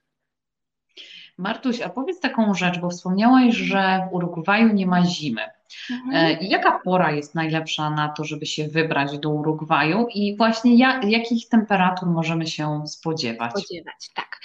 Martuś, 1.39 1.81
a 1.81 1.89
powiedz 1.89 2.21
taką 2.21 2.55
rzecz, 2.55 2.79
bo 2.79 2.91
wspomniałaś, 2.91 3.55
że 3.55 4.09
w 4.11 4.15
Urugwaju 4.15 4.73
nie 4.73 4.87
ma 4.87 5.05
zimy. 5.05 5.43
Mhm. 5.91 6.14
E, 6.14 6.47
jaka 6.47 6.81
pora 6.85 7.12
jest 7.12 7.35
najlepsza 7.35 7.91
na 7.91 8.09
to, 8.09 8.25
żeby 8.25 8.47
się 8.47 8.69
wybrać 8.69 9.19
do 9.19 9.31
Urugwaju 9.31 10.07
i 10.14 10.37
właśnie 10.37 10.77
jak, 10.77 11.05
jakich 11.05 11.49
temperatur 11.49 12.09
możemy 12.09 12.47
się 12.47 12.87
spodziewać? 12.87 13.51
Spodziewać, 13.51 14.11
tak. 14.14 14.41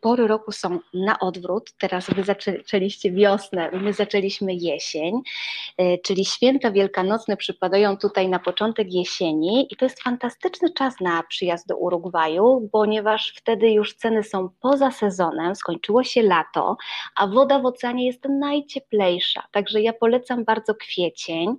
Pory 0.00 0.26
roku 0.26 0.52
są 0.52 0.78
na 0.94 1.18
odwrót. 1.18 1.72
Teraz 1.78 2.10
wy 2.10 2.24
zaczęliście 2.24 3.12
wiosnę, 3.12 3.70
my 3.72 3.92
zaczęliśmy 3.92 4.54
jesień, 4.54 5.20
e, 5.78 5.98
czyli 5.98 6.24
święta 6.24 6.70
wielkanocne 6.70 7.36
przypadają 7.36 7.96
tutaj 7.96 8.28
na 8.28 8.38
początek 8.38 8.92
jesieni 8.92 9.66
i 9.70 9.76
to 9.76 9.84
jest 9.84 10.02
fantastyczny 10.02 10.72
czas 10.72 11.00
na 11.00 11.22
przyjazd 11.22 11.68
do 11.68 11.76
Urugwaju, 11.76 12.68
ponieważ 12.72 13.34
wtedy 13.36 13.70
już 13.70 13.94
ceny 13.94 14.22
są 14.22 14.48
poza 14.60 14.90
sezonem, 14.90 15.56
skończyło 15.56 16.04
się 16.04 16.22
lato, 16.22 16.76
a 17.16 17.26
woda 17.26 17.58
w 17.58 17.66
oceanie 17.66 18.06
jest 18.06 18.24
najcieplejsza. 18.28 19.42
Także 19.52 19.82
ja 19.82 19.92
polecam 19.92 20.44
bardzo 20.44 20.53
bardzo 20.54 20.74
kwiecień. 20.74 21.56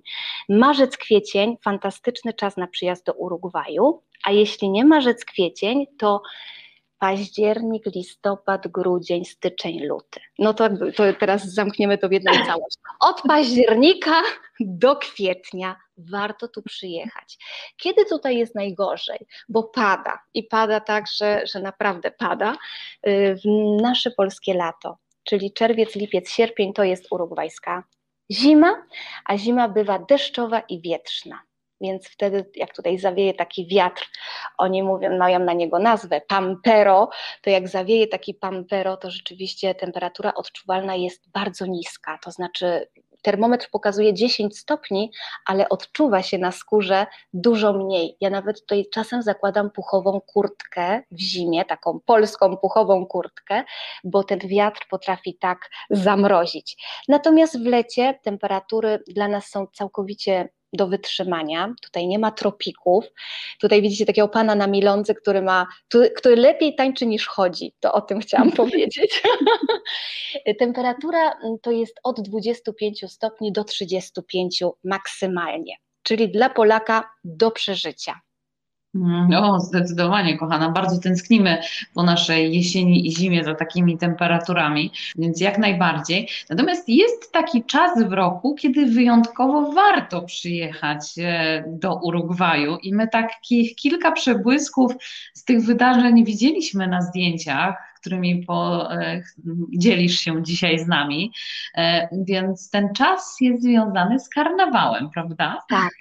Marzec, 0.48 0.96
kwiecień, 0.96 1.56
fantastyczny 1.64 2.34
czas 2.34 2.56
na 2.56 2.66
przyjazd 2.66 3.06
do 3.06 3.12
Urugwaju, 3.12 4.02
a 4.24 4.32
jeśli 4.32 4.70
nie 4.70 4.84
marzec, 4.84 5.24
kwiecień, 5.24 5.86
to 5.98 6.22
październik, 6.98 7.86
listopad, 7.94 8.68
grudzień, 8.68 9.24
styczeń, 9.24 9.80
luty. 9.80 10.20
No 10.38 10.54
to, 10.54 10.68
to 10.68 11.02
teraz 11.20 11.54
zamkniemy 11.54 11.98
to 11.98 12.08
w 12.08 12.12
jedną 12.12 12.32
całość. 12.32 12.76
Od 13.00 13.22
października 13.22 14.22
do 14.60 14.96
kwietnia 14.96 15.76
warto 15.96 16.48
tu 16.48 16.62
przyjechać. 16.62 17.38
Kiedy 17.76 18.04
tutaj 18.04 18.38
jest 18.38 18.54
najgorzej? 18.54 19.18
Bo 19.48 19.62
pada 19.62 20.18
i 20.34 20.42
pada 20.42 20.80
tak, 20.80 21.04
że, 21.18 21.42
że 21.46 21.60
naprawdę 21.60 22.10
pada 22.10 22.52
y, 23.06 23.36
w 23.36 23.48
nasze 23.82 24.10
polskie 24.10 24.54
lato. 24.54 24.96
Czyli 25.24 25.52
czerwiec, 25.52 25.94
lipiec, 25.94 26.30
sierpień 26.30 26.72
to 26.72 26.84
jest 26.84 27.06
urugwajska 27.10 27.82
zima, 28.32 28.86
a 29.24 29.36
zima 29.36 29.68
bywa 29.68 29.98
deszczowa 29.98 30.60
i 30.60 30.80
wietrzna. 30.80 31.42
Więc 31.80 32.08
wtedy, 32.08 32.50
jak 32.54 32.74
tutaj 32.76 32.98
zawieje 32.98 33.34
taki 33.34 33.66
wiatr, 33.66 34.10
oni 34.58 34.82
mówią, 34.82 35.18
mają 35.18 35.38
na 35.38 35.52
niego 35.52 35.78
nazwę 35.78 36.20
pampero, 36.20 37.08
to 37.42 37.50
jak 37.50 37.68
zawieje 37.68 38.06
taki 38.06 38.34
pampero, 38.34 38.96
to 38.96 39.10
rzeczywiście 39.10 39.74
temperatura 39.74 40.34
odczuwalna 40.34 40.94
jest 40.94 41.30
bardzo 41.30 41.66
niska. 41.66 42.18
To 42.24 42.30
znaczy 42.30 42.88
termometr 43.22 43.68
pokazuje 43.70 44.14
10 44.14 44.58
stopni, 44.58 45.10
ale 45.46 45.68
odczuwa 45.68 46.22
się 46.22 46.38
na 46.38 46.52
skórze 46.52 47.06
dużo 47.32 47.72
mniej. 47.72 48.16
Ja 48.20 48.30
nawet 48.30 48.60
tutaj 48.60 48.86
czasem 48.92 49.22
zakładam 49.22 49.70
puchową 49.70 50.20
kurtkę 50.20 51.02
w 51.10 51.20
zimie, 51.20 51.64
taką 51.64 52.00
polską 52.06 52.56
puchową 52.56 53.06
kurtkę, 53.06 53.64
bo 54.04 54.24
ten 54.24 54.38
wiatr 54.38 54.80
potrafi 54.90 55.38
tak 55.38 55.58
zamrozić. 55.90 56.76
Natomiast 57.08 57.58
w 57.62 57.66
lecie 57.66 58.18
temperatury 58.22 59.02
dla 59.08 59.28
nas 59.28 59.46
są 59.46 59.66
całkowicie 59.66 60.48
do 60.76 60.86
wytrzymania. 60.86 61.74
Tutaj 61.82 62.06
nie 62.06 62.18
ma 62.18 62.30
tropików. 62.30 63.04
Tutaj 63.60 63.82
widzicie 63.82 64.06
takiego 64.06 64.28
pana 64.28 64.54
na 64.54 64.66
milądze, 64.66 65.14
który 65.14 65.42
ma, 65.42 65.66
który 66.16 66.36
lepiej 66.36 66.74
tańczy 66.74 67.06
niż 67.06 67.26
chodzi. 67.26 67.72
To 67.80 67.92
o 67.92 68.00
tym 68.00 68.20
chciałam 68.20 68.52
powiedzieć. 68.62 69.22
Temperatura 70.58 71.38
to 71.62 71.70
jest 71.70 72.00
od 72.04 72.20
25 72.20 73.04
stopni 73.12 73.52
do 73.52 73.64
35 73.64 74.62
maksymalnie, 74.84 75.76
czyli 76.02 76.30
dla 76.30 76.50
Polaka 76.50 77.10
do 77.24 77.50
przeżycia. 77.50 78.20
No, 79.28 79.60
zdecydowanie, 79.60 80.38
kochana. 80.38 80.70
Bardzo 80.70 80.98
tęsknimy 80.98 81.58
po 81.94 82.02
naszej 82.02 82.54
jesieni 82.54 83.06
i 83.06 83.16
zimie 83.16 83.44
za 83.44 83.54
takimi 83.54 83.98
temperaturami, 83.98 84.92
więc 85.16 85.40
jak 85.40 85.58
najbardziej. 85.58 86.28
Natomiast 86.50 86.88
jest 86.88 87.32
taki 87.32 87.64
czas 87.64 88.08
w 88.08 88.12
roku, 88.12 88.54
kiedy 88.54 88.86
wyjątkowo 88.86 89.72
warto 89.72 90.22
przyjechać 90.22 91.00
e, 91.18 91.64
do 91.66 91.94
Urugwaju 91.94 92.76
i 92.76 92.94
my 92.94 93.08
takich 93.08 93.74
kilka 93.74 94.12
przebłysków 94.12 94.92
z 95.34 95.44
tych 95.44 95.64
wydarzeń 95.64 96.24
widzieliśmy 96.24 96.86
na 96.86 97.02
zdjęciach, 97.02 97.85
którymi 98.06 98.46
dzielisz 99.78 100.20
się 100.20 100.42
dzisiaj 100.42 100.78
z 100.78 100.86
nami. 100.86 101.32
Więc 102.12 102.70
ten 102.70 102.94
czas 102.94 103.36
jest 103.40 103.62
związany 103.62 104.20
z 104.20 104.28
karnawałem, 104.28 105.10
prawda? 105.10 105.62
Tak. 105.68 105.92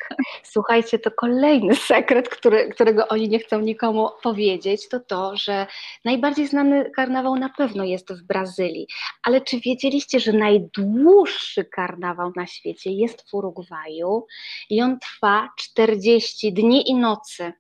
Słuchajcie, 0.44 1.00
to 1.00 1.12
kolejny 1.12 1.76
sekret, 1.92 2.30
który, 2.30 2.70
którego 2.70 3.08
oni 3.08 3.30
nie 3.30 3.40
chcą 3.40 3.60
nikomu 3.60 4.10
powiedzieć, 4.24 4.90
to 4.90 5.00
to, 5.00 5.38
że 5.38 5.68
najbardziej 6.06 6.48
znany 6.48 6.92
karnawał 6.96 7.36
na 7.36 7.50
pewno 7.50 7.84
jest 7.84 8.14
w 8.14 8.24
Brazylii. 8.24 8.88
Ale 9.24 9.42
czy 9.42 9.60
wiedzieliście, 9.60 10.20
że 10.20 10.34
najdłuższy 10.34 11.66
karnawał 11.66 12.32
na 12.36 12.48
świecie 12.48 12.92
jest 12.92 13.30
w 13.30 13.34
Urugwaju 13.34 14.26
i 14.70 14.82
on 14.82 15.00
trwa 15.00 15.50
40 15.58 16.54
dni 16.54 16.90
i 16.90 16.96
nocy? 16.96 17.54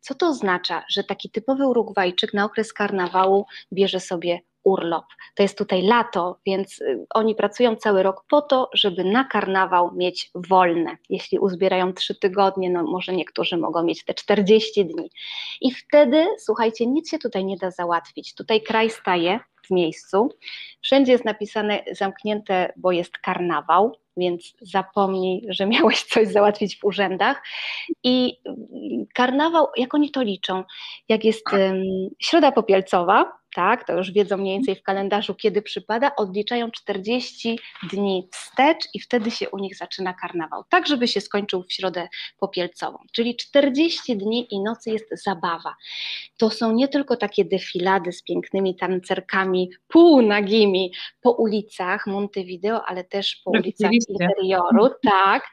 Co 0.00 0.14
to 0.14 0.28
oznacza, 0.28 0.84
że 0.88 1.04
taki 1.04 1.30
typowy 1.30 1.66
Urugwajczyk 1.66 2.34
na 2.34 2.44
okres 2.44 2.72
karnawału 2.72 3.46
bierze 3.72 4.00
sobie 4.00 4.40
urlop. 4.64 5.04
To 5.34 5.42
jest 5.42 5.58
tutaj 5.58 5.82
lato, 5.82 6.38
więc 6.46 6.80
y, 6.80 7.06
oni 7.14 7.34
pracują 7.34 7.76
cały 7.76 8.02
rok 8.02 8.24
po 8.28 8.42
to, 8.42 8.70
żeby 8.74 9.04
na 9.04 9.24
karnawał 9.24 9.94
mieć 9.94 10.30
wolne. 10.34 10.96
Jeśli 11.08 11.38
uzbierają 11.38 11.92
trzy 11.92 12.14
tygodnie, 12.14 12.70
no 12.70 12.82
może 12.82 13.12
niektórzy 13.12 13.56
mogą 13.56 13.82
mieć 13.82 14.04
te 14.04 14.14
40 14.14 14.86
dni. 14.86 15.10
I 15.60 15.72
wtedy, 15.72 16.26
słuchajcie, 16.38 16.86
nic 16.86 17.10
się 17.10 17.18
tutaj 17.18 17.44
nie 17.44 17.56
da 17.56 17.70
załatwić. 17.70 18.34
Tutaj 18.34 18.62
kraj 18.62 18.90
staje 18.90 19.40
w 19.66 19.70
miejscu. 19.70 20.28
Wszędzie 20.82 21.12
jest 21.12 21.24
napisane 21.24 21.84
zamknięte, 21.92 22.72
bo 22.76 22.92
jest 22.92 23.18
karnawał, 23.18 23.96
więc 24.16 24.54
zapomnij, 24.60 25.46
że 25.48 25.66
miałeś 25.66 26.02
coś 26.02 26.28
załatwić 26.28 26.78
w 26.78 26.84
urzędach. 26.84 27.42
I 28.04 28.38
karnawał, 29.14 29.66
jak 29.76 29.94
oni 29.94 30.10
to 30.10 30.22
liczą? 30.22 30.64
Jak 31.08 31.24
jest 31.24 31.52
um, 31.52 31.82
środa 32.18 32.52
popielcowa, 32.52 33.41
tak, 33.54 33.86
to 33.86 33.96
już 33.96 34.12
wiedzą 34.12 34.36
mniej 34.36 34.56
więcej 34.56 34.76
w 34.76 34.82
kalendarzu, 34.82 35.34
kiedy 35.34 35.62
przypada, 35.62 36.16
odliczają 36.16 36.70
40 36.70 37.58
dni 37.92 38.28
wstecz 38.32 38.88
i 38.94 39.00
wtedy 39.00 39.30
się 39.30 39.50
u 39.50 39.58
nich 39.58 39.76
zaczyna 39.76 40.14
karnawał, 40.14 40.64
tak 40.68 40.86
żeby 40.86 41.08
się 41.08 41.20
skończył 41.20 41.62
w 41.62 41.72
środę 41.72 42.08
popielcową. 42.38 42.98
Czyli 43.12 43.36
40 43.36 44.16
dni 44.16 44.54
i 44.54 44.60
nocy 44.62 44.90
jest 44.90 45.24
zabawa. 45.24 45.76
To 46.38 46.50
są 46.50 46.72
nie 46.72 46.88
tylko 46.88 47.16
takie 47.16 47.44
defilady 47.44 48.12
z 48.12 48.22
pięknymi 48.22 48.76
tancerkami 48.76 49.70
półnagimi 49.88 50.92
po 51.20 51.30
ulicach 51.30 52.06
Montevideo, 52.06 52.84
ale 52.84 53.04
też 53.04 53.40
po 53.44 53.50
ulicach 53.50 53.90
interioru, 53.92 54.88
tak, 55.04 55.46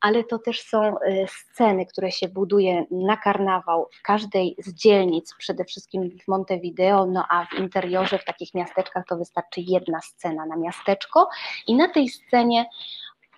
ale 0.00 0.24
to 0.24 0.38
też 0.38 0.60
są 0.60 0.94
y, 0.96 1.26
sceny, 1.28 1.86
które 1.86 2.12
się 2.12 2.28
buduje 2.28 2.84
na 2.90 3.16
karnawał 3.16 3.88
w 3.92 4.02
każdej 4.02 4.56
z 4.58 4.74
dzielnic, 4.74 5.34
przede 5.38 5.64
wszystkim 5.64 6.10
w 6.24 6.28
Montevideo, 6.28 7.06
no 7.06 7.24
a 7.30 7.35
a 7.36 7.46
w 7.46 7.58
interiorze 7.58 8.18
w 8.18 8.24
takich 8.24 8.54
miasteczkach 8.54 9.04
to 9.08 9.16
wystarczy 9.16 9.60
jedna 9.60 10.00
scena 10.00 10.46
na 10.46 10.56
miasteczko. 10.56 11.28
I 11.66 11.74
na 11.74 11.88
tej 11.88 12.08
scenie 12.08 12.66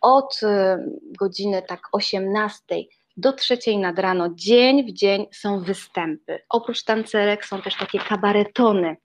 od 0.01 0.41
y, 0.43 0.47
godziny 1.19 1.63
tak 1.63 1.81
18 1.93 2.75
do 3.19 3.33
trzeciej 3.33 3.79
nad 3.79 3.99
rano, 3.99 4.29
dzień 4.35 4.87
w 4.87 4.93
dzień 4.93 5.27
są 5.33 5.61
występy. 5.61 6.39
Oprócz 6.49 6.85
tancerek 6.85 7.47
są 7.47 7.63
też 7.63 7.77
takie 7.77 7.99
kabaretony, 7.99 8.97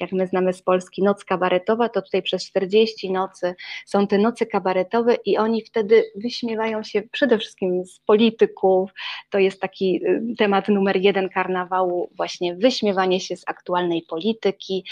jak 0.00 0.12
my 0.12 0.26
znamy 0.26 0.52
z 0.52 0.62
Polski 0.62 1.02
noc 1.02 1.24
kabaretowa, 1.24 1.88
to 1.88 2.02
tutaj 2.02 2.22
przez 2.22 2.46
40 2.46 3.10
nocy 3.10 3.54
są 3.86 4.06
te 4.06 4.18
noce 4.18 4.46
kabaretowe 4.46 5.14
i 5.24 5.36
oni 5.36 5.62
wtedy 5.62 6.04
wyśmiewają 6.16 6.82
się 6.82 7.02
przede 7.02 7.38
wszystkim 7.38 7.84
z 7.84 8.00
polityków, 8.00 8.90
to 9.30 9.38
jest 9.38 9.60
taki 9.60 10.00
y, 10.06 10.34
temat 10.38 10.68
numer 10.68 10.96
jeden 10.96 11.28
karnawału, 11.28 12.10
właśnie 12.16 12.54
wyśmiewanie 12.54 13.20
się 13.20 13.36
z 13.36 13.44
aktualnej 13.46 14.02
polityki, 14.02 14.84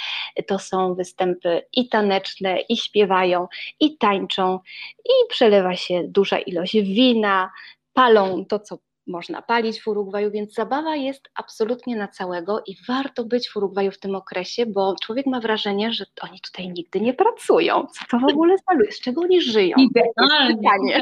to 0.47 0.59
są 0.59 0.95
występy 0.95 1.63
i 1.73 1.89
taneczne, 1.89 2.61
i 2.61 2.77
śpiewają, 2.77 3.49
i 3.81 3.97
tańczą, 3.97 4.59
i 5.05 5.29
przelewa 5.29 5.77
się 5.77 6.03
duża 6.09 6.39
ilość 6.39 6.77
wina, 6.77 7.51
palą 7.93 8.45
to, 8.49 8.59
co 8.59 8.79
można 9.07 9.43
palić 9.43 9.83
w 9.83 9.89
Urugwaju, 9.89 10.31
więc 10.31 10.55
zabawa 10.55 10.97
jest 10.97 11.31
absolutnie 11.35 11.97
na 11.97 12.09
całego 12.09 12.63
i 12.67 12.77
warto 12.89 13.25
być 13.25 13.49
w 13.49 13.57
Urugwaju 13.57 13.91
w 13.91 13.99
tym 13.99 14.15
okresie, 14.15 14.67
bo 14.67 14.95
człowiek 15.03 15.27
ma 15.27 15.41
wrażenie, 15.41 15.93
że 15.93 16.05
oni 16.21 16.41
tutaj 16.41 16.69
nigdy 16.69 17.01
nie 17.01 17.15
pracują. 17.15 17.87
Co 17.87 18.05
to 18.11 18.19
w 18.27 18.31
ogóle 18.31 18.57
za 18.59 18.91
z 18.91 19.01
czego 19.01 19.21
oni 19.21 19.41
żyją? 19.41 19.77
Idealnie. 19.79 21.01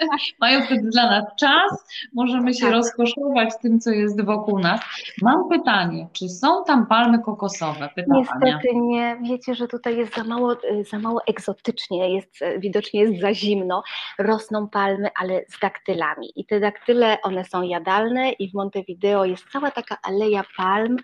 Mają 0.40 0.62
wtedy 0.62 0.90
dla 0.90 1.10
nas 1.10 1.24
czas, 1.36 1.86
możemy 2.14 2.54
się 2.54 2.60
tak. 2.60 2.72
rozkoszować 2.72 3.50
tym, 3.62 3.80
co 3.80 3.90
jest 3.90 4.24
wokół 4.24 4.58
nas. 4.58 4.80
Mam 5.22 5.48
pytanie, 5.48 6.08
czy 6.12 6.28
są 6.28 6.64
tam 6.64 6.86
palmy 6.86 7.18
kokosowe? 7.18 7.88
Pyta 7.94 8.14
Niestety 8.14 8.74
nie. 8.74 9.18
Wiecie, 9.22 9.54
że 9.54 9.68
tutaj 9.68 9.96
jest 9.96 10.14
za 10.14 10.24
mało, 10.24 10.56
za 10.90 10.98
mało 10.98 11.20
egzotycznie, 11.26 12.14
jest, 12.14 12.40
widocznie 12.58 13.00
jest 13.00 13.20
za 13.20 13.34
zimno. 13.34 13.82
Rosną 14.18 14.68
palmy, 14.68 15.08
ale 15.20 15.44
z 15.48 15.58
daktylami. 15.60 16.32
I 16.36 16.46
te 16.46 16.60
daktyle, 16.60 17.18
one 17.22 17.44
są 17.44 17.62
jadalne 17.62 18.32
i 18.32 18.50
w 18.50 18.54
Montevideo 18.54 19.24
jest 19.24 19.44
cała 19.52 19.70
taka 19.70 19.98
aleja 20.02 20.44
palm 20.56 20.96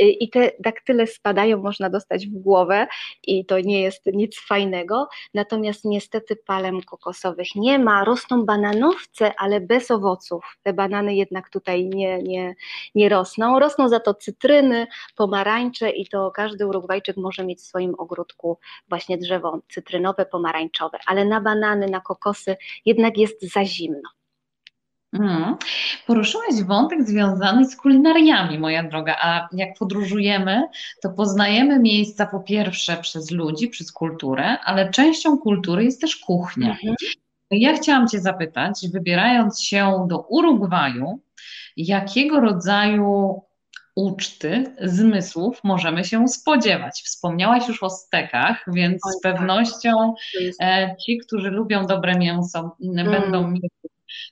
y, 0.00 0.04
i 0.04 0.30
te 0.30 0.50
daktyle 0.60 1.06
spadają, 1.06 1.62
można 1.62 1.90
dostać 1.90 2.26
w 2.26 2.38
głowę 2.38 2.86
i 3.22 3.46
to 3.46 3.60
nie 3.60 3.82
jest 3.82 4.06
nic 4.06 4.40
fajnego. 4.40 5.08
Natomiast 5.34 5.84
niestety 5.84 6.36
palm 6.36 6.82
kokosowych 6.82 7.54
nie 7.54 7.78
ma, 7.78 8.04
rosną 8.12 8.44
bananowce, 8.44 9.32
ale 9.38 9.60
bez 9.60 9.90
owoców. 9.90 10.58
Te 10.62 10.72
banany 10.72 11.14
jednak 11.14 11.50
tutaj 11.50 11.84
nie, 11.84 12.22
nie, 12.22 12.54
nie 12.94 13.08
rosną. 13.08 13.58
Rosną 13.58 13.88
za 13.88 14.00
to 14.00 14.14
cytryny, 14.14 14.86
pomarańcze 15.16 15.90
i 15.90 16.08
to 16.08 16.30
każdy 16.30 16.66
Urugwajczyk 16.66 17.16
może 17.16 17.44
mieć 17.44 17.58
w 17.58 17.66
swoim 17.66 17.94
ogródku 17.98 18.58
właśnie 18.88 19.18
drzewo 19.18 19.58
cytrynowe, 19.74 20.26
pomarańczowe, 20.26 20.98
ale 21.06 21.24
na 21.24 21.40
banany, 21.40 21.86
na 21.86 22.00
kokosy 22.00 22.56
jednak 22.84 23.18
jest 23.18 23.52
za 23.52 23.64
zimno. 23.64 24.08
Hmm. 25.16 25.56
Poruszyłaś 26.06 26.62
wątek 26.66 27.02
związany 27.02 27.64
z 27.64 27.76
kulinariami, 27.76 28.58
moja 28.58 28.82
droga, 28.82 29.16
a 29.22 29.48
jak 29.52 29.78
podróżujemy, 29.78 30.62
to 31.02 31.10
poznajemy 31.10 31.78
miejsca 31.78 32.26
po 32.26 32.40
pierwsze 32.40 32.96
przez 32.96 33.30
ludzi, 33.30 33.68
przez 33.68 33.92
kulturę, 33.92 34.58
ale 34.58 34.90
częścią 34.90 35.38
kultury 35.38 35.84
jest 35.84 36.00
też 36.00 36.16
kuchnia. 36.16 36.70
Mhm. 36.70 36.94
Ja 37.52 37.76
chciałam 37.76 38.08
Cię 38.08 38.20
zapytać, 38.20 38.86
wybierając 38.92 39.62
się 39.62 40.06
do 40.08 40.20
Urugwaju, 40.20 41.20
jakiego 41.76 42.40
rodzaju 42.40 43.42
uczty, 43.94 44.74
zmysłów 44.80 45.60
możemy 45.64 46.04
się 46.04 46.28
spodziewać. 46.28 47.02
Wspomniałaś 47.04 47.68
już 47.68 47.82
o 47.82 47.90
stekach, 47.90 48.64
więc 48.66 49.02
z 49.02 49.20
tak. 49.20 49.32
pewnością 49.32 50.14
e, 50.62 50.96
ci, 51.06 51.18
którzy 51.18 51.50
lubią 51.50 51.86
dobre 51.86 52.18
mięso, 52.18 52.76
mm. 52.82 53.10
będą 53.10 53.48
mieli 53.50 53.68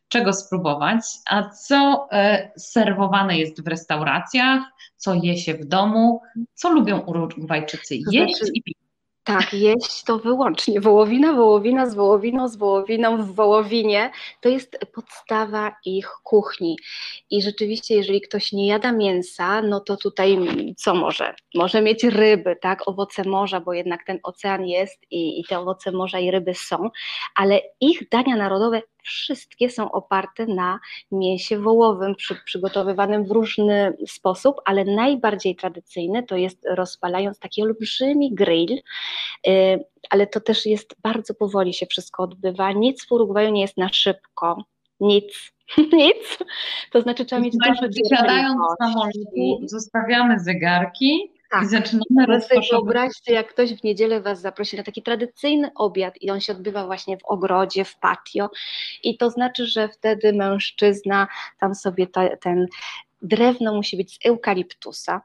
czego 0.09 0.33
spróbować. 0.33 1.01
A 1.27 1.51
co 1.51 2.09
e, 2.12 2.51
serwowane 2.57 3.39
jest 3.39 3.64
w 3.64 3.68
restauracjach, 3.68 4.62
co 4.97 5.14
je 5.14 5.39
się 5.39 5.55
w 5.55 5.64
domu, 5.64 6.21
co 6.55 6.71
lubią 6.71 7.01
Urugwajczycy 7.01 7.95
jeść 8.11 8.37
znaczy, 8.37 8.53
i 8.55 8.62
pić? 8.62 8.77
Tak, 9.25 9.53
jeść 9.68 10.05
to 10.05 10.18
wyłącznie 10.18 10.81
wołowina, 10.81 11.33
wołowina 11.33 11.87
z 11.87 11.95
wołowiną, 11.95 12.49
z 12.49 12.57
wołowiną 12.57 13.23
w 13.23 13.35
wołowinie. 13.35 14.11
To 14.41 14.49
jest 14.49 14.79
podstawa 14.95 15.77
ich 15.85 16.09
kuchni. 16.25 16.77
I 17.31 17.43
rzeczywiście, 17.43 17.95
jeżeli 17.95 18.21
ktoś 18.21 18.53
nie 18.53 18.66
jada 18.66 18.93
mięsa, 18.93 19.62
no 19.62 19.81
to 19.81 19.97
tutaj 19.97 20.39
co 20.77 20.95
może? 20.95 21.35
Może 21.55 21.83
mieć 21.83 22.05
ryby, 22.05 22.57
tak, 22.61 22.89
owoce 22.89 23.25
morza, 23.25 23.61
bo 23.61 23.73
jednak 23.73 24.05
ten 24.05 24.18
ocean 24.23 24.66
jest 24.66 24.99
i, 25.11 25.41
i 25.41 25.45
te 25.45 25.59
owoce 25.59 25.93
morza 25.93 26.18
i 26.18 26.31
ryby 26.31 26.55
są, 26.55 26.91
ale 27.35 27.61
ich 27.81 28.09
dania 28.09 28.37
narodowe 28.37 28.83
wszystkie 29.03 29.70
są 29.70 29.92
oparte 29.92 30.46
na 30.46 30.78
mięsie 31.12 31.59
wołowym, 31.59 32.14
przy, 32.14 32.34
przygotowywanym 32.44 33.24
w 33.24 33.30
różny 33.30 33.96
sposób, 34.07 34.57
ale 34.64 34.84
najbardziej 34.84 35.57
tradycyjny 35.57 36.22
to 36.22 36.36
jest 36.36 36.66
rozpalając 36.68 37.38
taki 37.38 37.62
olbrzymi 37.62 38.34
grill, 38.34 38.82
yy, 39.46 39.84
ale 40.11 40.26
to 40.26 40.40
też 40.40 40.66
jest 40.66 40.94
bardzo 41.03 41.34
powoli 41.34 41.74
się 41.74 41.86
wszystko 41.86 42.22
odbywa. 42.22 42.72
Nic 42.72 43.07
w 43.07 43.12
Urugwaju 43.12 43.51
nie 43.51 43.61
jest 43.61 43.76
na 43.76 43.88
szybko, 43.92 44.64
nic. 45.01 45.53
Nic. 45.92 46.38
To 46.92 47.01
znaczy 47.01 47.24
trzeba 47.24 47.42
mieć 47.42 47.55
dużo 47.57 48.16
Siadając 48.16 48.61
w 48.61 48.84
samolotu, 48.84 49.66
zostawiamy 49.66 50.40
zegarki, 50.40 51.32
tak. 51.51 51.62
I 51.62 51.66
zaczynamy 51.66 52.26
rozkoszować. 52.26 52.70
Wyobraźcie, 52.70 53.32
jak 53.32 53.48
ktoś 53.48 53.74
w 53.74 53.84
niedzielę 53.84 54.20
Was 54.20 54.40
zaprosi 54.40 54.76
na 54.76 54.82
taki 54.82 55.03
tradycyjny 55.03 55.70
obiad 55.74 56.14
i 56.20 56.30
on 56.30 56.40
się 56.40 56.53
odbywa 56.53 56.86
właśnie 56.86 57.16
w 57.18 57.24
ogrodzie, 57.24 57.84
w 57.84 57.98
patio 57.98 58.51
i 59.03 59.16
to 59.16 59.30
znaczy, 59.30 59.66
że 59.66 59.88
wtedy 59.88 60.32
mężczyzna 60.32 61.28
tam 61.61 61.74
sobie 61.74 62.07
ta, 62.07 62.36
ten 62.36 62.66
drewno 63.22 63.74
musi 63.74 63.96
być 63.96 64.14
z 64.14 64.26
eukaliptusa, 64.26 65.22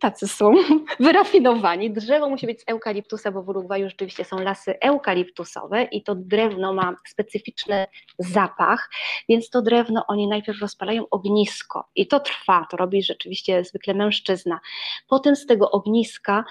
tacy 0.00 0.28
są 0.28 0.54
wyrafinowani. 1.00 1.90
Drzewo 1.90 2.28
musi 2.28 2.46
być 2.46 2.60
z 2.60 2.64
eukaliptusa, 2.66 3.32
bo 3.32 3.42
w 3.42 3.48
Urugwaju 3.48 3.88
rzeczywiście 3.88 4.24
są 4.24 4.38
lasy 4.38 4.80
eukaliptusowe 4.80 5.82
i 5.84 6.02
to 6.02 6.14
drewno 6.14 6.72
ma 6.72 6.96
specyficzny 7.08 7.86
zapach, 8.18 8.90
więc 9.28 9.50
to 9.50 9.62
drewno 9.62 10.04
oni 10.08 10.28
najpierw 10.28 10.60
rozpalają 10.60 11.04
ognisko 11.10 11.88
i 11.94 12.06
to 12.06 12.20
trwa, 12.20 12.66
to 12.70 12.76
robi 12.76 13.02
rzeczywiście 13.02 13.64
zwykle 13.64 13.94
mężczyzna. 13.94 14.60
Potem 15.08 15.36
z 15.36 15.46
tego 15.46 15.70
ogniska 15.70 16.44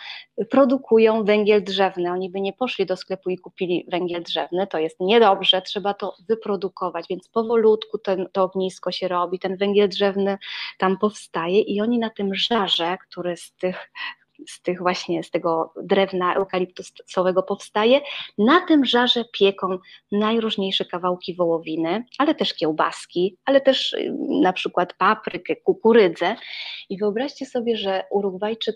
produkują 0.50 1.24
węgiel 1.24 1.64
drzewny. 1.64 2.12
Oni 2.12 2.30
by 2.30 2.42
nie 2.42 2.54
poszli 2.54 2.86
do 2.86 2.98
sklepu 2.98 3.30
i 3.30 3.38
kupili 3.38 3.86
węgiel 3.92 4.24
drzewny, 4.24 4.68
to 4.68 4.80
jest 4.80 5.00
niedobrze, 5.00 5.62
trzeba 5.62 5.94
to 5.94 6.16
wyprodukować, 6.30 7.06
więc 7.10 7.30
powolutku 7.30 7.98
ten, 7.98 8.28
to 8.32 8.44
ognisko 8.44 8.92
się 8.92 9.08
robi, 9.08 9.40
ten 9.40 9.58
węgiel 9.58 9.90
drzewny 9.90 10.38
tam 10.78 10.98
powstaje 10.98 11.62
i 11.62 11.82
oni 11.82 12.00
na 12.00 12.10
tym 12.10 12.36
żarze, 12.36 12.98
który 13.10 13.25
z 13.36 13.56
tych 13.56 13.92
z 14.48 14.62
tych 14.62 14.80
właśnie, 14.80 15.24
z 15.24 15.32
tego 15.32 15.74
drewna 15.84 16.36
eukaliptusowego 16.36 17.44
powstaje. 17.44 18.02
Na 18.38 18.62
tym 18.62 18.86
żarze 18.86 19.26
pieką 19.40 19.78
najróżniejsze 20.12 20.86
kawałki 20.86 21.36
wołowiny, 21.36 22.06
ale 22.18 22.36
też 22.36 22.54
kiełbaski, 22.54 23.38
ale 23.46 23.62
też 23.62 23.94
y, 23.94 24.16
na 24.42 24.54
przykład 24.54 24.94
paprykę, 24.94 25.56
kukurydzę. 25.56 26.36
I 26.90 26.98
wyobraźcie 26.98 27.46
sobie, 27.46 27.78
że 27.78 28.04
Urugwajczyk 28.12 28.76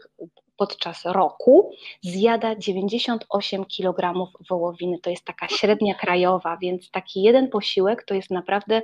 podczas 0.60 1.06
roku 1.06 1.72
zjada 2.02 2.56
98 2.56 3.66
kg 3.66 4.30
wołowiny. 4.50 5.00
To 5.00 5.10
jest 5.10 5.26
taka 5.26 5.48
średnia 5.48 5.96
krajowa, 5.96 6.58
więc 6.58 6.92
taki 6.92 7.22
jeden 7.22 7.50
posiłek 7.50 8.04
to 8.04 8.14
jest 8.14 8.32
naprawdę 8.32 8.82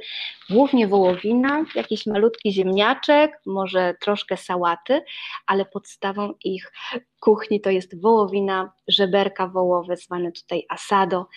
głównie 0.49 0.87
wołowina, 0.87 1.65
jakiś 1.75 2.05
malutki 2.05 2.51
ziemniaczek, 2.53 3.41
może 3.45 3.95
troszkę 4.01 4.37
sałaty, 4.37 5.01
ale 5.47 5.65
podstawą 5.65 6.33
ich 6.43 6.71
kuchni 7.19 7.61
to 7.61 7.69
jest 7.69 8.01
wołowina, 8.01 8.73
żeberka 8.87 9.47
wołowe, 9.47 9.97
zwane 9.97 10.31
tutaj 10.31 10.65
asado. 10.69 11.27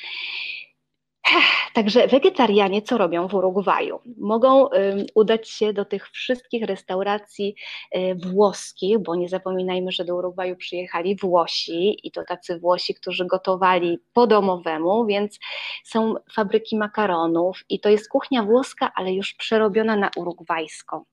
Także 1.74 2.08
wegetarianie 2.08 2.82
co 2.82 2.98
robią 2.98 3.28
w 3.28 3.34
Urugwaju? 3.34 4.00
Mogą 4.18 4.68
udać 5.14 5.48
się 5.48 5.72
do 5.72 5.84
tych 5.84 6.08
wszystkich 6.10 6.64
restauracji 6.64 7.54
y, 7.96 8.14
włoskich, 8.14 8.98
bo 8.98 9.14
nie 9.14 9.28
zapominajmy, 9.28 9.92
że 9.92 10.04
do 10.04 10.16
Urugwaju 10.16 10.56
przyjechali 10.56 11.16
Włosi 11.16 12.06
i 12.06 12.10
to 12.10 12.24
tacy 12.24 12.58
Włosi, 12.58 12.94
którzy 12.94 13.26
gotowali 13.26 13.98
po 14.12 14.26
domowemu, 14.26 15.06
więc 15.06 15.38
są 15.84 16.14
fabryki 16.34 16.76
makaronów 16.76 17.64
i 17.68 17.80
to 17.80 17.88
jest 17.88 18.08
kuchnia 18.08 18.42
włoska, 18.42 18.92
ale 18.94 19.12
już 19.12 19.34
przerobiona 19.34 19.96
na 19.96 20.10
urugwajską. 20.16 21.04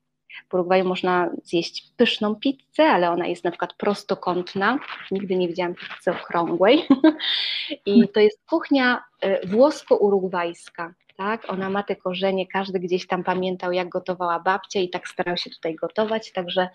W 0.50 0.54
Urugwaju 0.54 0.86
można 0.86 1.30
zjeść 1.44 1.92
pyszną 1.98 2.36
pizzę, 2.36 2.84
ale 2.84 3.12
ona 3.12 3.28
jest 3.28 3.44
na 3.44 3.52
przykład 3.52 3.74
prostokątna. 3.74 4.80
Nigdy 5.12 5.36
nie 5.36 5.48
widziałam 5.48 5.76
pizzy 5.76 6.12
okrągłej. 6.12 6.88
I 7.86 8.10
to 8.10 8.20
jest 8.20 8.46
kuchnia 8.50 9.04
e, 9.22 9.48
włosko-urugwajska. 9.48 10.94
Tak? 11.18 11.52
Ona 11.52 11.70
ma 11.70 11.84
te 11.84 11.96
korzenie, 11.96 12.48
każdy 12.48 12.80
gdzieś 12.80 13.08
tam 13.08 13.24
pamiętał, 13.24 13.72
jak 13.72 13.90
gotowała 13.90 14.40
babcia 14.40 14.80
i 14.80 14.90
tak 14.90 15.08
starał 15.08 15.38
się 15.38 15.50
tutaj 15.50 15.76
gotować, 15.76 16.32
także 16.32 16.70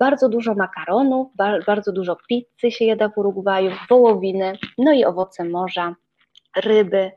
bardzo 0.00 0.28
dużo 0.28 0.54
makaronu, 0.54 1.32
bardzo 1.66 1.92
dużo 1.92 2.16
pizzy 2.28 2.70
się 2.70 2.84
jada 2.84 3.08
w 3.08 3.18
Urugwaju, 3.18 3.72
wołowiny, 3.90 4.58
no 4.78 4.92
i 4.92 5.04
owoce 5.04 5.44
morza, 5.44 5.94
ryby 6.56 7.12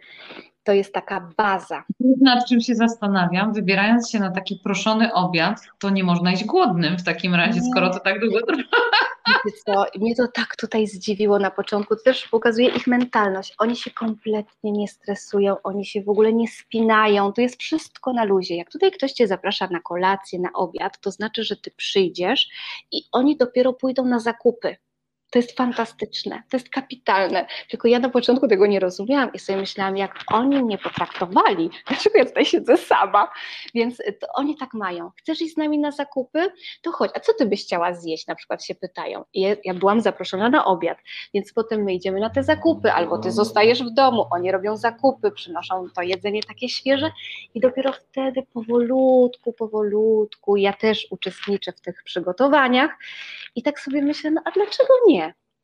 to 0.69 0.73
jest 0.73 0.93
taka 0.93 1.29
baza. 1.37 1.83
Nad 2.21 2.47
czym 2.47 2.61
się 2.61 2.75
zastanawiam, 2.75 3.53
wybierając 3.53 4.09
się 4.09 4.19
na 4.19 4.31
taki 4.31 4.55
proszony 4.63 5.13
obiad, 5.13 5.61
to 5.79 5.89
nie 5.89 6.03
można 6.03 6.31
iść 6.31 6.45
głodnym 6.45 6.97
w 6.97 7.03
takim 7.03 7.35
razie, 7.35 7.61
skoro 7.71 7.93
to 7.93 7.99
tak 7.99 8.19
długo 8.19 8.39
trwa. 8.45 8.77
Co, 9.65 9.85
mnie 9.99 10.15
to 10.15 10.27
tak 10.33 10.55
tutaj 10.55 10.87
zdziwiło 10.87 11.39
na 11.39 11.51
początku, 11.51 11.95
to 11.95 12.01
też 12.03 12.27
pokazuje 12.27 12.69
ich 12.69 12.87
mentalność. 12.87 13.55
Oni 13.57 13.75
się 13.75 13.91
kompletnie 13.91 14.71
nie 14.71 14.87
stresują, 14.87 15.55
oni 15.63 15.85
się 15.85 16.01
w 16.01 16.09
ogóle 16.09 16.33
nie 16.33 16.47
spinają, 16.47 17.33
to 17.33 17.41
jest 17.41 17.61
wszystko 17.61 18.13
na 18.13 18.23
luzie. 18.23 18.55
Jak 18.55 18.71
tutaj 18.71 18.91
ktoś 18.91 19.11
cię 19.11 19.27
zaprasza 19.27 19.67
na 19.67 19.79
kolację, 19.79 20.39
na 20.39 20.53
obiad, 20.53 20.99
to 20.99 21.11
znaczy, 21.11 21.43
że 21.43 21.55
ty 21.55 21.71
przyjdziesz 21.71 22.49
i 22.91 23.01
oni 23.11 23.37
dopiero 23.37 23.73
pójdą 23.73 24.05
na 24.05 24.19
zakupy 24.19 24.77
to 25.29 25.39
jest 25.39 25.57
fantastyczne, 25.57 26.43
to 26.49 26.57
jest 26.57 26.69
kapitalne. 26.69 27.45
Tylko 27.69 27.87
ja 27.87 27.99
na 27.99 28.09
początku 28.09 28.47
tego 28.47 28.67
nie 28.67 28.79
rozumiałam 28.79 29.33
i 29.33 29.39
sobie 29.39 29.59
myślałam, 29.59 29.97
jak 29.97 30.15
oni 30.27 30.63
mnie 30.63 30.77
potraktowali, 30.77 31.69
dlaczego 31.87 32.17
ja 32.17 32.25
tutaj 32.25 32.45
siedzę 32.45 32.77
sama. 32.77 33.31
Więc 33.73 33.97
to 33.97 34.27
oni 34.33 34.57
tak 34.57 34.73
mają. 34.73 35.11
Chcesz 35.17 35.41
iść 35.41 35.53
z 35.53 35.57
nami 35.57 35.79
na 35.79 35.91
zakupy? 35.91 36.51
To 36.81 36.91
chodź. 36.91 37.11
A 37.15 37.19
co 37.19 37.33
ty 37.33 37.45
byś 37.45 37.65
chciała 37.65 37.93
zjeść? 37.93 38.27
Na 38.27 38.35
przykład 38.35 38.65
się 38.65 38.75
pytają. 38.75 39.23
I 39.33 39.41
ja, 39.41 39.55
ja 39.63 39.73
byłam 39.73 40.01
zaproszona 40.01 40.49
na 40.49 40.65
obiad, 40.65 40.97
więc 41.33 41.53
potem 41.53 41.83
my 41.83 41.93
idziemy 41.93 42.19
na 42.19 42.29
te 42.29 42.43
zakupy, 42.43 42.91
albo 42.91 43.17
ty 43.17 43.31
zostajesz 43.31 43.83
w 43.83 43.93
domu, 43.93 44.25
oni 44.31 44.51
robią 44.51 44.77
zakupy, 44.77 45.31
przynoszą 45.31 45.87
to 45.95 46.01
jedzenie 46.01 46.43
takie 46.43 46.69
świeże 46.69 47.11
i 47.55 47.59
dopiero 47.59 47.93
wtedy 47.93 48.43
powolutku, 48.53 49.53
powolutku 49.53 50.57
ja 50.57 50.73
też 50.73 51.07
uczestniczę 51.11 51.71
w 51.71 51.81
tych 51.81 52.03
przygotowaniach 52.03 52.91
i 53.55 53.63
tak 53.63 53.79
sobie 53.79 54.01
myślę, 54.01 54.31
no 54.31 54.41
a 54.45 54.51
dlaczego 54.51 54.93
nie? 55.07 55.18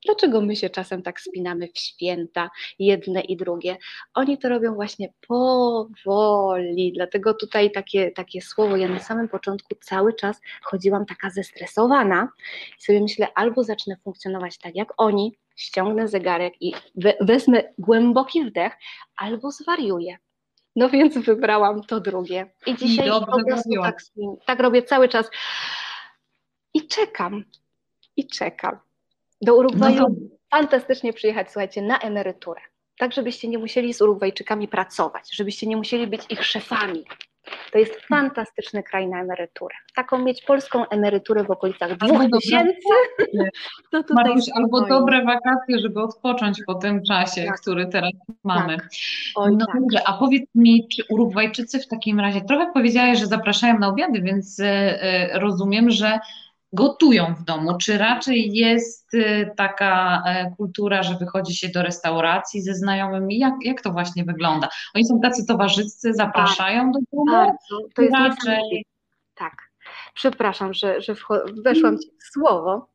Dlaczego 0.06 0.42
my 0.42 0.56
się 0.56 0.70
czasem 0.70 1.02
tak 1.02 1.22
spinamy 1.22 1.68
w 1.68 1.78
święta, 1.78 2.50
jedne 2.80 3.22
i 3.22 3.38
drugie? 3.38 3.78
Oni 4.14 4.38
to 4.38 4.50
robią 4.50 4.74
właśnie 4.74 5.14
powoli, 5.28 6.92
dlatego 6.96 7.34
tutaj 7.34 7.72
takie, 7.72 8.12
takie 8.12 8.42
słowo, 8.42 8.78
ja 8.78 8.88
na 8.88 9.00
samym 9.00 9.30
początku 9.30 9.76
cały 9.82 10.14
czas 10.14 10.42
chodziłam 10.64 11.06
taka 11.06 11.30
zestresowana 11.30 12.30
i 12.80 12.84
sobie 12.84 13.02
myślę, 13.02 13.28
albo 13.36 13.64
zacznę 13.64 13.98
funkcjonować 14.04 14.58
tak 14.58 14.76
jak 14.76 14.94
oni, 14.98 15.38
ściągnę 15.56 16.08
zegarek 16.08 16.54
i 16.62 16.74
we, 16.96 17.14
wezmę 17.22 17.64
głęboki 17.78 18.46
wdech, 18.46 18.74
albo 19.18 19.52
zwariuję. 19.52 20.18
No 20.76 20.90
więc 20.90 21.18
wybrałam 21.18 21.84
to 21.84 22.00
drugie. 22.00 22.52
I 22.66 22.76
dzisiaj 22.76 23.08
Dobrze 23.08 23.32
po 23.32 23.46
prostu 23.46 23.70
tak, 23.82 23.98
tak 24.46 24.60
robię 24.60 24.84
cały 24.84 25.10
czas. 25.10 25.30
I 26.74 26.88
czekam, 26.88 27.44
i 28.18 28.28
czekam 28.28 28.80
do 29.42 29.56
Urugwaju 29.56 30.00
no 30.00 30.08
to... 30.08 30.16
fantastycznie 30.52 31.14
przyjechać, 31.14 31.52
słuchajcie, 31.52 31.82
na 31.82 32.00
emeryturę. 32.00 32.62
Tak, 32.98 33.14
żebyście 33.14 33.48
nie 33.48 33.58
musieli 33.58 33.94
z 33.94 34.02
Urugwajczykami 34.02 34.68
pracować, 34.68 35.36
żebyście 35.36 35.68
nie 35.68 35.78
musieli 35.78 36.08
być 36.08 36.22
ich 36.30 36.46
szefami. 36.46 37.06
To 37.72 37.78
jest 37.78 38.02
fantastyczny 38.02 38.84
kraj 38.84 39.08
na 39.08 39.22
emeryturę. 39.22 39.76
Taką 39.96 40.18
mieć 40.18 40.42
polską 40.42 40.90
emeryturę 40.90 41.44
w 41.44 41.52
okolicach 41.52 41.98
dwóch 41.98 42.22
tysięcy. 42.42 42.94
To 43.92 44.04
tutaj 44.04 44.26
Maruś, 44.26 44.46
albo 44.54 44.82
dobre 44.82 45.26
wakacje, 45.26 45.80
żeby 45.80 46.02
odpocząć 46.02 46.62
po 46.68 46.76
tym 46.76 47.04
czasie, 47.04 47.46
tak. 47.46 47.62
który 47.62 47.88
teraz 47.88 48.12
mamy. 48.44 48.78
Tak. 48.78 48.90
Oj, 49.36 49.52
no 49.58 49.66
tak. 49.66 49.82
dobrze, 49.82 50.08
a 50.08 50.14
powiedz 50.14 50.56
mi, 50.56 50.88
czy 50.88 51.04
Urugwajczycy 51.10 51.80
w 51.80 51.88
takim 51.88 52.20
razie, 52.20 52.42
trochę 52.42 52.72
powiedziałeś, 52.74 53.20
że 53.20 53.28
zapraszają 53.28 53.80
na 53.80 53.88
obiady, 53.88 54.22
więc 54.22 54.60
y, 54.60 54.64
y, 54.66 55.40
rozumiem, 55.40 55.90
że 55.90 56.20
gotują 56.76 57.36
w 57.36 57.44
domu? 57.44 57.78
Czy 57.78 57.98
raczej 57.98 58.54
jest 58.54 59.14
y, 59.14 59.52
taka 59.58 60.24
e, 60.28 60.52
kultura, 60.58 61.04
że 61.04 61.16
wychodzi 61.16 61.56
się 61.56 61.70
do 61.70 61.82
restauracji 61.82 62.62
ze 62.62 62.74
znajomymi? 62.74 63.40
Jak, 63.40 63.54
jak 63.62 63.82
to 63.82 63.92
właśnie 63.92 64.24
wygląda? 64.24 64.70
Oni 64.96 65.06
są 65.06 65.20
tacy 65.20 65.46
towarzyscy, 65.46 66.14
zapraszają 66.14 66.92
do 66.92 67.00
domu? 67.12 67.26
Bardzo, 67.32 67.78
to 67.96 68.02
jest 68.02 68.16
raczej... 68.16 68.86
Tak. 69.36 69.54
Przepraszam, 70.14 70.74
że, 70.74 71.02
że 71.02 71.16
weszłam 71.64 72.00
ci 72.00 72.10
w 72.20 72.34
słowo, 72.34 72.88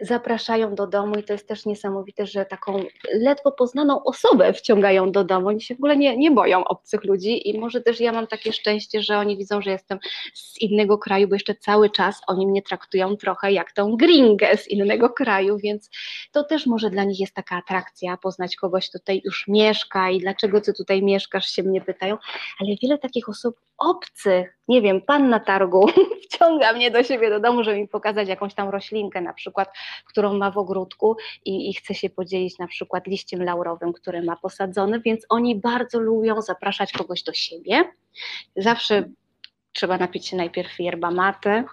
zapraszają 0.00 0.74
do 0.74 0.86
domu 0.86 1.18
i 1.18 1.22
to 1.22 1.32
jest 1.32 1.48
też 1.48 1.66
niesamowite, 1.66 2.26
że 2.26 2.46
taką 2.46 2.84
ledwo 3.14 3.52
poznaną 3.52 4.02
osobę 4.04 4.52
wciągają 4.52 5.12
do 5.12 5.24
domu. 5.24 5.48
Oni 5.48 5.60
się 5.60 5.74
w 5.74 5.78
ogóle 5.78 5.96
nie, 5.96 6.16
nie 6.16 6.30
boją 6.30 6.64
obcych 6.64 7.04
ludzi 7.04 7.48
i 7.48 7.58
może 7.58 7.80
też 7.80 8.00
ja 8.00 8.12
mam 8.12 8.26
takie 8.26 8.52
szczęście, 8.52 9.02
że 9.02 9.18
oni 9.18 9.36
widzą, 9.36 9.62
że 9.62 9.70
jestem 9.70 9.98
z 10.34 10.60
innego 10.60 10.98
kraju, 10.98 11.28
bo 11.28 11.34
jeszcze 11.34 11.54
cały 11.54 11.90
czas 11.90 12.20
oni 12.26 12.46
mnie 12.46 12.62
traktują 12.62 13.16
trochę 13.16 13.52
jak 13.52 13.72
tą 13.72 13.96
gringę 13.96 14.56
z 14.56 14.68
innego 14.68 15.10
kraju, 15.10 15.58
więc 15.58 15.90
to 16.32 16.44
też 16.44 16.66
może 16.66 16.90
dla 16.90 17.04
nich 17.04 17.20
jest 17.20 17.34
taka 17.34 17.56
atrakcja, 17.56 18.16
poznać 18.16 18.56
kogoś 18.56 18.90
tutaj 18.90 19.22
już 19.24 19.48
mieszka 19.48 20.10
i 20.10 20.20
dlaczego 20.20 20.60
ty 20.60 20.74
tutaj 20.74 21.02
mieszkasz, 21.02 21.46
się 21.46 21.62
mnie 21.62 21.80
pytają, 21.80 22.18
ale 22.60 22.76
wiele 22.82 22.98
takich 22.98 23.28
osób 23.28 23.56
obcych, 23.78 24.58
nie 24.68 24.82
wiem, 24.82 25.00
pan 25.00 25.28
na 25.28 25.40
targu 25.40 25.86
wciąga 26.24 26.72
mnie 26.72 26.90
do 26.90 27.02
siebie 27.02 27.30
do 27.30 27.40
domu, 27.40 27.64
żeby 27.64 27.78
mi 27.78 27.88
pokazać 27.88 28.28
jakąś 28.28 28.54
tam 28.54 28.68
roślinkę 28.68 29.19
na 29.20 29.32
przykład, 29.32 29.68
którą 30.04 30.34
ma 30.34 30.50
w 30.50 30.58
ogródku 30.58 31.16
i, 31.44 31.70
i 31.70 31.74
chce 31.74 31.94
się 31.94 32.10
podzielić 32.10 32.58
na 32.58 32.66
przykład 32.66 33.06
liściem 33.06 33.42
laurowym, 33.42 33.92
który 33.92 34.22
ma 34.22 34.36
posadzony, 34.36 35.00
więc 35.00 35.26
oni 35.28 35.56
bardzo 35.56 36.00
lubią 36.00 36.42
zapraszać 36.42 36.92
kogoś 36.92 37.22
do 37.22 37.32
siebie. 37.32 37.84
Zawsze 38.56 39.08
trzeba 39.72 39.98
napić 39.98 40.26
się 40.26 40.36
najpierw 40.36 40.80
yerba 40.80 41.10
mate, 41.10 41.64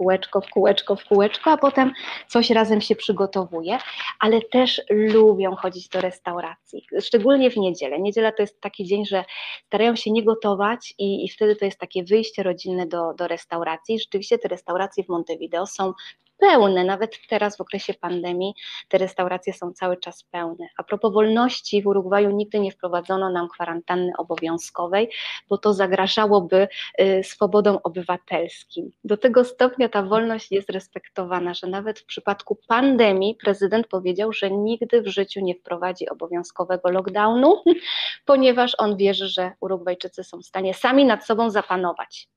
kółeczko, 0.00 0.40
w 0.40 0.50
kółeczko, 0.50 0.96
w 0.96 1.04
kółeczko, 1.04 1.50
a 1.50 1.56
potem 1.56 1.92
coś 2.28 2.50
razem 2.50 2.80
się 2.80 2.96
przygotowuje, 2.96 3.78
ale 4.20 4.40
też 4.40 4.82
lubią 4.90 5.56
chodzić 5.56 5.88
do 5.88 6.00
restauracji, 6.00 6.86
szczególnie 7.00 7.50
w 7.50 7.56
niedzielę. 7.56 8.00
Niedziela 8.00 8.32
to 8.32 8.42
jest 8.42 8.60
taki 8.60 8.84
dzień, 8.84 9.06
że 9.06 9.24
starają 9.66 9.96
się 9.96 10.10
nie 10.10 10.24
gotować 10.24 10.94
i, 10.98 11.24
i 11.24 11.28
wtedy 11.28 11.56
to 11.56 11.64
jest 11.64 11.78
takie 11.78 12.04
wyjście 12.04 12.42
rodzinne 12.42 12.86
do, 12.86 13.14
do 13.14 13.28
restauracji. 13.28 13.98
Rzeczywiście 13.98 14.38
te 14.38 14.48
restauracje 14.48 15.04
w 15.04 15.08
Montevideo 15.08 15.66
są 15.66 15.92
pełne, 16.40 16.84
nawet 16.84 17.18
teraz 17.28 17.56
w 17.56 17.60
okresie 17.60 17.94
pandemii 17.94 18.54
te 18.88 18.98
restauracje 18.98 19.52
są 19.52 19.72
cały 19.72 19.96
czas 19.96 20.22
pełne. 20.22 20.66
A 20.76 20.82
propos 20.82 21.12
wolności, 21.12 21.82
w 21.82 21.86
Urugwaju 21.86 22.30
nigdy 22.30 22.60
nie 22.60 22.72
wprowadzono 22.72 23.30
nam 23.30 23.48
kwarantanny 23.48 24.12
obowiązkowej, 24.18 25.10
bo 25.48 25.58
to 25.58 25.74
zagrażałoby 25.74 26.68
y, 27.00 27.24
swobodom 27.24 27.78
obywatelskim. 27.82 28.90
Do 29.04 29.16
tego 29.16 29.44
stopnia 29.44 29.88
ta 29.88 30.02
wolność 30.02 30.52
jest 30.52 30.70
respektowana, 30.70 31.54
że 31.54 31.66
nawet 31.66 31.98
w 31.98 32.04
przypadku 32.04 32.58
pandemii 32.68 33.34
prezydent 33.34 33.86
powiedział, 33.86 34.32
że 34.32 34.50
nigdy 34.50 35.02
w 35.02 35.06
życiu 35.06 35.40
nie 35.40 35.54
wprowadzi 35.54 36.08
obowiązkowego 36.08 36.90
lockdownu, 36.90 37.62
ponieważ 38.30 38.74
on 38.78 38.96
wierzy, 38.96 39.28
że 39.28 39.52
Urugwajczycy 39.60 40.24
są 40.24 40.38
w 40.38 40.46
stanie 40.46 40.74
sami 40.74 41.04
nad 41.04 41.26
sobą 41.26 41.50
zapanować. 41.50 42.28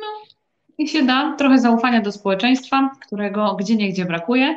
No, 0.00 0.22
i 0.78 0.88
się 0.88 1.02
da 1.02 1.36
trochę 1.38 1.58
zaufania 1.58 2.00
do 2.00 2.12
społeczeństwa, 2.12 2.90
którego 3.06 3.54
gdzie 3.54 3.76
niegdzie 3.76 4.04
brakuje. 4.04 4.56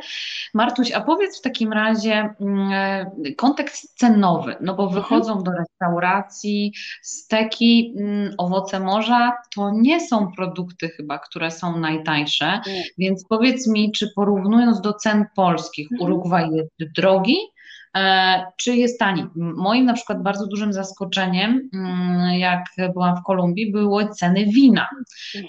Martuś, 0.54 0.92
a 0.92 1.02
powiedz 1.02 1.40
w 1.40 1.42
takim 1.42 1.74
razie 1.74 2.30
mm, 2.42 2.72
kontekst 3.38 3.98
cenowy, 3.98 4.56
no 4.62 4.76
bo 4.76 4.84
mhm. 4.84 5.02
wychodzą 5.02 5.44
do 5.44 5.52
restauracji, 5.52 6.74
steki, 7.02 7.94
mm, 7.98 8.34
owoce 8.38 8.80
morza, 8.80 9.34
to 9.56 9.72
nie 9.74 10.08
są 10.08 10.32
produkty 10.32 10.90
chyba, 10.90 11.20
które 11.20 11.52
są 11.52 11.80
najtańsze, 11.80 12.62
więc 12.98 13.26
powiedz 13.26 13.68
mi, 13.68 13.92
czy 13.92 14.12
porównując 14.16 14.82
do 14.82 14.94
cen 14.94 15.26
polskich, 15.36 15.92
mhm. 15.92 16.10
Urugwaj 16.10 16.50
jest 16.52 16.94
drogi, 16.96 17.38
czy 18.58 18.76
jest 18.76 19.00
tani? 19.00 19.26
Moim 19.36 19.86
na 19.86 19.94
przykład 19.94 20.24
bardzo 20.24 20.48
dużym 20.48 20.74
zaskoczeniem, 20.74 21.70
mm, 21.74 22.40
jak 22.40 22.66
byłam 22.94 23.18
w 23.18 23.24
Kolumbii, 23.24 23.72
były 23.72 24.10
ceny 24.10 24.46
wina. 24.46 24.90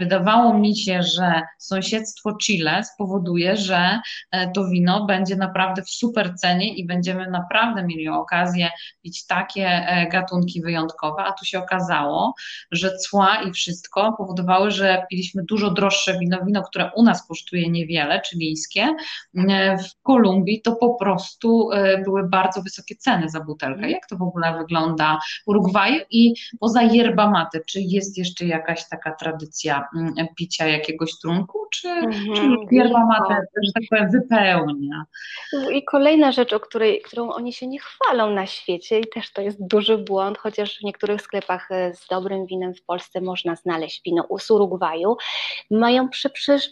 Wydawało 0.01 0.59
mi 0.59 0.77
się, 0.77 1.03
że 1.03 1.43
sąsiedztwo 1.59 2.37
Chile 2.43 2.85
spowoduje, 2.85 3.57
że 3.57 4.01
e, 4.31 4.51
to 4.51 4.69
wino 4.69 5.07
będzie 5.07 5.37
naprawdę 5.37 5.83
w 5.83 5.91
super 5.91 6.35
cenie 6.35 6.75
i 6.75 6.87
będziemy 6.87 7.31
naprawdę 7.31 7.85
mieli 7.85 8.09
okazję 8.09 8.71
pić 9.03 9.27
takie 9.27 9.67
e, 9.67 10.09
gatunki 10.09 10.63
wyjątkowe, 10.63 11.23
a 11.23 11.33
tu 11.33 11.45
się 11.45 11.59
okazało, 11.59 12.35
że 12.73 12.97
cła 12.97 13.43
i 13.43 13.53
wszystko 13.53 14.15
powodowały, 14.19 14.71
że 14.71 15.07
piliśmy 15.11 15.45
dużo 15.45 15.71
droższe 15.71 16.19
wino, 16.19 16.39
wino, 16.47 16.63
które 16.63 16.91
u 16.97 17.03
nas 17.03 17.27
kosztuje 17.27 17.71
niewiele, 17.71 18.21
chilijskie, 18.31 18.89
w 19.79 20.03
Kolumbii 20.03 20.63
to 20.63 20.77
po 20.77 20.95
prostu 20.95 21.71
były 22.05 22.30
bardzo 22.31 22.63
wysokie 22.63 22.97
ceny 22.97 23.29
za 23.29 23.41
butelkę. 23.41 23.75
Mhm. 23.75 23.93
Jak 23.93 24.07
to 24.07 24.17
w 24.17 24.23
ogóle 24.23 24.59
wygląda 24.59 25.19
w 25.45 25.49
Urugwaju 25.49 26.01
i 26.11 26.35
poza 26.61 26.83
yerba 26.83 27.31
mate, 27.31 27.61
czy 27.69 27.81
jest 27.81 28.19
jeszcze 28.19 28.45
jakaś 28.45 28.89
taka 28.89 29.15
tradycja 29.15 29.89
mm, 29.97 30.15
picia 30.37 30.67
jakiegoś 30.67 31.19
trunku, 31.19 31.59
czy, 31.73 31.89
mhm. 31.89 32.35
czy 32.37 32.75
yerba 32.77 33.07
mate, 33.07 33.41
że 33.65 33.73
tak 33.75 33.83
powiem, 33.91 34.11
wypełnia? 34.11 35.05
I 35.73 35.85
kolejna 35.85 36.33
rzecz, 36.33 36.53
o 36.53 36.61
której, 36.61 37.03
którą 37.03 37.31
oni 37.31 37.53
się 37.53 37.67
nie 37.67 37.79
chwalą 37.79 38.31
na 38.31 38.47
świecie 38.47 39.01
i 39.01 39.09
też 39.09 39.33
to 39.33 39.43
jest 39.43 39.67
duży 39.67 39.99
błąd, 39.99 40.39
chociaż 40.39 40.79
w 40.79 40.85
niektórych 40.85 41.23
sklepach 41.23 41.71
e, 41.71 41.95
z 41.95 42.07
dobrym 42.07 42.47
winem 42.47 42.75
w 42.75 42.83
Polsce 42.83 43.21
można 43.21 43.57
znaleźć 43.57 44.03
wino 44.05 44.27
z 44.39 44.51
Urugwaju, 44.51 45.17
mają 45.71 46.09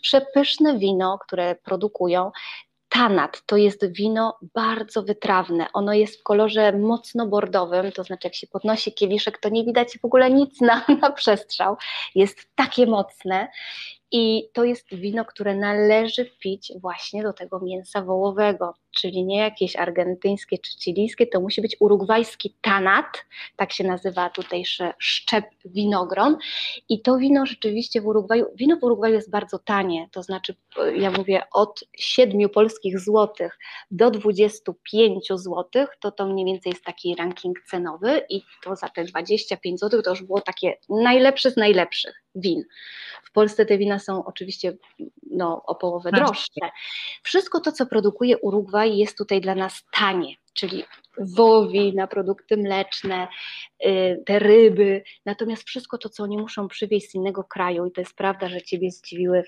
przepyszne 0.02 0.78
wino, 0.78 1.18
które 1.18 1.54
produkują 1.54 2.30
Tanat 2.88 3.42
to 3.46 3.56
jest 3.56 3.92
wino 3.92 4.38
bardzo 4.54 5.02
wytrawne. 5.02 5.66
Ono 5.72 5.92
jest 5.92 6.20
w 6.20 6.22
kolorze 6.22 6.72
mocno 6.72 7.26
bordowym, 7.26 7.92
to 7.92 8.04
znaczy 8.04 8.26
jak 8.26 8.34
się 8.34 8.46
podnosi 8.46 8.92
kieliszek, 8.92 9.38
to 9.38 9.48
nie 9.48 9.64
widać 9.64 9.98
w 9.98 10.04
ogóle 10.04 10.30
nic 10.30 10.60
na, 10.60 10.84
na 11.02 11.10
przestrzał. 11.10 11.76
Jest 12.14 12.38
takie 12.54 12.86
mocne 12.86 13.48
i 14.12 14.48
to 14.52 14.64
jest 14.64 14.94
wino, 14.94 15.24
które 15.24 15.54
należy 15.54 16.24
pić 16.24 16.72
właśnie 16.80 17.22
do 17.22 17.32
tego 17.32 17.60
mięsa 17.60 18.02
wołowego, 18.02 18.74
czyli 18.90 19.24
nie 19.24 19.38
jakieś 19.38 19.76
argentyńskie 19.76 20.58
czy 20.58 20.72
chilijskie, 20.78 21.26
to 21.26 21.40
musi 21.40 21.62
być 21.62 21.76
urugwajski 21.80 22.56
tanat, 22.60 23.24
tak 23.56 23.72
się 23.72 23.84
nazywa 23.84 24.30
tutejszy 24.30 24.92
szczep 24.98 25.44
winogron. 25.64 26.36
I 26.88 27.02
to 27.02 27.16
wino 27.16 27.46
rzeczywiście 27.46 28.00
w 28.00 28.06
Urugwaju, 28.06 28.46
wino 28.54 28.76
w 28.76 28.84
Urugwaju 28.84 29.14
jest 29.14 29.30
bardzo 29.30 29.58
tanie, 29.58 30.08
to 30.12 30.22
znaczy 30.22 30.54
ja 30.94 31.10
mówię 31.10 31.42
od 31.52 31.84
7 31.98 32.48
polskich 32.48 33.00
złotych 33.00 33.58
do 33.90 34.10
25 34.10 35.28
złotych, 35.34 35.88
to 36.00 36.12
to 36.12 36.26
mniej 36.26 36.46
więcej 36.46 36.70
jest 36.70 36.84
taki 36.84 37.14
ranking 37.14 37.62
cenowy 37.70 38.22
i 38.28 38.42
to 38.64 38.76
za 38.76 38.88
te 38.88 39.04
25 39.04 39.80
złotych 39.80 40.02
to 40.02 40.10
już 40.10 40.22
było 40.22 40.40
takie 40.40 40.76
najlepsze 40.88 41.50
z 41.50 41.56
najlepszych 41.56 42.22
win. 42.40 42.64
W 43.24 43.32
Polsce 43.32 43.66
te 43.66 43.78
wina 43.78 43.98
są 43.98 44.24
oczywiście 44.24 44.76
no, 45.30 45.62
o 45.66 45.74
połowę 45.74 46.12
droższe. 46.12 46.60
Wszystko 47.22 47.60
to, 47.60 47.72
co 47.72 47.86
produkuje 47.86 48.38
Urugwaj, 48.38 48.96
jest 48.96 49.18
tutaj 49.18 49.40
dla 49.40 49.54
nas 49.54 49.84
tanie 49.92 50.34
czyli 50.58 50.84
wołowina, 51.20 52.06
produkty 52.06 52.56
mleczne, 52.56 53.28
y, 53.86 54.22
te 54.26 54.38
ryby, 54.38 55.02
natomiast 55.26 55.62
wszystko 55.62 55.98
to, 55.98 56.08
co 56.08 56.22
oni 56.22 56.38
muszą 56.38 56.68
przywieźć 56.68 57.10
z 57.10 57.14
innego 57.14 57.44
kraju 57.44 57.86
i 57.86 57.92
to 57.92 58.00
jest 58.00 58.16
prawda, 58.16 58.48
że 58.48 58.62
Ciebie 58.62 58.90
zdziwiły 58.90 59.44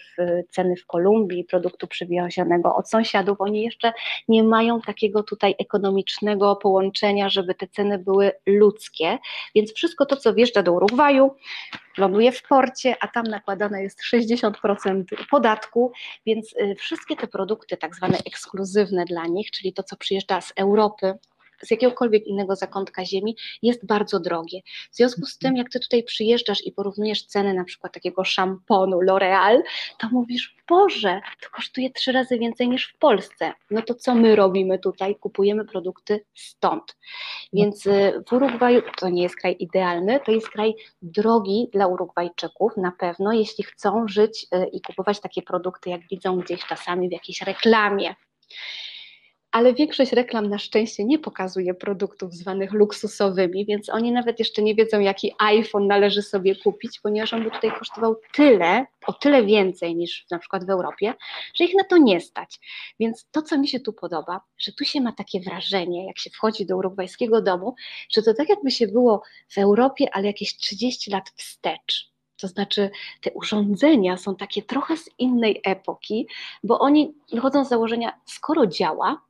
ceny 0.50 0.76
w 0.76 0.86
Kolumbii 0.86 1.44
produktu 1.44 1.86
przywiezionego 1.86 2.76
od 2.76 2.90
sąsiadów, 2.90 3.40
oni 3.40 3.62
jeszcze 3.62 3.92
nie 4.28 4.44
mają 4.44 4.80
takiego 4.80 5.22
tutaj 5.22 5.54
ekonomicznego 5.58 6.56
połączenia, 6.56 7.28
żeby 7.28 7.54
te 7.54 7.66
ceny 7.68 7.98
były 7.98 8.32
ludzkie, 8.46 9.18
więc 9.54 9.72
wszystko 9.72 10.06
to, 10.06 10.16
co 10.16 10.34
wjeżdża 10.34 10.62
do 10.62 10.72
Urugwaju, 10.72 11.30
ląduje 11.98 12.32
w 12.32 12.42
porcie, 12.42 12.96
a 13.00 13.08
tam 13.08 13.24
nakładane 13.24 13.82
jest 13.82 14.00
60% 14.14 15.04
podatku, 15.30 15.92
więc 16.26 16.54
y, 16.56 16.74
wszystkie 16.74 17.16
te 17.16 17.26
produkty 17.26 17.76
tak 17.76 17.96
zwane 17.96 18.18
ekskluzywne 18.26 19.04
dla 19.04 19.26
nich, 19.26 19.50
czyli 19.50 19.72
to, 19.72 19.82
co 19.82 19.96
przyjeżdża 19.96 20.40
z 20.40 20.52
Europy, 20.56 20.99
Europy, 21.03 21.30
z 21.62 21.70
jakiegokolwiek 21.70 22.26
innego 22.26 22.57
zakątka 22.57 23.05
ziemi 23.05 23.36
jest 23.62 23.86
bardzo 23.86 24.20
drogie. 24.20 24.61
W 24.92 24.96
związku 24.96 25.26
z 25.26 25.38
tym, 25.38 25.57
jak 25.57 25.70
ty 25.70 25.80
tutaj 25.80 26.03
przyjeżdżasz 26.03 26.66
i 26.66 26.72
porównujesz 26.72 27.22
ceny 27.22 27.55
na 27.55 27.64
przykład 27.64 27.92
takiego 27.92 28.24
szamponu 28.24 28.98
L'Oreal, 28.98 29.59
to 29.98 30.09
mówisz, 30.12 30.57
Boże, 30.68 31.20
to 31.42 31.51
kosztuje 31.51 31.90
trzy 31.90 32.12
razy 32.12 32.38
więcej 32.38 32.68
niż 32.68 32.86
w 32.86 32.98
Polsce. 32.98 33.53
No 33.70 33.82
to 33.82 33.94
co 33.94 34.14
my 34.14 34.36
robimy 34.36 34.78
tutaj? 34.78 35.16
Kupujemy 35.16 35.64
produkty 35.64 36.24
stąd. 36.34 36.96
Więc 37.53 37.86
y, 37.86 38.22
w 38.28 38.32
Urugwaju, 38.32 38.82
to 38.96 39.09
nie 39.09 39.22
jest 39.22 39.36
kraj 39.36 39.57
idealny, 39.59 40.20
to 40.26 40.32
jest 40.32 40.48
kraj 40.48 40.74
drogi 41.03 41.68
dla 41.72 41.86
Urugwajczyków 41.86 42.76
na 42.76 42.92
pewno, 42.92 43.32
jeśli 43.32 43.64
chcą 43.64 44.09
żyć 44.09 44.46
y, 44.55 44.66
i 44.72 44.80
kupować 44.80 45.20
takie 45.20 45.42
produkty, 45.42 45.90
jak 45.90 46.01
widzą 46.11 46.38
gdzieś 46.38 46.66
czasami 46.66 47.09
w 47.09 47.12
jakiejś 47.12 47.42
reklamie 47.42 48.14
ale 49.53 49.74
większość 49.74 50.12
reklam 50.12 50.48
na 50.48 50.59
szczęście 50.59 51.05
nie 51.05 51.18
pokazuje 51.18 51.74
produktów 51.74 52.34
zwanych 52.34 52.72
luksusowymi, 52.72 53.66
więc 53.66 53.88
oni 53.88 54.12
nawet 54.12 54.38
jeszcze 54.38 54.62
nie 54.62 54.74
wiedzą, 54.74 55.01
jaki 55.01 55.32
iPhone 55.38 55.86
należy 55.86 56.22
sobie 56.22 56.57
kupić, 56.57 57.01
ponieważ 57.01 57.32
on 57.32 57.44
by 57.44 57.51
tutaj 57.51 57.72
kosztował 57.78 58.16
tyle, 58.32 58.86
o 59.07 59.12
tyle 59.12 59.44
więcej 59.44 59.96
niż 59.96 60.26
na 60.30 60.38
przykład 60.38 60.66
w 60.66 60.70
Europie, 60.70 61.14
że 61.55 61.64
ich 61.64 61.74
na 61.74 61.84
to 61.84 61.96
nie 61.96 62.20
stać. 62.20 62.61
Więc 63.01 63.26
to, 63.30 63.42
co 63.42 63.59
mi 63.59 63.68
się 63.68 63.80
tu 63.80 63.92
podoba, 63.92 64.40
że 64.59 64.72
tu 64.72 64.84
się 64.84 65.01
ma 65.01 65.12
takie 65.12 65.40
wrażenie, 65.40 66.07
jak 66.07 66.18
się 66.18 66.30
wchodzi 66.30 66.66
do 66.66 66.76
urugwajskiego 66.76 67.42
domu, 67.42 67.74
że 68.11 68.22
to 68.22 68.34
tak 68.34 68.48
jakby 68.48 68.70
się 68.70 68.86
było 68.86 69.22
w 69.48 69.59
Europie, 69.59 70.07
ale 70.12 70.26
jakieś 70.26 70.57
30 70.57 71.11
lat 71.11 71.30
wstecz. 71.36 72.11
To 72.40 72.48
znaczy, 72.48 72.90
te 73.20 73.30
urządzenia 73.30 74.16
są 74.16 74.36
takie 74.36 74.62
trochę 74.62 74.96
z 74.96 75.11
innej 75.18 75.61
epoki, 75.64 76.26
bo 76.64 76.78
oni 76.78 77.14
wychodzą 77.32 77.64
z 77.64 77.68
założenia, 77.68 78.20
skoro 78.26 78.66
działa, 78.66 79.20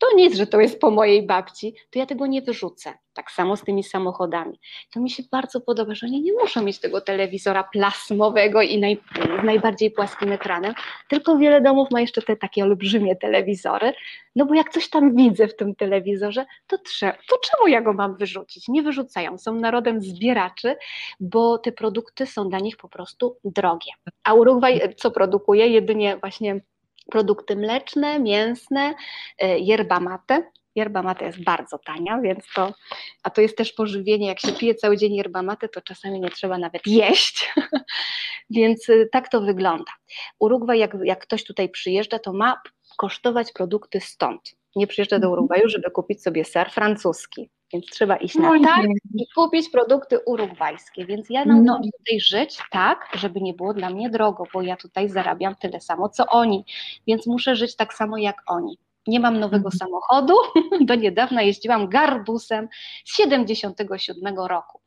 to 0.00 0.16
nic, 0.16 0.36
że 0.36 0.46
to 0.46 0.60
jest 0.60 0.80
po 0.80 0.90
mojej 0.90 1.26
babci, 1.26 1.74
to 1.90 1.98
ja 1.98 2.06
tego 2.06 2.26
nie 2.26 2.42
wyrzucę. 2.42 2.92
Tak 3.12 3.30
samo 3.30 3.56
z 3.56 3.62
tymi 3.62 3.84
samochodami. 3.84 4.60
To 4.94 5.00
mi 5.00 5.10
się 5.10 5.22
bardzo 5.30 5.60
podoba, 5.60 5.94
że 5.94 6.06
oni 6.06 6.22
nie 6.22 6.32
muszą 6.32 6.62
mieć 6.62 6.78
tego 6.78 7.00
telewizora 7.00 7.64
plasmowego 7.64 8.62
i 8.62 8.78
naj, 8.78 8.98
z 9.40 9.44
najbardziej 9.44 9.90
płaskim 9.90 10.32
ekranem, 10.32 10.74
tylko 11.08 11.36
wiele 11.36 11.60
domów 11.60 11.90
ma 11.90 12.00
jeszcze 12.00 12.22
te 12.22 12.36
takie 12.36 12.64
olbrzymie 12.64 13.16
telewizory, 13.16 13.92
no 14.36 14.46
bo 14.46 14.54
jak 14.54 14.70
coś 14.70 14.90
tam 14.90 15.16
widzę 15.16 15.48
w 15.48 15.56
tym 15.56 15.74
telewizorze, 15.74 16.46
to, 16.66 16.76
trze- 16.76 17.14
to 17.28 17.36
czemu 17.38 17.68
ja 17.68 17.80
go 17.80 17.92
mam 17.92 18.16
wyrzucić? 18.16 18.68
Nie 18.68 18.82
wyrzucają, 18.82 19.38
są 19.38 19.54
narodem 19.54 20.02
zbieraczy, 20.02 20.76
bo 21.20 21.58
te 21.58 21.72
produkty 21.72 22.26
są 22.26 22.48
dla 22.48 22.58
nich 22.58 22.76
po 22.76 22.88
prostu 22.88 23.36
drogie. 23.44 23.90
A 24.24 24.34
Urugwaj 24.34 24.94
co 24.96 25.10
produkuje? 25.10 25.68
Jedynie 25.68 26.16
właśnie 26.16 26.60
produkty 27.10 27.56
mleczne, 27.56 28.18
mięsne, 28.20 28.94
e, 29.38 29.58
yerba 29.58 30.00
mate. 30.00 30.50
Yerba 30.74 31.02
mate 31.02 31.24
jest 31.24 31.44
bardzo 31.44 31.78
tania, 31.78 32.20
więc 32.20 32.44
to, 32.54 32.74
a 33.22 33.30
to 33.30 33.40
jest 33.40 33.56
też 33.56 33.72
pożywienie, 33.72 34.26
jak 34.26 34.40
się 34.40 34.52
pije 34.52 34.74
cały 34.74 34.96
dzień 34.96 35.14
yerba 35.14 35.42
mate, 35.42 35.68
to 35.68 35.80
czasami 35.80 36.20
nie 36.20 36.30
trzeba 36.30 36.58
nawet 36.58 36.86
jeść, 37.02 37.52
więc 38.50 38.88
e, 38.88 39.06
tak 39.06 39.28
to 39.28 39.40
wygląda. 39.40 39.92
Urugwaj, 40.38 40.78
jak, 40.78 40.96
jak 41.04 41.22
ktoś 41.22 41.44
tutaj 41.44 41.68
przyjeżdża, 41.68 42.18
to 42.18 42.32
ma 42.32 42.62
kosztować 42.96 43.52
produkty 43.52 44.00
stąd. 44.00 44.54
Nie 44.76 44.86
przyjeżdża 44.86 45.18
do 45.18 45.26
mhm. 45.26 45.32
Urugwaju, 45.32 45.68
żeby 45.68 45.90
kupić 45.90 46.22
sobie 46.22 46.44
ser 46.44 46.70
francuski 46.70 47.50
więc 47.72 47.86
trzeba 47.86 48.16
iść 48.16 48.34
na 48.34 48.60
targ 48.64 48.88
i 49.14 49.26
kupić 49.34 49.70
produkty 49.70 50.18
urugwajskie. 50.26 51.06
Więc 51.06 51.30
ja 51.30 51.44
nauczyłam 51.44 51.80
no. 51.84 51.90
tutaj 51.98 52.20
żyć 52.20 52.58
tak, 52.70 53.08
żeby 53.14 53.40
nie 53.40 53.54
było 53.54 53.74
dla 53.74 53.90
mnie 53.90 54.10
drogo, 54.10 54.44
bo 54.54 54.62
ja 54.62 54.76
tutaj 54.76 55.08
zarabiam 55.08 55.54
tyle 55.54 55.80
samo, 55.80 56.08
co 56.08 56.26
oni, 56.26 56.64
więc 57.06 57.26
muszę 57.26 57.56
żyć 57.56 57.76
tak 57.76 57.94
samo 57.94 58.16
jak 58.16 58.42
oni. 58.46 58.78
Nie 59.06 59.20
mam 59.20 59.40
nowego 59.40 59.68
mhm. 59.68 59.78
samochodu, 59.78 60.34
do 60.88 60.94
niedawna 60.94 61.42
jeździłam 61.42 61.88
garbusem 61.88 62.68
z 63.04 63.16
77 63.16 64.38
roku. 64.38 64.80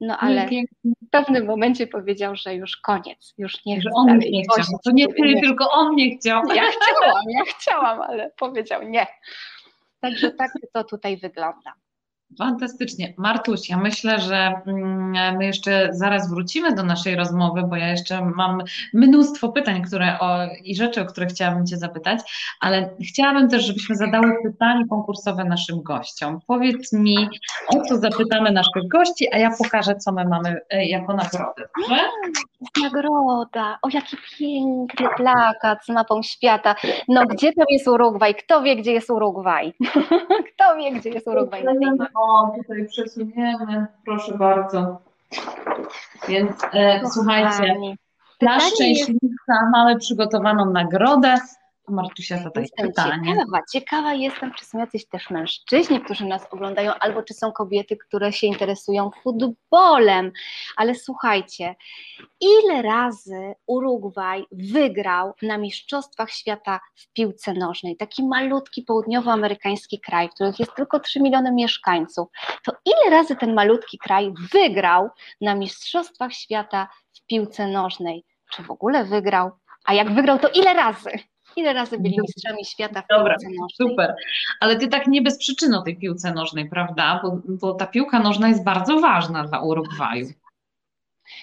No 0.00 0.18
ale 0.18 0.48
w 0.84 1.10
pewnym 1.10 1.46
momencie 1.46 1.86
powiedział, 1.86 2.36
że 2.36 2.54
już 2.54 2.76
koniec, 2.76 3.34
już 3.38 3.64
nie 3.64 3.80
Że 3.80 3.90
on 3.94 4.18
nie 4.18 4.42
chciał. 4.42 4.78
To 4.84 4.90
nie 4.90 5.06
ty, 5.06 5.40
tylko 5.42 5.70
on 5.70 5.94
nie 5.94 6.16
chciał. 6.16 6.42
Ja 6.54 6.62
chciałam, 6.76 7.22
ja 7.28 7.42
chciałam, 7.46 8.00
ale 8.00 8.30
powiedział 8.38 8.82
nie. 8.82 9.06
Także 10.00 10.30
tak 10.30 10.50
to 10.72 10.84
tutaj 10.84 11.16
wygląda. 11.16 11.74
Fantastycznie. 12.38 13.14
Martuś, 13.16 13.68
ja 13.68 13.76
myślę, 13.76 14.20
że 14.20 14.52
mm, 14.66 15.36
my 15.36 15.44
jeszcze 15.44 15.88
zaraz 15.92 16.30
wrócimy 16.30 16.74
do 16.74 16.82
naszej 16.82 17.16
rozmowy, 17.16 17.62
bo 17.62 17.76
ja 17.76 17.88
jeszcze 17.88 18.24
mam 18.24 18.62
mnóstwo 18.94 19.52
pytań 19.52 19.82
które 19.82 20.18
o, 20.20 20.38
i 20.64 20.76
rzeczy, 20.76 21.00
o 21.00 21.04
które 21.04 21.26
chciałabym 21.26 21.66
Cię 21.66 21.76
zapytać, 21.76 22.20
ale 22.60 22.90
chciałabym 23.08 23.48
też, 23.48 23.66
żebyśmy 23.66 23.96
zadały 23.96 24.32
pytanie 24.44 24.84
konkursowe 24.90 25.44
naszym 25.44 25.82
gościom. 25.82 26.40
Powiedz 26.46 26.92
mi, 26.92 27.28
o 27.68 27.80
co 27.80 27.96
zapytamy 27.96 28.50
naszych 28.50 28.88
gości, 28.92 29.34
a 29.34 29.38
ja 29.38 29.50
pokażę, 29.58 29.96
co 29.96 30.12
my 30.12 30.24
mamy 30.24 30.60
e, 30.70 30.86
jako 30.86 31.14
nagrodę. 31.14 31.68
Dobrze? 31.80 32.02
Nagroda. 32.82 33.78
O, 33.82 33.88
jaki 33.92 34.16
piękny 34.38 35.08
plakat 35.16 35.84
z 35.84 35.88
mapą 35.88 36.22
świata. 36.22 36.74
No, 37.08 37.26
gdzie 37.26 37.52
tam 37.52 37.66
jest 37.70 37.88
Urugwaj? 37.88 38.34
Kto 38.34 38.62
wie, 38.62 38.76
gdzie 38.76 38.92
jest 38.92 39.10
Urugwaj? 39.10 39.74
Kto 40.54 40.76
wie, 40.76 40.92
gdzie 40.92 41.10
jest 41.10 41.28
Urugwaj 41.28 41.64
na 41.64 41.72
tej 41.72 41.92
mapie? 41.98 42.15
O, 42.16 42.54
tutaj 42.56 42.86
przesuniemy, 42.88 43.86
proszę 44.04 44.38
bardzo. 44.38 44.98
Więc 46.28 46.50
e, 46.72 47.00
słuchajcie, 47.12 47.74
dla 48.40 48.60
szczęśliwca 48.60 49.70
mamy 49.72 49.98
przygotowaną 49.98 50.70
nagrodę. 50.70 51.34
Martusia 51.88 52.38
zadaje 52.38 52.66
jestem 52.66 52.86
pytanie. 52.86 53.32
Ciekawa, 53.32 53.62
ciekawa 53.72 54.14
jestem, 54.14 54.52
czy 54.54 54.64
są 54.64 54.78
jacyś 54.78 55.08
też 55.08 55.30
mężczyźni, 55.30 56.00
którzy 56.00 56.24
nas 56.24 56.46
oglądają, 56.50 56.92
albo 57.00 57.22
czy 57.22 57.34
są 57.34 57.52
kobiety, 57.52 57.96
które 57.96 58.32
się 58.32 58.46
interesują 58.46 59.10
futbolem. 59.22 60.32
Ale 60.76 60.94
słuchajcie, 60.94 61.74
ile 62.40 62.82
razy 62.82 63.54
Urugwaj 63.66 64.44
wygrał 64.52 65.32
na 65.42 65.58
Mistrzostwach 65.58 66.30
Świata 66.30 66.80
w 66.94 67.12
piłce 67.12 67.54
nożnej? 67.54 67.96
Taki 67.96 68.26
malutki 68.26 68.82
południowoamerykański 68.82 70.00
kraj, 70.00 70.28
w 70.28 70.34
którym 70.34 70.52
jest 70.58 70.74
tylko 70.74 71.00
3 71.00 71.20
miliony 71.20 71.52
mieszkańców. 71.52 72.28
To 72.64 72.72
ile 72.84 73.10
razy 73.10 73.36
ten 73.36 73.54
malutki 73.54 73.98
kraj 73.98 74.34
wygrał 74.52 75.08
na 75.40 75.54
Mistrzostwach 75.54 76.32
Świata 76.32 76.88
w 77.12 77.26
piłce 77.26 77.66
nożnej? 77.66 78.24
Czy 78.52 78.62
w 78.62 78.70
ogóle 78.70 79.04
wygrał? 79.04 79.50
A 79.84 79.94
jak 79.94 80.14
wygrał, 80.14 80.38
to 80.38 80.48
ile 80.48 80.74
razy? 80.74 81.10
Ile 81.56 81.72
razy 81.72 81.98
byli 81.98 82.18
mistrzami 82.20 82.64
świata 82.64 83.02
w 83.02 83.06
Dobra, 83.08 83.34
piłce 83.34 83.46
nożnej? 83.60 83.90
Super, 83.90 84.14
ale 84.60 84.76
ty 84.76 84.88
tak 84.88 85.06
nie 85.06 85.22
bez 85.22 85.38
przyczyny 85.38 85.78
o 85.78 85.82
tej 85.82 85.96
piłce 85.96 86.32
nożnej, 86.32 86.68
prawda? 86.68 87.20
Bo, 87.22 87.40
bo 87.48 87.74
ta 87.74 87.86
piłka 87.86 88.18
nożna 88.18 88.48
jest 88.48 88.64
bardzo 88.64 89.00
ważna 89.00 89.44
dla 89.44 89.60
Urugwaju. 89.60 90.26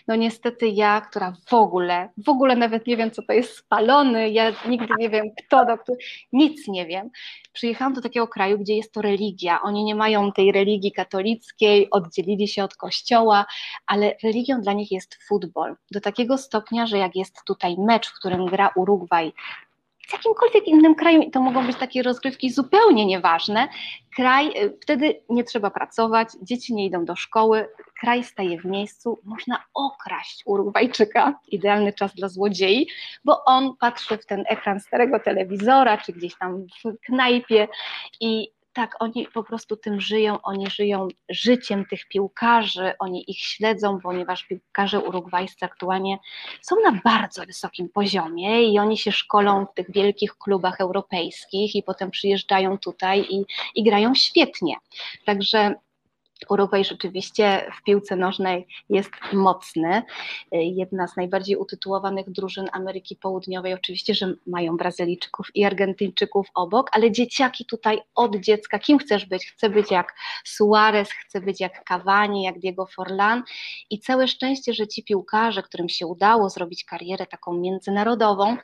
No 0.08 0.16
niestety 0.16 0.68
ja, 0.68 1.02
która 1.02 1.34
w 1.46 1.54
ogóle, 1.54 2.10
w 2.26 2.30
ogóle 2.30 2.56
nawet 2.56 2.88
nie 2.88 2.98
wiem, 2.98 3.12
co 3.12 3.22
to 3.22 3.34
jest 3.34 3.58
spalony, 3.58 4.30
ja 4.30 4.52
nigdy 4.68 4.94
nie 5.00 5.10
wiem 5.10 5.26
kto, 5.46 5.66
do, 5.66 5.76
nic 6.34 6.68
nie 6.68 6.86
wiem. 6.86 7.10
Przyjechałam 7.54 7.94
do 7.94 8.02
takiego 8.02 8.28
kraju, 8.28 8.60
gdzie 8.60 8.76
jest 8.76 8.94
to 8.94 9.02
religia. 9.02 9.62
Oni 9.62 9.84
nie 9.84 9.96
mają 9.96 10.32
tej 10.32 10.52
religii 10.52 10.92
katolickiej, 10.92 11.90
oddzielili 11.92 12.48
się 12.48 12.64
od 12.64 12.76
kościoła, 12.76 13.46
ale 13.88 14.16
religią 14.24 14.62
dla 14.62 14.74
nich 14.74 14.92
jest 14.92 15.24
futbol. 15.28 15.76
Do 15.92 16.02
takiego 16.02 16.38
stopnia, 16.38 16.88
że 16.88 16.98
jak 16.98 17.16
jest 17.16 17.44
tutaj 17.46 17.76
mecz, 17.78 18.08
w 18.08 18.16
którym 18.20 18.46
gra 18.46 18.70
Urugwaj 18.76 19.34
w 20.08 20.14
jakimkolwiek 20.14 20.68
innym 20.68 20.96
kraju, 20.96 21.22
i 21.22 21.32
to 21.32 21.42
mogą 21.42 21.68
być 21.68 21.78
takie 21.78 22.04
rozgrywki 22.04 22.52
zupełnie 22.52 23.06
nieważne, 23.06 23.68
kraj, 24.16 24.48
y, 24.48 24.78
wtedy 24.82 25.22
nie 25.30 25.44
trzeba 25.44 25.70
pracować, 25.70 26.30
dzieci 26.42 26.74
nie 26.74 26.86
idą 26.86 27.06
do 27.06 27.16
szkoły, 27.16 27.68
kraj 28.00 28.24
staje 28.24 28.60
w 28.60 28.66
miejscu, 28.66 29.20
można 29.24 29.64
okraść 29.74 30.44
Urugwajczyka, 30.46 31.40
idealny 31.48 31.94
czas 31.94 32.16
dla 32.16 32.30
złodziei, 32.30 32.88
bo 33.26 33.46
on 33.46 33.76
patrzy 33.80 34.18
w 34.18 34.26
ten 34.26 34.44
ekran 34.48 34.80
starego 34.80 35.20
telewizora, 35.20 35.98
czy 35.98 36.14
gdzieś 36.14 36.36
tam 36.38 36.66
w 36.86 37.06
knajpie 37.06 37.68
i 38.20 38.52
tak, 38.74 38.96
oni 39.00 39.28
po 39.34 39.44
prostu 39.44 39.78
tym 39.78 40.02
żyją, 40.02 40.42
oni 40.42 40.70
żyją 40.70 41.08
życiem 41.30 41.86
tych 41.86 42.08
piłkarzy, 42.08 42.94
oni 43.00 43.32
ich 43.32 43.40
śledzą, 43.40 44.00
ponieważ 44.00 44.44
piłkarze 44.44 45.00
urugwajscy 45.00 45.66
aktualnie 45.66 46.18
są 46.62 46.76
na 46.84 46.92
bardzo 47.04 47.46
wysokim 47.46 47.90
poziomie 47.90 48.64
i 48.64 48.80
oni 48.80 48.98
się 48.98 49.12
szkolą 49.12 49.66
w 49.66 49.74
tych 49.74 49.92
wielkich 49.92 50.38
klubach 50.38 50.82
europejskich 50.82 51.76
i 51.76 51.84
potem 51.84 52.12
przyjeżdżają 52.12 52.78
tutaj 52.78 53.28
i, 53.30 53.46
i 53.76 53.84
grają 53.84 54.16
świetnie. 54.16 54.76
Także 55.26 55.76
Urugwaj 56.50 56.86
rzeczywiście 56.86 57.72
w 57.80 57.84
piłce 57.84 58.16
nożnej 58.16 58.68
jest 58.90 59.12
mocny. 59.34 60.04
Jedna 60.52 61.08
z 61.08 61.18
najbardziej 61.18 61.56
utytułowanych 61.56 62.30
drużyn 62.32 62.70
Ameryki 62.72 63.16
Południowej, 63.16 63.74
oczywiście, 63.74 64.16
że 64.16 64.34
mają 64.48 64.78
Brazylijczyków 64.78 65.48
i 65.56 65.66
Argentyńczyków 65.66 66.48
obok, 66.56 66.90
ale 66.92 67.12
dzieciaki 67.12 67.66
tutaj 67.66 68.00
od 68.16 68.36
dziecka, 68.36 68.80
kim 68.80 68.98
chcesz 69.00 69.26
być? 69.26 69.46
Chcę 69.46 69.70
być 69.70 69.92
jak 69.92 70.16
Suarez, 70.44 71.10
chcę 71.12 71.42
być 71.42 71.60
jak 71.60 71.84
Cavani, 71.84 72.44
jak 72.44 72.60
Diego 72.60 72.86
Forlan 72.86 73.44
i 73.90 74.00
całe 74.00 74.28
szczęście, 74.28 74.74
że 74.74 74.88
ci 74.88 75.04
piłkarze, 75.04 75.64
którym 75.64 75.90
się 75.90 76.08
udało 76.08 76.50
zrobić 76.50 76.86
karierę 76.86 77.26
taką 77.26 77.54
międzynarodową, 77.54 78.58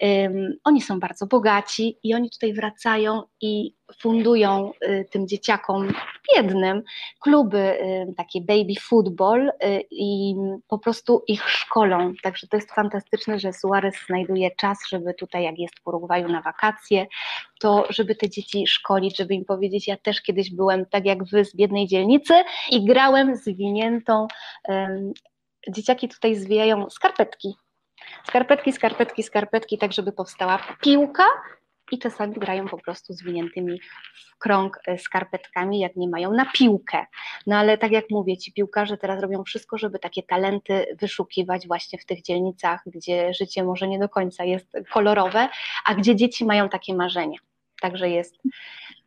um, 0.00 0.54
oni 0.64 0.82
są 0.82 1.00
bardzo 1.00 1.26
bogaci 1.26 1.98
i 2.02 2.14
oni 2.14 2.30
tutaj 2.30 2.54
wracają 2.54 3.22
i 3.40 3.74
fundują 3.98 4.72
y, 4.82 5.06
tym 5.10 5.28
dzieciakom 5.28 5.92
biednym 6.34 6.82
kluby, 7.20 7.58
y, 7.58 8.14
takie 8.16 8.40
baby 8.40 8.74
football 8.80 9.48
y, 9.48 9.84
i 9.90 10.34
po 10.68 10.78
prostu 10.78 11.24
ich 11.26 11.48
szkolą. 11.48 12.12
Także 12.22 12.46
to 12.46 12.56
jest 12.56 12.72
fantastyczne, 12.72 13.38
że 13.38 13.52
Suarez 13.52 13.94
znajduje 14.06 14.50
czas, 14.56 14.78
żeby 14.88 15.14
tutaj, 15.14 15.44
jak 15.44 15.58
jest 15.58 15.74
w 15.80 15.86
Urugwaju 15.86 16.28
na 16.28 16.42
wakacje, 16.42 17.06
to 17.60 17.84
żeby 17.88 18.14
te 18.14 18.30
dzieci 18.30 18.66
szkolić, 18.66 19.16
żeby 19.16 19.34
im 19.34 19.44
powiedzieć, 19.44 19.88
ja 19.88 19.96
też 19.96 20.22
kiedyś 20.22 20.54
byłem 20.54 20.86
tak 20.86 21.06
jak 21.06 21.24
wy 21.24 21.44
z 21.44 21.56
biednej 21.56 21.86
dzielnicy 21.86 22.34
i 22.70 22.84
grałem 22.84 23.36
zwiniętą, 23.36 24.26
dzieciaki 25.68 26.08
tutaj 26.08 26.36
zwijają 26.36 26.90
skarpetki, 26.90 27.54
skarpetki, 28.28 28.72
skarpetki, 28.72 29.22
skarpetki, 29.22 29.78
tak 29.78 29.92
żeby 29.92 30.12
powstała 30.12 30.58
piłka, 30.80 31.24
i 31.90 31.98
czasami 31.98 32.34
grają 32.34 32.68
po 32.68 32.78
prostu 32.78 33.12
zwiniętymi 33.12 33.80
w 34.14 34.38
krąg 34.38 34.80
e, 34.86 34.98
skarpetkami, 34.98 35.80
jak 35.80 35.96
nie 35.96 36.08
mają 36.08 36.32
na 36.32 36.46
piłkę. 36.46 37.06
No 37.46 37.56
ale 37.56 37.78
tak 37.78 37.92
jak 37.92 38.04
mówię, 38.10 38.36
ci 38.36 38.52
piłkarze 38.52 38.96
teraz 38.96 39.22
robią 39.22 39.44
wszystko, 39.44 39.78
żeby 39.78 39.98
takie 39.98 40.22
talenty 40.22 40.86
wyszukiwać 41.00 41.66
właśnie 41.66 41.98
w 41.98 42.04
tych 42.04 42.22
dzielnicach, 42.22 42.82
gdzie 42.86 43.34
życie 43.34 43.64
może 43.64 43.88
nie 43.88 43.98
do 43.98 44.08
końca 44.08 44.44
jest 44.44 44.76
kolorowe, 44.92 45.48
a 45.84 45.94
gdzie 45.94 46.16
dzieci 46.16 46.44
mają 46.44 46.68
takie 46.68 46.94
marzenia. 46.94 47.38
Także 47.80 48.10
jest 48.10 48.38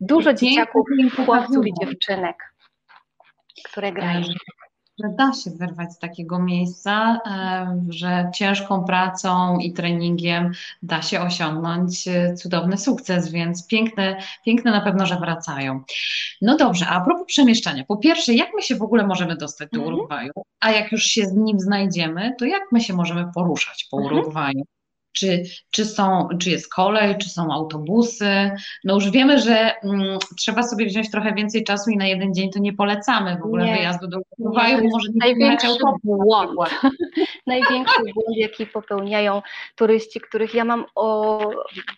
dużo 0.01 0.33
dzieciaków, 0.33 0.85
chłopców 1.25 1.67
i 1.67 1.73
dziewczynek, 1.81 2.53
które 3.65 3.91
grają 3.91 4.21
że 4.99 5.09
da 5.09 5.33
się 5.33 5.51
wyrwać 5.51 5.93
z 5.93 5.99
takiego 5.99 6.39
miejsca, 6.39 7.19
że 7.89 8.31
ciężką 8.33 8.83
pracą 8.83 9.57
i 9.57 9.73
treningiem 9.73 10.51
da 10.83 11.01
się 11.01 11.21
osiągnąć 11.21 12.07
e, 12.07 12.33
cudowny 12.33 12.77
sukces, 12.77 13.31
więc 13.31 13.67
piękne, 13.67 14.17
piękne 14.45 14.71
na 14.71 14.81
pewno, 14.81 15.05
że 15.05 15.15
wracają. 15.15 15.81
No 16.41 16.57
dobrze, 16.57 16.87
a 16.87 17.01
propos 17.01 17.25
przemieszczania. 17.27 17.83
Po 17.87 17.97
pierwsze, 17.97 18.33
jak 18.33 18.49
my 18.55 18.61
się 18.61 18.75
w 18.75 18.81
ogóle 18.81 19.07
możemy 19.07 19.35
dostać 19.35 19.69
do 19.69 19.77
mhm. 19.77 19.95
Urugwaju? 19.95 20.31
A 20.59 20.71
jak 20.71 20.91
już 20.91 21.03
się 21.03 21.25
z 21.25 21.33
nim 21.33 21.59
znajdziemy, 21.59 22.35
to 22.39 22.45
jak 22.45 22.63
my 22.71 22.81
się 22.81 22.93
możemy 22.93 23.31
poruszać 23.35 23.87
po 23.91 23.97
mhm. 23.97 24.17
Urugwaju? 24.17 24.63
Czy, 25.13 25.43
czy, 25.71 25.85
są, 25.85 26.29
czy 26.39 26.49
jest 26.49 26.73
kolej, 26.73 27.17
czy 27.17 27.29
są 27.29 27.53
autobusy. 27.53 28.51
No 28.83 28.93
już 28.95 29.11
wiemy, 29.11 29.39
że 29.39 29.71
mm, 29.83 30.17
trzeba 30.37 30.63
sobie 30.63 30.85
wziąć 30.85 31.11
trochę 31.11 31.33
więcej 31.33 31.63
czasu 31.63 31.91
i 31.91 31.97
na 31.97 32.07
jeden 32.07 32.33
dzień 32.33 32.49
to 32.51 32.59
nie 32.59 32.73
polecamy 32.73 33.37
w 33.37 33.45
ogóle 33.45 33.65
nie, 33.65 33.75
wyjazdu 33.75 34.07
do 34.07 34.17
Urugwaju, 34.37 34.77
bo 34.77 34.83
może 34.83 35.09
nie 35.09 35.19
największy 35.19 35.67
błąd. 36.03 36.51
największy 37.47 38.01
błąd, 38.13 38.37
jaki 38.37 38.65
popełniają 38.65 39.41
turyści, 39.75 40.21
których 40.21 40.53
ja 40.53 40.65
mam 40.65 40.85
o 40.95 41.39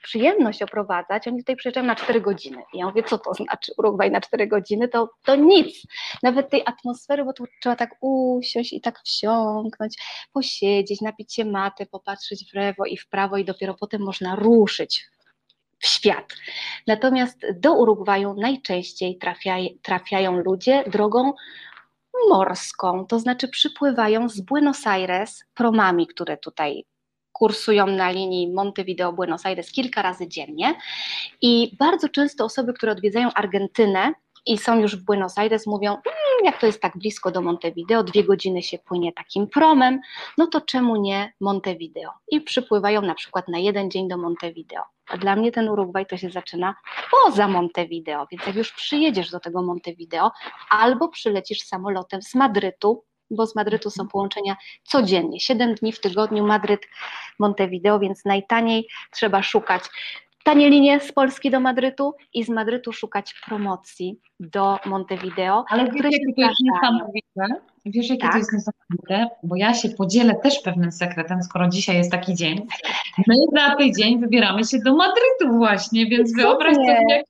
przyjemność 0.04 0.62
oprowadzać. 0.62 1.28
Oni 1.28 1.38
tutaj 1.38 1.56
przyjeżdżają 1.56 1.88
na 1.88 1.96
4 1.96 2.22
godziny. 2.22 2.64
I 2.74 2.78
ja 2.78 2.86
mówię, 2.86 3.04
co 3.04 3.18
to 3.18 3.34
znaczy 3.34 3.72
Urugwaj 3.78 4.12
na 4.12 4.22
4 4.22 4.48
godziny? 4.48 4.88
To, 4.88 5.10
to 5.24 5.36
nic. 5.36 5.88
Nawet 6.24 6.50
tej 6.50 6.64
atmosfery, 6.66 7.26
bo 7.26 7.34
tu 7.34 7.44
trzeba 7.62 7.76
tak 7.76 7.96
usiąść 8.02 8.74
i 8.74 8.82
tak 8.82 9.00
wsiąknąć, 9.00 9.98
posiedzieć, 10.34 11.02
napić 11.02 11.34
się 11.34 11.46
maty, 11.46 11.86
popatrzeć 11.86 12.52
w 12.52 12.56
lewo 12.56 12.86
i 12.86 12.98
w 12.98 13.05
prawo 13.10 13.38
i 13.38 13.46
dopiero 13.46 13.74
potem 13.74 14.02
można 14.02 14.36
ruszyć 14.36 15.06
w 15.80 15.88
świat. 15.88 16.34
Natomiast 16.88 17.46
do 17.60 17.74
Urugwaju 17.74 18.34
najczęściej 18.34 19.18
trafia, 19.18 19.56
trafiają 19.82 20.38
ludzie 20.38 20.84
drogą 20.88 21.34
morską, 22.30 23.06
to 23.08 23.20
znaczy 23.20 23.48
przypływają 23.48 24.30
z 24.30 24.42
Buenos 24.42 24.88
Aires 24.88 25.44
promami, 25.54 26.08
które 26.08 26.38
tutaj 26.38 26.86
kursują 27.32 27.88
na 27.88 28.12
linii 28.12 28.54
Montevideo-Buenos 28.54 29.46
Aires 29.46 29.72
kilka 29.72 30.02
razy 30.02 30.28
dziennie 30.28 30.76
i 31.42 31.76
bardzo 31.80 32.10
często 32.10 32.46
osoby, 32.46 32.74
które 32.74 32.92
odwiedzają 32.92 33.30
Argentynę 33.34 34.14
i 34.46 34.58
są 34.58 34.80
już 34.80 34.96
w 34.96 35.06
Buenos 35.06 35.38
Aires, 35.38 35.68
mówią, 35.68 35.92
mmm, 35.92 36.46
jak 36.46 36.60
to 36.60 36.66
jest 36.66 36.82
tak 36.82 36.98
blisko 36.98 37.32
do 37.32 37.42
Montevideo, 37.42 38.04
dwie 38.04 38.24
godziny 38.24 38.64
się 38.64 38.78
płynie 38.80 39.14
takim 39.14 39.48
promem, 39.48 40.00
no 40.38 40.48
to 40.48 40.62
czemu 40.62 40.96
nie 40.96 41.34
Montevideo? 41.40 42.12
I 42.28 42.42
przypływają 42.42 43.02
na 43.02 43.16
przykład 43.16 43.48
na 43.48 43.58
jeden 43.58 43.92
dzień 43.92 44.08
do 44.08 44.18
Montevideo. 44.18 44.84
A 45.08 45.18
dla 45.18 45.36
mnie 45.36 45.52
ten 45.52 45.70
Urugwaj 45.70 46.06
to 46.06 46.18
się 46.18 46.30
zaczyna 46.30 46.76
poza 47.12 47.48
Montevideo, 47.48 48.28
więc 48.32 48.48
jak 48.48 48.56
już 48.56 48.72
przyjedziesz 48.72 49.32
do 49.32 49.40
tego 49.40 49.62
Montevideo, 49.62 50.32
albo 50.70 51.10
przylecisz 51.10 51.62
samolotem 51.62 52.22
z 52.22 52.36
Madrytu, 52.36 53.04
bo 53.32 53.48
z 53.48 53.56
Madrytu 53.56 53.90
są 53.90 54.08
połączenia 54.08 54.56
codziennie, 54.84 55.40
7 55.40 55.76
dni 55.76 55.92
w 55.92 56.00
tygodniu 56.00 56.48
Madryt, 56.48 56.82
Montevideo, 57.40 58.00
więc 58.00 58.26
najtaniej 58.26 58.88
trzeba 59.12 59.44
szukać 59.44 59.84
tanie 60.46 60.70
linie 60.70 61.00
z 61.00 61.12
Polski 61.12 61.52
do 61.52 61.60
Madrytu 61.60 62.14
i 62.34 62.44
z 62.44 62.50
Madrytu 62.50 62.94
szukać 62.94 63.36
promocji 63.46 64.20
do 64.40 64.80
Montevideo. 64.86 65.66
Ale 65.70 65.92
wiesz, 65.92 66.04
jakie 66.04 66.34
to 66.36 66.42
jest 66.42 66.56
niesamowite? 66.64 67.64
Wiesz, 67.86 68.10
jakie 68.10 68.22
tak. 68.22 68.32
to 68.32 68.38
jest 68.38 68.54
niesamowite? 68.54 69.36
Bo 69.44 69.56
ja 69.56 69.74
się 69.74 69.90
podzielę 69.90 70.36
też 70.36 70.60
pewnym 70.60 70.92
sekretem, 70.92 71.44
skoro 71.44 71.70
dzisiaj 71.70 71.98
jest 71.98 72.12
taki 72.12 72.36
dzień. 72.36 72.68
My 73.28 73.36
za 73.56 73.76
tydzień 73.76 74.20
wybieramy 74.20 74.66
się 74.66 74.80
do 74.80 74.96
Madrytu 74.96 75.58
właśnie, 75.58 76.06
więc 76.06 76.36
wyobraź 76.36 76.76
sobie, 76.76 77.24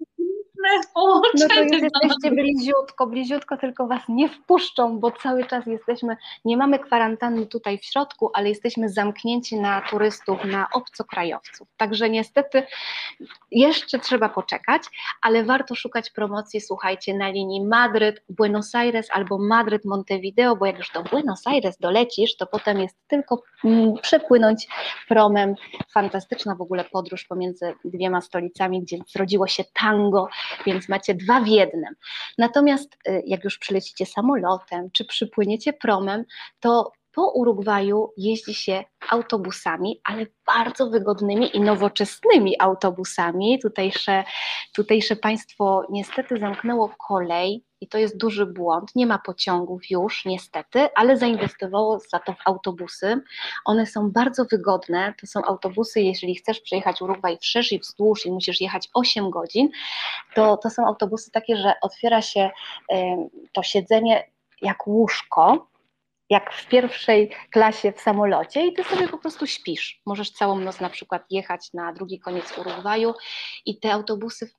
jak 0.74 0.86
no 0.96 1.48
to 1.48 1.62
już 1.64 1.72
jesteście 1.72 2.32
bliziutko, 2.32 3.08
bliziutko, 3.08 3.58
tylko 3.58 3.88
was 3.88 4.02
nie 4.10 4.30
wpuszczą, 4.30 5.00
bo 5.00 5.12
cały 5.12 5.46
czas 5.46 5.66
jesteśmy, 5.66 6.18
nie 6.46 6.58
mamy 6.58 6.80
kwarantanny 6.80 7.46
tutaj 7.46 7.78
w 7.78 7.86
środku, 7.86 8.32
ale 8.34 8.50
jesteśmy 8.50 8.90
zamknięci 8.90 9.60
na 9.60 9.82
turystów, 9.82 10.46
na 10.46 10.68
obcokrajowców. 10.74 11.68
Także 11.78 12.10
niestety 12.10 12.64
jeszcze 13.52 14.00
trzeba 14.00 14.30
poczekać, 14.30 14.82
ale 15.22 15.44
warto 15.44 15.76
szukać 15.76 16.12
promocji, 16.12 16.62
słuchajcie, 16.62 17.14
na 17.14 17.30
linii 17.30 17.66
Madryt, 17.66 18.24
Buenos 18.30 18.76
Aires 18.76 19.08
albo 19.12 19.38
Madryt, 19.38 19.86
Montevideo, 19.86 20.56
bo 20.56 20.66
jak 20.66 20.78
już 20.78 20.92
do 20.92 21.04
Buenos 21.04 21.48
Aires 21.48 21.78
dolecisz, 21.78 22.38
to 22.38 22.48
potem 22.48 22.80
jest 22.80 22.98
tylko 23.08 23.44
mm, 23.64 23.94
przepłynąć 24.02 24.68
promem. 25.08 25.56
Fantastyczna 25.94 26.56
w 26.56 26.62
ogóle 26.62 26.84
podróż 26.84 27.26
pomiędzy 27.26 27.74
dwiema 27.86 28.22
stolicami, 28.22 28.82
gdzie 28.82 28.98
zrodziło 29.08 29.48
się 29.48 29.64
tango, 29.74 30.28
więc 30.66 30.90
macie 30.90 31.14
dwa 31.14 31.42
w 31.42 31.48
jednym. 31.48 31.96
Natomiast 32.38 32.98
y, 33.08 33.24
jak 33.26 33.44
już 33.44 33.58
przylecicie 33.58 34.06
samolotem, 34.06 34.92
czy 34.92 35.06
przypłyniecie 35.06 35.74
promem, 35.74 36.26
to 36.60 36.92
po 37.16 37.32
Urugwaju 37.32 38.14
jeździ 38.18 38.54
się 38.54 38.84
autobusami, 39.10 40.02
ale 40.04 40.26
bardzo 40.46 40.90
wygodnymi 40.90 41.58
i 41.58 41.62
nowoczesnymi 41.62 42.56
autobusami. 42.60 43.60
Tutejsze, 43.60 44.24
tutejsze 44.74 45.16
państwo 45.16 45.88
niestety 45.90 46.38
zamknęło 46.40 46.96
kolej 47.08 47.64
i 47.86 47.88
to 47.88 47.98
jest 47.98 48.18
duży 48.18 48.46
błąd. 48.46 48.96
Nie 48.96 49.08
ma 49.08 49.20
pociągów 49.20 49.90
już, 49.90 50.26
niestety, 50.26 50.90
ale 50.96 51.18
zainwestowało 51.18 52.00
za 52.00 52.20
to 52.20 52.34
w 52.34 52.38
autobusy. 52.46 53.22
One 53.66 53.86
są 53.86 54.12
bardzo 54.12 54.46
wygodne. 54.46 55.14
To 55.22 55.28
są 55.28 55.44
autobusy, 55.44 56.02
jeżeli 56.02 56.36
chcesz 56.36 56.62
przejechać 56.62 57.02
Urugwaj 57.02 57.38
wszerz 57.38 57.72
i 57.72 57.80
wzdłuż 57.80 58.26
i 58.26 58.32
musisz 58.32 58.62
jechać 58.62 58.90
8 58.94 59.30
godzin, 59.30 59.70
to, 60.36 60.58
to 60.58 60.70
są 60.70 60.88
autobusy 60.88 61.32
takie, 61.32 61.58
że 61.58 61.74
otwiera 61.82 62.22
się 62.22 62.50
y, 62.92 62.96
to 63.54 63.64
siedzenie 63.64 64.28
jak 64.62 64.88
łóżko 64.88 65.68
jak 66.30 66.54
w 66.54 66.68
pierwszej 66.68 67.32
klasie 67.52 67.92
w 67.92 68.02
samolocie 68.02 68.68
i 68.68 68.74
ty 68.74 68.84
sobie 68.84 69.08
po 69.08 69.18
prostu 69.18 69.48
śpisz. 69.48 70.02
Możesz 70.06 70.32
całą 70.32 70.60
noc 70.60 70.80
na 70.80 70.90
przykład 70.90 71.26
jechać 71.30 71.74
na 71.74 71.94
drugi 71.94 72.20
koniec 72.20 72.58
Urugwaju 72.58 73.14
i 73.66 73.80
te 73.80 73.94
autobusy 73.94 74.50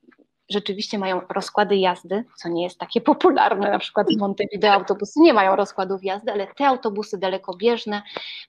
rzeczywiście 0.49 0.99
mają 0.99 1.21
rozkłady 1.29 1.75
jazdy, 1.75 2.23
co 2.37 2.49
nie 2.49 2.63
jest 2.63 2.77
takie 2.77 3.01
popularne, 3.11 3.71
na 3.71 3.79
przykład 3.79 4.07
w 4.13 4.17
Montevideo 4.17 4.71
autobusy 4.71 5.19
nie 5.19 5.33
mają 5.33 5.55
rozkładów 5.55 6.03
jazdy, 6.03 6.31
ale 6.31 6.47
te 6.47 6.67
autobusy 6.67 7.17
dalekobieżne 7.17 8.01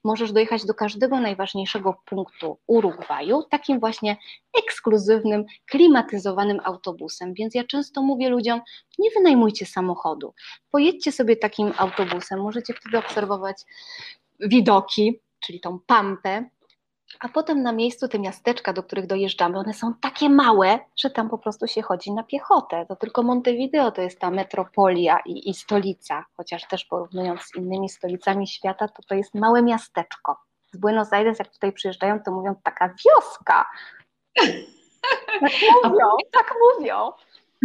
możesz 0.03 0.31
dojechać 0.31 0.65
do 0.65 0.73
każdego 0.73 1.19
najważniejszego 1.19 2.01
punktu 2.05 2.59
Urugwaju, 2.67 3.43
takim 3.43 3.79
właśnie 3.79 4.17
ekskluzywnym, 4.59 5.45
klimatyzowanym 5.65 6.59
autobusem. 6.63 7.33
Więc 7.33 7.55
ja 7.55 7.63
często 7.63 8.01
mówię 8.01 8.29
ludziom, 8.29 8.61
nie 8.99 9.09
wynajmujcie 9.11 9.65
samochodu, 9.65 10.33
pojedźcie 10.71 11.11
sobie 11.11 11.35
takim 11.35 11.73
autobusem, 11.77 12.41
możecie 12.41 12.73
wtedy 12.73 12.97
obserwować 12.97 13.57
widoki, 14.39 15.19
czyli 15.39 15.59
tą 15.59 15.79
pampę, 15.79 16.49
a 17.19 17.29
potem 17.29 17.63
na 17.63 17.71
miejscu 17.71 18.07
te 18.07 18.19
miasteczka, 18.19 18.73
do 18.73 18.83
których 18.83 19.07
dojeżdżamy, 19.07 19.59
one 19.59 19.73
są 19.73 19.93
takie 20.01 20.29
małe, 20.29 20.79
że 20.97 21.09
tam 21.09 21.29
po 21.29 21.37
prostu 21.37 21.67
się 21.67 21.81
chodzi 21.81 22.11
na 22.11 22.23
piechotę. 22.23 22.85
To 22.87 22.95
tylko 22.95 23.23
Montevideo 23.23 23.91
to 23.91 24.01
jest 24.01 24.19
ta 24.19 24.31
metropolia 24.31 25.19
i, 25.25 25.49
i 25.49 25.53
stolica, 25.53 26.25
chociaż 26.37 26.67
też 26.67 26.85
porównując 26.85 27.41
z 27.41 27.55
innymi 27.55 27.89
stolicami 27.89 28.47
świata, 28.47 28.87
to 28.87 29.03
to 29.03 29.15
jest 29.15 29.35
małe 29.35 29.61
miasteczko. 29.63 30.37
Z 30.71 30.77
Buenos 30.77 31.13
Aires, 31.13 31.39
jak 31.39 31.53
tutaj 31.53 31.73
przyjeżdżają, 31.73 32.19
to 32.25 32.31
mówią 32.31 32.55
taka 32.63 32.93
wioska. 33.05 33.65
Tak 35.41 35.51
mówią, 35.83 36.07
tak 36.31 36.55
mówią. 36.77 37.11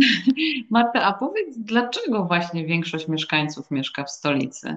Marta, 0.70 1.02
a 1.02 1.12
powiedz, 1.12 1.58
dlaczego 1.58 2.24
właśnie 2.24 2.66
większość 2.66 3.08
mieszkańców 3.08 3.70
mieszka 3.70 4.04
w 4.04 4.10
stolicy? 4.10 4.76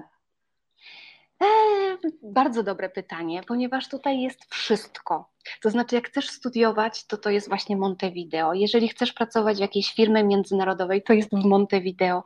Eee, 1.40 1.98
bardzo 2.22 2.62
dobre 2.62 2.88
pytanie, 2.88 3.40
ponieważ 3.48 3.88
tutaj 3.88 4.20
jest 4.20 4.44
wszystko. 4.54 5.30
To 5.62 5.70
znaczy, 5.70 5.94
jak 5.94 6.08
chcesz 6.08 6.28
studiować, 6.28 7.06
to 7.06 7.16
to 7.16 7.30
jest 7.30 7.48
właśnie 7.48 7.76
Montevideo. 7.76 8.54
Jeżeli 8.54 8.88
chcesz 8.88 9.12
pracować 9.12 9.56
w 9.56 9.60
jakiejś 9.60 9.92
firmie 9.94 10.24
międzynarodowej, 10.24 11.02
to 11.02 11.12
jest 11.12 11.30
w 11.30 11.44
Montevideo. 11.44 12.22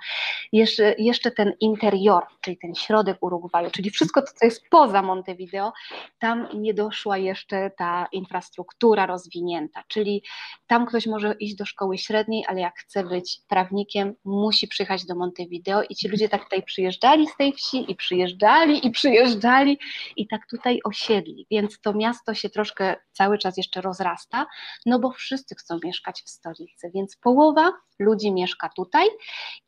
Jeszcze, 0.53 0.95
jeszcze 0.99 1.31
ten 1.31 1.53
interior, 1.61 2.23
czyli 2.41 2.59
ten 2.59 2.75
środek 2.75 3.19
Urugwaju, 3.21 3.71
czyli 3.71 3.91
wszystko 3.91 4.23
to, 4.23 4.33
co 4.35 4.47
jest 4.47 4.69
poza 4.71 5.03
Montevideo, 5.03 5.73
tam 6.19 6.49
nie 6.55 6.75
doszła 6.75 7.19
jeszcze 7.19 7.71
ta 7.71 8.07
infrastruktura 8.13 9.07
rozwinięta. 9.07 9.85
Czyli 9.89 10.23
tam 10.67 10.87
ktoś 10.87 11.07
może 11.07 11.35
iść 11.41 11.55
do 11.55 11.67
szkoły 11.67 11.99
średniej, 11.99 12.45
ale 12.49 12.61
jak 12.61 12.79
chce 12.79 13.05
być 13.05 13.41
prawnikiem, 13.49 14.15
musi 14.25 14.69
przyjechać 14.69 15.07
do 15.07 15.15
Montevideo 15.15 15.83
i 15.83 15.95
ci 15.95 16.09
ludzie 16.09 16.29
tak 16.29 16.45
tutaj 16.45 16.63
przyjeżdżali 16.63 17.27
z 17.27 17.37
tej 17.37 17.53
wsi 17.53 17.91
i 17.91 17.97
przyjeżdżali 17.97 18.87
i 18.87 18.91
przyjeżdżali 18.91 19.79
i 20.17 20.27
tak 20.27 20.47
tutaj 20.51 20.81
osiedli. 20.85 21.47
Więc 21.51 21.81
to 21.81 21.93
miasto 21.93 22.35
się 22.35 22.51
troszkę 22.51 22.97
cały 23.13 23.39
czas 23.39 23.57
jeszcze 23.57 23.81
rozrasta, 23.81 24.47
no 24.87 24.99
bo 24.99 25.11
wszyscy 25.11 25.55
chcą 25.55 25.79
mieszkać 25.85 26.23
w 26.23 26.31
stolicy, 26.31 26.91
więc 26.95 27.17
połowa 27.17 27.73
ludzi 27.99 28.33
mieszka 28.33 28.71
tutaj 28.77 29.09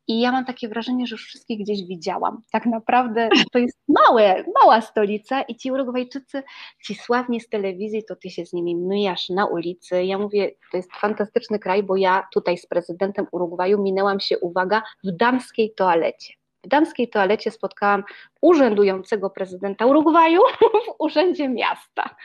i 0.07 0.19
ja 0.19 0.31
mam 0.31 0.45
takie 0.45 0.69
wrażenie, 0.69 1.07
że 1.07 1.13
już 1.13 1.25
wszystkich 1.25 1.59
gdzieś 1.59 1.83
widziałam. 1.83 2.41
Tak 2.51 2.65
naprawdę 2.65 3.29
to 3.53 3.59
jest 3.59 3.79
małe, 4.07 4.43
mała 4.61 4.81
stolica 4.81 5.41
i 5.41 5.55
ci 5.55 5.71
Urugwajczycy, 5.71 6.43
ci 6.85 6.95
sławni 6.95 7.41
z 7.41 7.49
telewizji, 7.49 8.03
to 8.07 8.15
ty 8.15 8.29
się 8.29 8.45
z 8.45 8.53
nimi 8.53 8.75
myjasz 8.75 9.29
na 9.29 9.45
ulicy. 9.45 10.03
Ja 10.03 10.17
mówię, 10.17 10.51
to 10.71 10.77
jest 10.77 10.91
fantastyczny 10.91 11.59
kraj, 11.59 11.83
bo 11.83 11.95
ja 11.95 12.27
tutaj 12.33 12.57
z 12.57 12.65
prezydentem 12.65 13.27
Urugwaju 13.31 13.81
minęłam 13.81 14.19
się, 14.19 14.39
uwaga, 14.39 14.81
w 15.03 15.11
damskiej 15.11 15.73
toalecie. 15.73 16.33
W 16.65 16.67
damskiej 16.67 17.09
toalecie 17.09 17.51
spotkałam 17.51 18.03
urzędującego 18.41 19.29
prezydenta 19.29 19.85
Urugwaju 19.85 20.41
w 20.85 20.93
urzędzie 20.99 21.49
miasta. 21.49 22.15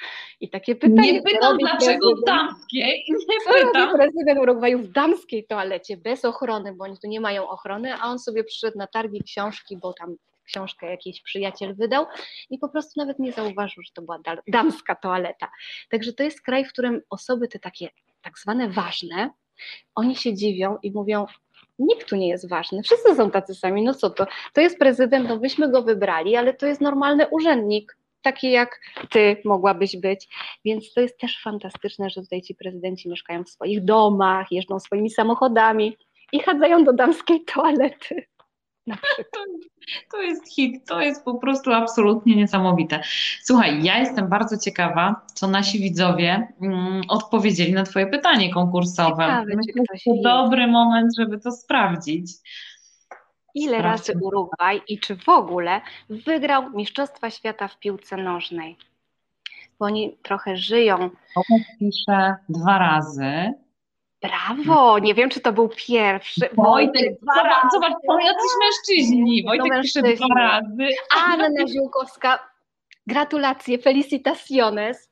I 0.41 0.51
takie 0.51 0.77
pytanie. 0.77 1.13
Nie 1.13 1.23
pytam, 1.23 1.59
dlaczego 1.59 2.17
w 2.17 2.25
damskiej. 2.25 3.05
Nie 3.09 3.65
pytam. 3.67 3.97
prezydent 3.97 4.41
Urugwaju 4.41 4.79
w 4.79 4.89
damskiej 4.89 5.45
toalecie, 5.45 5.97
bez 5.97 6.25
ochrony, 6.25 6.75
bo 6.75 6.85
oni 6.85 6.99
tu 6.99 7.09
nie 7.09 7.21
mają 7.21 7.49
ochrony, 7.49 7.95
a 7.95 8.07
on 8.07 8.19
sobie 8.19 8.45
przyszedł 8.45 8.79
na 8.79 8.87
targi 8.87 9.23
książki, 9.23 9.77
bo 9.77 9.93
tam 9.93 10.17
książkę 10.45 10.91
jakiś 10.91 11.23
przyjaciel 11.23 11.75
wydał 11.75 12.07
i 12.51 12.59
po 12.59 12.69
prostu 12.69 13.01
nawet 13.01 13.19
nie 13.19 13.33
zauważył, 13.33 13.83
że 13.83 13.91
to 13.95 14.03
była 14.03 14.19
damska 14.49 14.95
toaleta. 14.95 15.51
Także 15.91 16.13
to 16.13 16.23
jest 16.23 16.43
kraj, 16.43 16.65
w 16.65 16.73
którym 16.73 17.01
osoby 17.11 17.49
te 17.49 17.59
takie 17.59 17.89
tak 18.23 18.39
zwane 18.39 18.69
ważne, 18.69 19.31
oni 19.95 20.17
się 20.17 20.35
dziwią 20.35 20.79
i 20.83 20.93
mówią, 20.93 21.27
nikt 21.81 22.09
tu 22.09 22.17
nie 22.17 22.29
jest 22.29 22.49
ważny, 22.49 22.83
wszyscy 22.83 23.15
są 23.15 23.31
tacy 23.31 23.55
sami, 23.55 23.85
no 23.85 23.95
co 23.95 24.11
to, 24.11 24.27
to 24.53 24.61
jest 24.61 24.79
prezydent, 24.79 25.29
no 25.29 25.37
byśmy 25.37 25.71
go 25.71 25.83
wybrali, 25.83 26.37
ale 26.37 26.55
to 26.55 26.67
jest 26.67 26.81
normalny 26.81 27.27
urzędnik, 27.29 27.97
taki 28.23 28.51
jak 28.51 28.81
ty 29.11 29.37
mogłabyś 29.45 29.97
być, 29.97 30.29
więc 30.65 30.93
to 30.93 31.01
jest 31.01 31.19
też 31.19 31.43
fantastyczne, 31.43 32.11
że 32.11 32.21
tutaj 32.21 32.43
ci 32.43 32.55
prezydenci 32.55 33.09
mieszkają 33.09 33.45
w 33.45 33.51
swoich 33.51 33.85
domach, 33.85 34.53
jeżdżą 34.53 34.81
swoimi 34.81 35.11
samochodami 35.11 35.97
i 36.33 36.41
chadzają 36.41 36.85
do 36.85 36.93
damskiej 36.93 37.45
toalety. 37.45 38.27
To 40.11 40.23
jest 40.23 40.55
hit, 40.55 40.89
to 40.89 41.01
jest 41.01 41.25
po 41.25 41.35
prostu 41.35 41.73
absolutnie 41.73 42.37
niesamowite. 42.37 43.01
Słuchaj, 43.43 43.83
ja 43.83 43.99
jestem 43.99 44.29
bardzo 44.29 44.59
ciekawa, 44.59 45.27
co 45.35 45.49
nasi 45.49 45.81
widzowie 45.81 46.53
mm, 46.63 47.03
odpowiedzieli 47.09 47.73
na 47.73 47.83
Twoje 47.83 48.07
pytanie 48.07 48.53
konkursowe. 48.55 49.23
Ciekawe, 49.23 49.57
Myślę, 49.57 49.83
że 49.95 50.01
to 50.05 50.23
dobry 50.23 50.67
moment, 50.67 51.17
żeby 51.19 51.41
to 51.41 51.53
sprawdzić. 51.53 52.33
Ile 53.55 53.79
Sprawdźmy. 53.79 54.15
razy 54.15 54.25
Urugwaj 54.25 54.83
i 54.89 54.99
czy 54.99 55.17
w 55.17 55.29
ogóle 55.29 55.81
wygrał 56.11 56.71
Mistrzostwa 56.71 57.31
Świata 57.31 57.69
w 57.69 57.79
piłce 57.79 58.17
nożnej? 58.17 58.77
Bo 59.79 59.87
oni 59.87 60.17
trochę 60.23 60.57
żyją. 60.57 61.11
Pisze 61.79 62.35
dwa 62.49 62.79
razy. 62.79 63.53
Brawo! 64.23 64.99
Nie 64.99 65.15
wiem, 65.15 65.31
czy 65.31 65.41
to 65.41 65.53
był 65.53 65.69
pierwszy. 65.77 66.49
Wojtek, 66.57 67.19
zobacz, 67.37 67.73
zobacz, 67.73 67.93
to 68.07 68.19
jacyś 68.19 68.51
mężczyźni. 68.61 69.45
Wojtek 69.45 69.83
pisze 69.83 70.03
dwa 70.03 70.27
razy. 70.39 70.89
Anna 71.27 71.67
Ziółkowska, 71.67 72.39
gratulacje, 73.07 73.79
felicitaciones. 73.79 75.11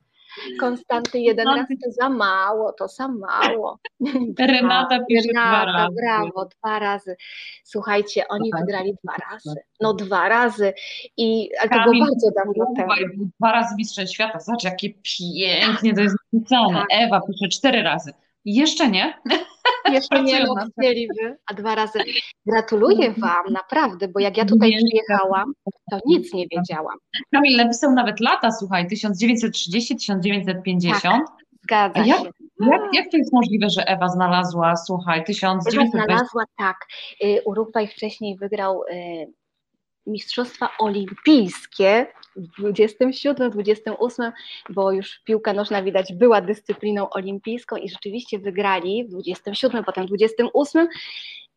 Konstanty 0.59 1.19
jeden 1.19 1.47
raz 1.47 1.67
to 1.67 1.91
za 1.91 2.09
mało, 2.09 2.73
to 2.73 2.87
za 2.87 3.07
mało. 3.07 3.79
Renata 4.39 4.99
pisze 5.09 5.27
Renata, 5.27 5.61
dwa 5.61 5.71
razy. 5.71 5.95
brawo, 5.95 6.45
dwa 6.45 6.79
razy. 6.79 7.15
Słuchajcie, 7.63 8.27
oni 8.27 8.51
wygrali 8.59 8.93
dwa 9.03 9.13
razy. 9.31 9.55
No 9.81 9.93
dwa 9.93 10.29
razy. 10.29 10.73
I, 11.17 11.49
ale 11.59 11.69
to 11.69 11.91
było 11.91 12.05
bardzo 12.05 12.31
dawno 12.31 12.65
temu. 12.75 13.29
Dwa 13.39 13.51
razy 13.51 13.75
mistrzem 13.77 14.07
świata. 14.07 14.39
Zobacz, 14.39 14.63
jakie 14.63 14.89
pięknie 14.89 15.93
to 15.93 16.01
jest 16.01 16.15
napisane. 16.33 16.73
Tak. 16.79 16.87
Ewa 16.91 17.21
pisze 17.21 17.47
cztery 17.47 17.83
razy. 17.83 18.13
Jeszcze 18.53 18.89
nie. 18.89 19.13
Jeszcze 19.91 20.23
nie, 20.27 20.43
no 20.43 20.55
chcieliby, 20.79 21.37
a 21.45 21.53
dwa 21.53 21.75
razy. 21.75 21.99
Gratuluję 22.45 23.07
mhm. 23.07 23.21
Wam, 23.21 23.53
naprawdę, 23.53 24.07
bo 24.07 24.19
jak 24.19 24.37
ja 24.37 24.45
tutaj 24.45 24.77
przyjechałam, 24.77 25.53
to 25.91 25.99
nic 26.05 26.33
nie 26.33 26.45
wiedziałam. 26.51 26.97
Kamil 27.33 27.57
napisał 27.57 27.91
nawet 27.91 28.19
lata, 28.19 28.51
słuchaj, 28.51 28.87
1930-1950. 28.87 31.01
Tak, 31.01 31.21
zgadza 31.63 32.05
jak, 32.05 32.19
się. 32.19 32.31
Jak, 32.59 32.81
jak 32.93 33.11
to 33.11 33.17
jest 33.17 33.33
możliwe, 33.33 33.69
że 33.69 33.87
Ewa 33.87 34.07
znalazła, 34.07 34.75
słuchaj, 34.75 35.23
1950? 35.23 35.95
Ewa 35.95 36.05
znalazła, 36.05 36.43
tak. 36.57 36.77
Y, 37.23 37.41
Urugwaj 37.45 37.87
wcześniej 37.87 38.37
wygrał 38.37 38.83
y, 38.83 38.85
Mistrzostwa 40.07 40.69
Olimpijskie 40.79 42.07
w 42.18 42.18
27, 42.39 43.51
28, 43.51 44.31
bo 44.69 44.91
już 44.91 45.21
piłka 45.25 45.53
nożna 45.53 45.83
widać 45.83 46.13
była 46.13 46.41
dyscypliną 46.41 47.09
olimpijską 47.09 47.75
i 47.75 47.89
rzeczywiście 47.89 48.39
wygrali 48.39 49.05
w 49.05 49.09
27, 49.09 49.83
potem 49.83 50.05
28 50.05 50.87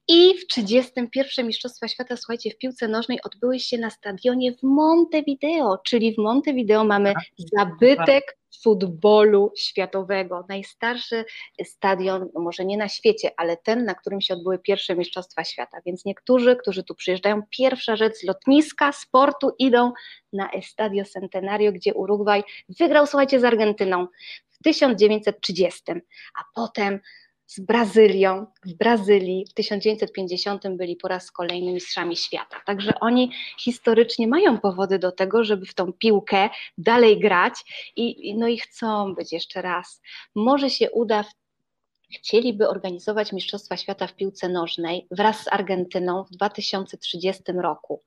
i 0.09 0.39
w 0.39 0.47
31 0.47 1.47
Mistrzostwa 1.47 1.89
Świata, 1.89 2.17
słuchajcie, 2.17 2.51
w 2.51 2.59
piłce 2.59 2.89
nożnej 2.89 3.23
odbyły 3.23 3.61
się 3.61 3.79
na 3.79 3.91
stadionie 3.91 4.53
w 4.53 4.63
Montevideo, 4.63 5.79
czyli 5.79 6.15
w 6.15 6.19
Montevideo 6.19 6.85
mamy 6.85 7.15
tak. 7.15 7.25
zabytek 7.57 8.37
futbolu 8.63 9.53
światowego. 9.57 10.47
Najstarszy 10.49 11.25
stadion, 11.65 12.29
no 12.35 12.41
może 12.41 12.65
nie 12.65 12.77
na 12.77 12.89
świecie, 12.89 13.31
ale 13.37 13.57
ten, 13.57 13.85
na 13.85 13.95
którym 13.95 14.21
się 14.21 14.35
odbyły 14.35 14.59
pierwsze 14.59 14.97
Mistrzostwa 14.97 15.45
Świata. 15.45 15.79
Więc 15.87 16.05
niektórzy, 16.05 16.57
którzy 16.57 16.85
tu 16.85 16.95
przyjeżdżają, 16.95 17.43
pierwsza 17.51 17.97
rzecz 17.97 18.17
z 18.17 18.25
lotniska, 18.25 18.93
sportu, 18.93 19.51
idą 19.59 19.93
na 20.33 20.51
Estadio 20.51 21.05
Centenario, 21.05 21.73
gdzie 21.73 21.95
Urugwaj 21.95 22.45
wygrał, 22.79 23.07
słuchajcie, 23.07 23.41
z 23.41 23.45
Argentyną 23.45 24.07
w 24.51 24.63
1930, 24.65 25.83
a 26.39 26.45
potem 26.55 27.01
z 27.55 27.61
Brazylią. 27.61 28.47
W 28.67 28.75
Brazylii 28.75 29.47
w 29.51 29.55
1950 29.55 30.63
byli 30.77 30.97
po 30.97 31.09
raz 31.09 31.31
kolejny 31.31 31.73
mistrzami 31.73 32.17
świata. 32.17 32.57
Także 32.67 33.01
oni 33.01 33.31
historycznie 33.59 34.29
mają 34.29 34.59
powody 34.59 34.99
do 34.99 35.13
tego, 35.13 35.45
żeby 35.45 35.67
w 35.67 35.75
tą 35.75 35.93
piłkę 35.93 36.49
dalej 36.79 37.21
grać 37.21 37.55
i, 37.97 38.35
no 38.39 38.49
i 38.49 38.59
chcą 38.59 39.15
być 39.15 39.33
jeszcze 39.33 39.63
raz. 39.63 40.01
Może 40.35 40.71
się 40.71 40.91
uda 40.91 41.25
chcieliby 42.13 42.69
organizować 42.69 43.33
Mistrzostwa 43.33 43.77
Świata 43.77 44.07
w 44.07 44.15
piłce 44.15 44.49
nożnej 44.49 45.07
wraz 45.11 45.43
z 45.43 45.49
Argentyną 45.49 46.25
w 46.25 46.31
2030 46.31 47.43
roku. 47.63 48.01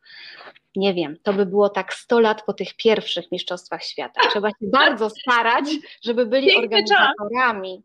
Nie 0.76 0.93
wiem, 0.93 1.18
to 1.24 1.34
by 1.34 1.45
było 1.45 1.70
tak 1.70 1.93
100 1.93 2.20
lat 2.20 2.43
po 2.45 2.53
tych 2.53 2.74
pierwszych 2.74 3.32
Mistrzostwach 3.32 3.84
Świata. 3.84 4.22
Trzeba 4.30 4.49
się 4.49 4.56
bardzo 4.62 5.10
starać, 5.10 5.66
żeby 6.03 6.26
byli 6.26 6.56
organizatorami. 6.56 7.84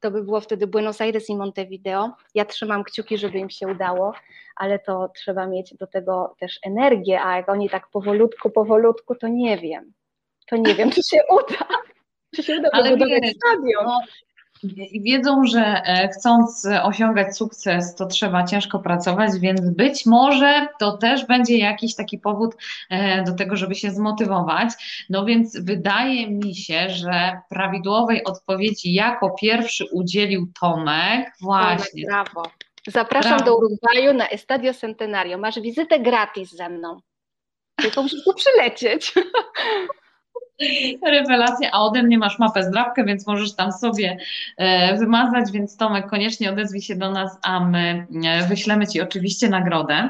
To 0.00 0.10
by 0.10 0.22
było 0.22 0.40
wtedy 0.40 0.66
Buenos 0.66 1.00
Aires 1.00 1.30
i 1.30 1.36
Montevideo. 1.36 2.10
Ja 2.34 2.44
trzymam 2.44 2.84
kciuki, 2.84 3.18
żeby 3.18 3.38
im 3.38 3.50
się 3.50 3.66
udało, 3.68 4.12
ale 4.56 4.78
to 4.78 5.10
trzeba 5.16 5.46
mieć 5.46 5.74
do 5.74 5.86
tego 5.86 6.34
też 6.38 6.58
energię, 6.62 7.22
a 7.22 7.36
jak 7.36 7.48
oni 7.48 7.70
tak 7.70 7.88
powolutku, 7.90 8.50
powolutku, 8.50 9.14
to 9.14 9.28
nie 9.28 9.58
wiem. 9.58 9.92
To 10.46 10.56
nie 10.56 10.74
wiem, 10.74 10.90
czy 10.90 11.02
się 11.02 11.18
uda. 11.30 11.66
Czy 12.34 12.42
się 12.42 12.58
uda 12.58 12.68
ale 12.72 12.96
wiesz, 12.96 13.34
stadion. 13.36 13.84
No, 13.84 14.00
wiedzą, 15.00 15.46
że 15.46 15.60
e, 15.60 16.08
chcąc 16.08 16.68
osiągać 16.82 17.36
sukces, 17.36 17.94
to 17.94 18.06
trzeba 18.06 18.44
ciężko 18.44 18.78
pracować, 18.78 19.30
więc 19.40 19.70
być 19.70 20.06
może 20.06 20.68
to 20.78 20.96
też 20.96 21.26
będzie 21.26 21.58
jakiś 21.58 21.94
taki 21.94 22.18
powód 22.18 22.56
e, 22.90 23.24
do 23.24 23.32
tego, 23.34 23.56
żeby 23.56 23.74
się 23.74 23.90
zmotywować. 23.90 24.70
No 25.10 25.24
więc 25.24 25.60
wydaje 25.60 26.30
mi 26.30 26.54
się, 26.54 26.90
że 26.90 27.40
prawidłowej 27.48 28.24
odpowiedzi 28.24 28.94
jako 28.94 29.30
pierwszy 29.40 29.84
udzielił 29.92 30.46
Tomek. 30.60 31.32
Właśnie. 31.40 32.06
Tomek, 32.06 32.32
brawo. 32.32 32.50
Zapraszam 32.86 33.36
brawo. 33.36 33.44
do 33.44 33.56
Urugwaju 33.56 34.14
na 34.14 34.28
Estadio 34.28 34.74
Centenario. 34.74 35.38
Masz 35.38 35.60
wizytę 35.60 36.00
gratis 36.00 36.50
ze 36.50 36.68
mną. 36.68 37.00
Tylko 37.76 38.02
musisz 38.02 38.24
tu 38.24 38.34
przylecieć. 38.34 39.14
Rewelacja, 41.06 41.70
a 41.72 41.82
ode 41.82 42.02
mnie 42.02 42.18
masz 42.18 42.38
mapę 42.38 42.64
zdrawkę, 42.64 43.04
więc 43.04 43.26
możesz 43.26 43.54
tam 43.54 43.72
sobie 43.72 44.16
e, 44.56 44.96
wymazać, 44.96 45.52
więc 45.52 45.76
Tomek 45.76 46.06
koniecznie 46.06 46.50
odezwij 46.50 46.82
się 46.82 46.96
do 46.96 47.10
nas, 47.10 47.38
a 47.42 47.64
my 47.64 48.06
e, 48.24 48.46
wyślemy 48.46 48.86
Ci 48.86 49.00
oczywiście 49.00 49.48
nagrodę. 49.48 50.08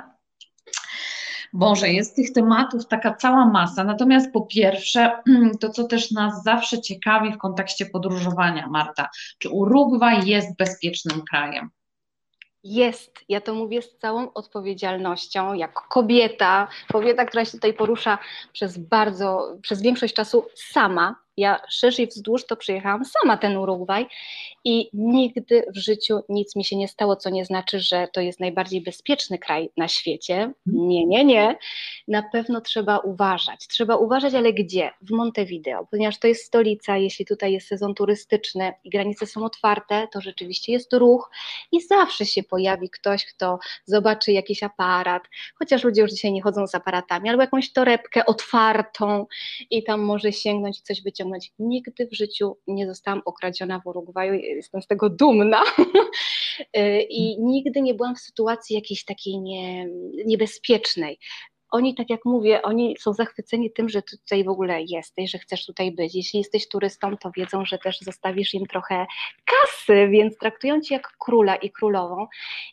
Boże, 1.53 1.89
jest 1.89 2.17
tych 2.17 2.33
tematów 2.33 2.89
taka 2.89 3.15
cała 3.15 3.47
masa. 3.47 3.85
Natomiast 3.85 4.33
po 4.33 4.41
pierwsze, 4.41 5.11
to 5.61 5.71
co 5.71 5.85
też 5.85 6.11
nas 6.11 6.43
zawsze 6.43 6.81
ciekawi 6.81 7.33
w 7.33 7.39
kontekście 7.39 7.87
podróżowania, 7.87 8.67
Marta, 8.67 9.09
czy 9.39 9.51
Urugwaj 9.51 10.27
jest 10.27 10.57
bezpiecznym 10.57 11.23
krajem? 11.31 11.71
Jest, 12.65 13.19
ja 13.29 13.41
to 13.41 13.55
mówię 13.55 13.83
z 13.83 13.99
całą 13.99 14.33
odpowiedzialnością, 14.33 15.55
jako 15.55 15.83
kobieta, 15.89 16.69
kobieta, 16.93 17.25
która 17.25 17.45
się 17.45 17.53
tutaj 17.53 17.75
porusza 17.75 18.19
przez 18.53 18.79
bardzo, 18.79 19.57
przez 19.63 19.83
większość 19.83 20.15
czasu 20.15 20.47
sama, 20.55 21.22
ja 21.37 21.61
szerzej 21.71 22.07
wzdłuż 22.07 22.47
to 22.47 22.57
przyjechałam 22.57 23.05
sama 23.05 23.37
ten 23.37 23.57
Urugwaj 23.57 24.07
i 24.65 24.91
nigdy 24.93 25.65
w 25.75 25.79
życiu 25.79 26.21
nic 26.29 26.57
mi 26.57 26.65
się 26.65 26.77
nie 26.77 26.89
stało, 26.89 27.17
co 27.17 27.31
nie 27.31 27.45
znaczy, 27.45 27.81
że 27.81 28.09
to 28.13 28.21
jest 28.21 28.41
najbardziej 28.41 28.81
bezpieczny 28.81 29.39
kraj 29.39 29.71
na 29.77 29.89
świecie. 29.89 30.35
Mhm. 30.35 30.89
Nie, 30.89 31.07
nie, 31.07 31.25
nie. 31.25 31.59
Na 32.09 32.23
pewno 32.23 32.61
trzeba 32.61 32.99
uważać. 32.99 33.67
Trzeba 33.69 33.97
uważać, 33.97 34.35
ale 34.35 34.53
gdzie? 34.53 34.91
W 35.01 35.11
Montevideo, 35.11 35.87
ponieważ 35.91 36.19
to 36.19 36.29
jest 36.29 36.45
stolica, 36.45 36.97
jeśli 36.97 37.27
tutaj 37.27 37.53
jest 37.53 37.67
sezon 37.67 37.95
turystyczny 37.95 38.73
i 38.85 38.91
granice 38.91 39.27
są 39.27 39.45
otwarte, 39.45 40.09
to 40.13 40.21
rzeczywiście 40.21 40.73
jest 40.73 40.93
ruch 40.93 41.31
i 41.73 41.81
zawsze 41.81 42.27
się 42.27 42.43
pojawi 42.43 42.91
ktoś, 42.91 43.27
kto 43.27 43.59
zobaczy 43.85 44.33
jakiś 44.33 44.63
aparat, 44.63 45.23
chociaż 45.55 45.85
ludzie 45.85 46.03
już 46.03 46.11
dzisiaj 46.11 46.33
nie 46.33 46.43
chodzą 46.43 46.67
z 46.67 46.75
aparatami, 46.75 47.29
albo 47.29 47.43
jakąś 47.43 47.73
torebkę 47.73 48.27
otwartą 48.27 49.27
i 49.71 49.85
tam 49.85 50.01
może 50.01 50.33
sięgnąć 50.33 50.79
i 50.79 50.83
coś 50.83 51.03
wyciągnąć 51.03 51.22
Nigdy 51.59 52.07
w 52.07 52.17
życiu 52.17 52.59
nie 52.67 52.87
zostałam 52.87 53.23
okradziona 53.25 53.81
w 53.81 53.87
Urugwaju, 53.87 54.35
jestem 54.35 54.83
z 54.83 54.87
tego 54.87 55.11
dumna. 55.11 55.63
I 57.09 57.37
nigdy 57.41 57.83
nie 57.83 57.95
byłam 57.95 58.17
w 58.17 58.21
sytuacji 58.21 58.77
jakiejś 58.77 59.05
takiej 59.05 59.41
nie, 59.41 59.89
niebezpiecznej 60.27 61.19
oni, 61.73 61.95
tak 61.95 62.11
jak 62.11 62.25
mówię, 62.25 62.63
oni 62.63 62.97
są 62.99 63.13
zachwyceni 63.13 63.73
tym, 63.73 63.89
że 63.89 64.03
tutaj 64.03 64.45
w 64.45 64.49
ogóle 64.49 64.83
jesteś, 64.83 65.31
że 65.31 65.39
chcesz 65.39 65.67
tutaj 65.67 65.93
być. 65.93 66.15
Jeśli 66.15 66.39
jesteś 66.39 66.69
turystą, 66.69 67.17
to 67.17 67.31
wiedzą, 67.37 67.65
że 67.65 67.79
też 67.79 68.01
zostawisz 68.01 68.55
im 68.55 68.67
trochę 68.67 69.07
kasy, 69.45 70.09
więc 70.09 70.39
traktują 70.39 70.81
cię 70.81 70.95
jak 70.95 71.13
króla 71.19 71.57
i 71.57 71.71
królową. 71.71 72.27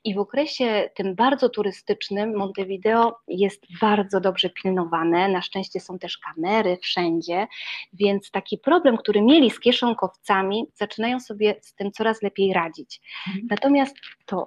I 0.04 0.16
w 0.16 0.20
okresie 0.20 0.89
tym 0.95 1.16
bardzo 1.16 1.50
turystycznym 1.50 2.36
Montevideo 2.36 3.18
jest 3.28 3.64
bardzo 3.82 4.20
dobrze 4.20 4.50
pilnowane. 4.50 5.30
Na 5.30 5.41
szczęście 5.41 5.80
są 5.80 6.00
też 6.00 6.18
kamery 6.18 6.78
wszędzie, 6.82 7.47
więc 7.93 8.32
taki 8.32 8.58
problem, 8.58 8.97
który 8.97 9.22
mieli 9.22 9.52
z 9.52 9.60
kieszonkowcami, 9.60 10.66
zaczynają 10.76 11.20
sobie 11.20 11.56
z 11.62 11.74
tym 11.74 11.91
coraz 11.91 12.22
lepiej 12.22 12.54
radzić. 12.54 13.02
Mhm. 13.28 13.47
Natomiast 13.50 13.95
to 14.26 14.45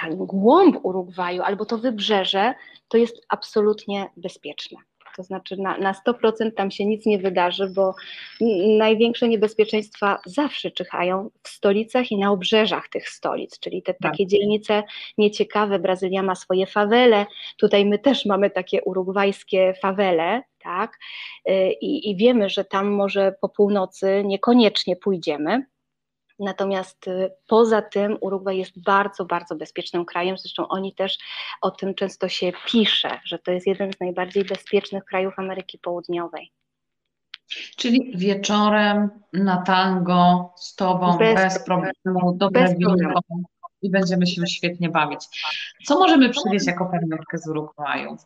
ten 0.00 0.16
głąb 0.16 0.76
Urugwaju 0.82 1.42
albo 1.42 1.64
to 1.64 1.78
wybrzeże, 1.78 2.54
to 2.88 2.98
jest 2.98 3.26
absolutnie 3.28 4.10
bezpieczne. 4.16 4.78
To 5.16 5.22
znaczy 5.22 5.56
na, 5.56 5.78
na 5.78 5.92
100% 5.92 6.52
tam 6.56 6.70
się 6.70 6.86
nic 6.86 7.06
nie 7.06 7.18
wydarzy, 7.18 7.66
bo 7.74 7.94
największe 8.78 9.28
niebezpieczeństwa 9.28 10.18
zawsze 10.26 10.70
czyhają 10.70 11.30
w 11.42 11.48
stolicach 11.48 12.10
i 12.10 12.18
na 12.18 12.30
obrzeżach 12.30 12.88
tych 12.88 13.08
stolic, 13.08 13.58
czyli 13.58 13.82
te 13.82 13.94
tak. 13.94 14.12
takie 14.12 14.26
dzielnice 14.26 14.82
nieciekawe. 15.18 15.78
Brazylia 15.78 16.22
ma 16.22 16.34
swoje 16.34 16.66
fawele, 16.66 17.26
tutaj 17.58 17.84
my 17.84 17.98
też 17.98 18.26
mamy 18.26 18.50
takie 18.50 18.82
urugwajskie 18.82 19.74
fawele, 19.82 20.42
tak? 20.58 20.98
Y, 21.48 21.72
I, 21.80 22.10
I 22.10 22.16
wiemy, 22.16 22.48
że 22.48 22.64
tam 22.64 22.88
może 22.88 23.34
po 23.40 23.48
północy 23.48 24.22
niekoniecznie 24.24 24.96
pójdziemy, 24.96 25.66
Natomiast 26.40 27.08
y, 27.08 27.30
poza 27.46 27.82
tym 27.82 28.18
Urugwaj 28.20 28.58
jest 28.58 28.82
bardzo, 28.82 29.24
bardzo 29.24 29.56
bezpiecznym 29.56 30.04
krajem. 30.04 30.38
Zresztą 30.38 30.68
oni 30.68 30.94
też 30.94 31.18
o 31.60 31.70
tym 31.70 31.94
często 31.94 32.28
się 32.28 32.52
pisze, 32.66 33.20
że 33.24 33.38
to 33.38 33.52
jest 33.52 33.66
jeden 33.66 33.92
z 33.92 34.00
najbardziej 34.00 34.44
bezpiecznych 34.44 35.04
krajów 35.04 35.34
Ameryki 35.38 35.78
Południowej. 35.78 36.52
Czyli 37.76 38.12
wieczorem 38.14 39.10
na 39.32 39.62
tango 39.62 40.52
z 40.56 40.74
tobą 40.74 41.18
bez, 41.18 41.34
bez 41.34 41.64
problemu, 41.64 42.34
dobre 42.34 42.74
winko 42.74 43.20
i 43.82 43.90
będziemy 43.90 44.26
się 44.26 44.46
świetnie 44.46 44.88
bawić. 44.88 45.20
Co 45.86 45.98
możemy 45.98 46.28
przywieźć 46.28 46.66
jako 46.66 46.86
pamiątkę 46.86 47.38
z 47.38 47.48
Urugwaju? 47.48 48.16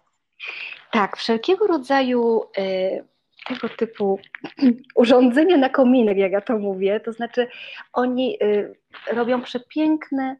Tak, 0.90 1.16
wszelkiego 1.16 1.66
rodzaju 1.66 2.42
y, 2.58 3.04
tego 3.48 3.68
typu 3.68 4.20
urządzenia 4.94 5.56
na 5.56 5.68
kominek, 5.68 6.18
jak 6.18 6.32
ja 6.32 6.40
to 6.40 6.58
mówię, 6.58 7.00
to 7.00 7.12
znaczy 7.12 7.46
oni 7.92 8.38
y, 8.42 8.74
robią 9.12 9.42
przepiękne 9.42 10.36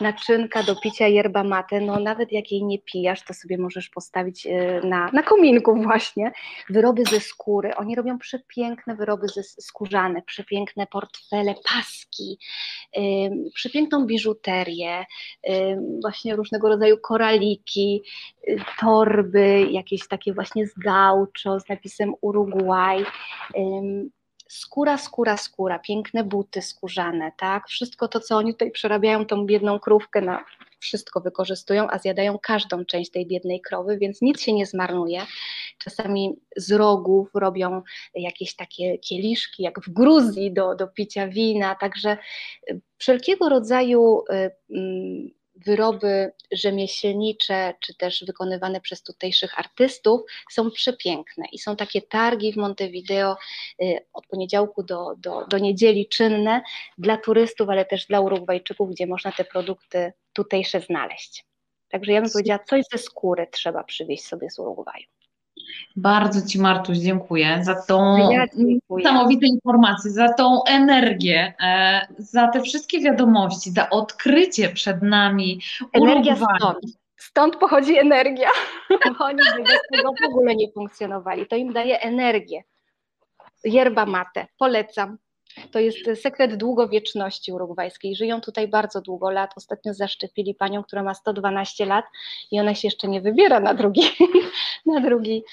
naczynka 0.00 0.62
do 0.62 0.76
picia 0.76 1.08
yerba 1.08 1.44
mate, 1.44 1.80
no 1.80 2.00
nawet 2.00 2.32
jak 2.32 2.52
jej 2.52 2.64
nie 2.64 2.78
pijasz, 2.78 3.24
to 3.24 3.34
sobie 3.34 3.58
możesz 3.58 3.88
postawić 3.88 4.46
y, 4.46 4.80
na, 4.84 5.10
na 5.12 5.22
kominku 5.22 5.82
właśnie. 5.82 6.32
Wyroby 6.70 7.04
ze 7.04 7.20
skóry, 7.20 7.76
oni 7.76 7.94
robią 7.94 8.18
przepiękne 8.18 8.96
wyroby 8.96 9.28
ze 9.28 9.42
skórzane, 9.42 10.22
przepiękne 10.22 10.86
portfele, 10.86 11.54
paski, 11.72 12.38
y, 12.96 13.00
przepiękną 13.54 14.06
biżuterię, 14.06 15.06
y, 15.48 15.78
właśnie 16.00 16.36
różnego 16.36 16.68
rodzaju 16.68 16.98
koraliki, 16.98 18.02
torby, 18.80 19.66
jakieś 19.70 20.08
takie 20.08 20.34
właśnie 20.34 20.66
z 20.66 20.78
gaucho, 20.78 21.60
z 21.60 21.68
napisem 21.68 22.14
Uruguay, 22.20 23.04
skóra, 24.48 24.98
skóra, 24.98 25.36
skóra, 25.36 25.78
piękne 25.78 26.24
buty 26.24 26.62
skórzane, 26.62 27.32
tak? 27.38 27.68
Wszystko 27.68 28.08
to, 28.08 28.20
co 28.20 28.36
oni 28.36 28.52
tutaj 28.52 28.70
przerabiają, 28.70 29.26
tą 29.26 29.46
biedną 29.46 29.78
krówkę 29.78 30.20
na 30.20 30.44
wszystko 30.80 31.20
wykorzystują, 31.20 31.86
a 31.90 31.98
zjadają 31.98 32.38
każdą 32.38 32.84
część 32.84 33.10
tej 33.10 33.26
biednej 33.26 33.60
krowy, 33.60 33.98
więc 33.98 34.22
nic 34.22 34.40
się 34.40 34.52
nie 34.52 34.66
zmarnuje. 34.66 35.22
Czasami 35.78 36.40
z 36.56 36.72
rogów 36.72 37.28
robią 37.34 37.82
jakieś 38.14 38.56
takie 38.56 38.98
kieliszki, 38.98 39.62
jak 39.62 39.80
w 39.80 39.92
Gruzji 39.92 40.52
do, 40.52 40.74
do 40.74 40.88
picia 40.88 41.28
wina, 41.28 41.74
także 41.74 42.16
wszelkiego 42.98 43.48
rodzaju 43.48 44.22
y, 44.30 44.50
mm, 44.70 45.37
wyroby 45.66 46.32
rzemieślnicze, 46.52 47.74
czy 47.80 47.94
też 47.94 48.24
wykonywane 48.24 48.80
przez 48.80 49.02
tutejszych 49.02 49.58
artystów 49.58 50.20
są 50.50 50.70
przepiękne 50.70 51.44
i 51.52 51.58
są 51.58 51.76
takie 51.76 52.02
targi 52.02 52.52
w 52.52 52.56
Montevideo 52.56 53.36
y, 53.82 54.06
od 54.12 54.26
poniedziałku 54.26 54.82
do, 54.82 55.14
do, 55.18 55.46
do 55.46 55.58
niedzieli 55.58 56.08
czynne 56.08 56.62
dla 56.98 57.16
turystów, 57.16 57.68
ale 57.68 57.84
też 57.84 58.06
dla 58.06 58.20
Urugwajczyków, 58.20 58.90
gdzie 58.90 59.06
można 59.06 59.32
te 59.32 59.44
produkty 59.44 60.12
tutejsze 60.32 60.80
znaleźć. 60.80 61.44
Także 61.88 62.12
ja 62.12 62.20
bym 62.20 62.30
powiedziała, 62.30 62.64
coś 62.64 62.84
ze 62.92 62.98
skóry 62.98 63.46
trzeba 63.52 63.84
przywieźć 63.84 64.24
sobie 64.26 64.50
z 64.50 64.58
Urugwaju. 64.58 65.06
Bardzo 65.96 66.46
Ci 66.46 66.60
Martuś 66.60 66.96
dziękuję 66.98 67.58
za 67.62 67.82
tą 67.82 68.30
ja 68.30 68.46
niesamowite 68.88 69.46
informacje, 69.46 70.10
za 70.10 70.32
tą 70.32 70.64
energię, 70.64 71.54
e, 71.60 72.06
za 72.18 72.48
te 72.48 72.60
wszystkie 72.60 73.00
wiadomości, 73.00 73.70
za 73.70 73.90
odkrycie 73.90 74.68
przed 74.68 75.02
nami 75.02 75.60
Energia 75.92 76.36
stąd. 76.36 76.78
Stąd 77.16 77.56
pochodzi 77.56 77.98
energia. 77.98 78.48
Oni 79.20 79.38
by 79.56 79.62
bez 79.62 79.80
tego 79.92 80.12
w 80.22 80.26
ogóle 80.26 80.54
nie 80.56 80.72
funkcjonowali. 80.72 81.46
To 81.46 81.56
im 81.56 81.72
daje 81.72 82.00
energię. 82.00 82.62
Yerba 83.64 84.06
mate, 84.06 84.46
polecam. 84.58 85.18
To 85.70 85.78
jest 85.78 85.98
sekret 86.22 86.56
długowieczności 86.56 87.52
urugwajskiej. 87.52 88.16
Żyją 88.16 88.40
tutaj 88.40 88.68
bardzo 88.68 89.00
długo 89.00 89.30
lat. 89.30 89.50
Ostatnio 89.56 89.94
zaszczepili 89.94 90.54
panią, 90.54 90.82
która 90.82 91.02
ma 91.02 91.14
112 91.14 91.86
lat 91.86 92.04
i 92.50 92.60
ona 92.60 92.74
się 92.74 92.88
jeszcze 92.88 93.08
nie 93.08 93.20
wybiera 93.20 93.60
na 93.60 93.74
drugi, 93.74 94.02
na 94.86 95.00
drugi 95.00 95.44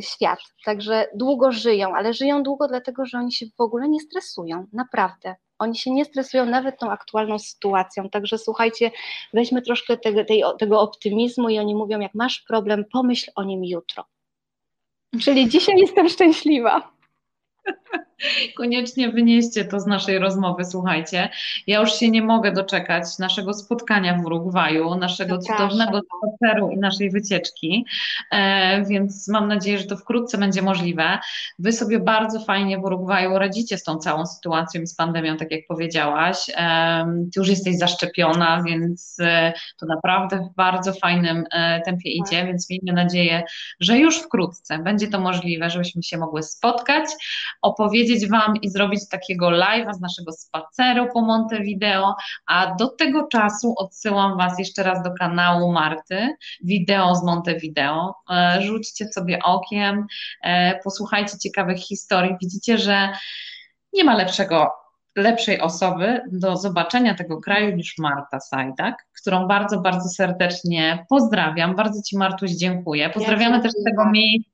świat. 0.00 0.38
Także 0.64 1.06
długo 1.14 1.52
żyją, 1.52 1.94
ale 1.94 2.14
żyją 2.14 2.42
długo 2.42 2.68
dlatego, 2.68 3.06
że 3.06 3.18
oni 3.18 3.32
się 3.32 3.46
w 3.58 3.60
ogóle 3.60 3.88
nie 3.88 4.00
stresują. 4.00 4.66
Naprawdę. 4.72 5.34
Oni 5.58 5.76
się 5.76 5.90
nie 5.90 6.04
stresują 6.04 6.46
nawet 6.46 6.78
tą 6.78 6.90
aktualną 6.90 7.38
sytuacją. 7.38 8.10
Także 8.10 8.38
słuchajcie, 8.38 8.90
weźmy 9.32 9.62
troszkę 9.62 9.96
tego, 9.96 10.24
tej, 10.24 10.42
tego 10.58 10.80
optymizmu 10.80 11.48
i 11.48 11.58
oni 11.58 11.74
mówią, 11.74 12.00
jak 12.00 12.14
masz 12.14 12.40
problem, 12.40 12.84
pomyśl 12.92 13.30
o 13.34 13.44
nim 13.44 13.64
jutro. 13.64 14.04
Czyli 15.20 15.48
dzisiaj 15.48 15.76
jestem 15.78 16.08
szczęśliwa. 16.08 16.92
Koniecznie 18.56 19.08
wynieście 19.08 19.64
to 19.64 19.80
z 19.80 19.86
naszej 19.86 20.18
rozmowy, 20.18 20.64
słuchajcie. 20.64 21.28
Ja 21.66 21.80
już 21.80 21.92
się 21.92 22.10
nie 22.10 22.22
mogę 22.22 22.52
doczekać 22.52 23.18
naszego 23.18 23.54
spotkania 23.54 24.14
w 24.14 24.24
Urugwaju, 24.24 24.94
naszego 24.94 25.38
cudownego 25.38 26.00
spaceru 26.00 26.70
i 26.70 26.78
naszej 26.78 27.10
wycieczki, 27.10 27.84
e, 28.30 28.84
więc 28.84 29.28
mam 29.28 29.48
nadzieję, 29.48 29.78
że 29.78 29.84
to 29.84 29.96
wkrótce 29.96 30.38
będzie 30.38 30.62
możliwe. 30.62 31.18
Wy 31.58 31.72
sobie 31.72 31.98
bardzo 31.98 32.40
fajnie 32.40 32.78
w 32.78 32.84
Urugwaju 32.84 33.38
radzicie 33.38 33.78
z 33.78 33.84
tą 33.84 33.96
całą 33.98 34.26
sytuacją 34.26 34.82
i 34.82 34.86
z 34.86 34.94
pandemią, 34.94 35.36
tak 35.36 35.50
jak 35.50 35.60
powiedziałaś. 35.68 36.36
E, 36.56 37.04
ty 37.34 37.40
już 37.40 37.48
jesteś 37.48 37.78
zaszczepiona, 37.78 38.62
więc 38.62 39.16
e, 39.20 39.52
to 39.76 39.86
naprawdę 39.86 40.48
w 40.52 40.56
bardzo 40.56 40.92
fajnym 40.92 41.44
e, 41.52 41.80
tempie 41.80 42.10
idzie, 42.10 42.38
tak. 42.38 42.46
więc 42.46 42.70
miejmy 42.70 42.92
nadzieję, 42.92 43.42
że 43.80 43.98
już 43.98 44.18
wkrótce 44.18 44.78
będzie 44.78 45.08
to 45.08 45.20
możliwe, 45.20 45.70
żebyśmy 45.70 46.02
się 46.02 46.18
mogły 46.18 46.42
spotkać, 46.42 47.04
opowiedzieć 47.62 48.09
Wam 48.30 48.56
i 48.62 48.70
zrobić 48.70 49.08
takiego 49.08 49.50
live'a 49.50 49.94
z 49.94 50.00
naszego 50.00 50.32
spaceru 50.32 51.06
po 51.12 51.22
Montevideo, 51.22 52.14
a 52.46 52.74
do 52.74 52.88
tego 52.88 53.26
czasu 53.26 53.74
odsyłam 53.76 54.38
Was 54.38 54.58
jeszcze 54.58 54.82
raz 54.82 55.02
do 55.02 55.12
kanału 55.18 55.72
Marty, 55.72 56.34
wideo 56.64 57.14
z 57.14 57.24
Montevideo. 57.24 58.14
E, 58.30 58.62
rzućcie 58.62 59.06
sobie 59.12 59.38
okiem, 59.44 60.06
e, 60.42 60.78
posłuchajcie 60.84 61.38
ciekawych 61.38 61.78
historii. 61.78 62.36
Widzicie, 62.40 62.78
że 62.78 63.08
nie 63.92 64.04
ma 64.04 64.16
lepszego 64.16 64.70
lepszej 65.16 65.60
osoby 65.60 66.20
do 66.32 66.56
zobaczenia 66.56 67.14
tego 67.14 67.40
kraju 67.40 67.76
niż 67.76 67.94
Marta 67.98 68.40
Sajdak, 68.40 69.06
którą 69.20 69.46
bardzo, 69.46 69.80
bardzo 69.80 70.08
serdecznie 70.08 71.06
pozdrawiam. 71.08 71.76
Bardzo 71.76 72.02
Ci 72.02 72.18
Martuś 72.18 72.50
dziękuję. 72.50 73.10
Pozdrawiamy 73.10 73.56
ja 73.56 73.62
też 73.62 73.72
z 73.72 73.84
tego 73.84 74.10
miejsca 74.10 74.49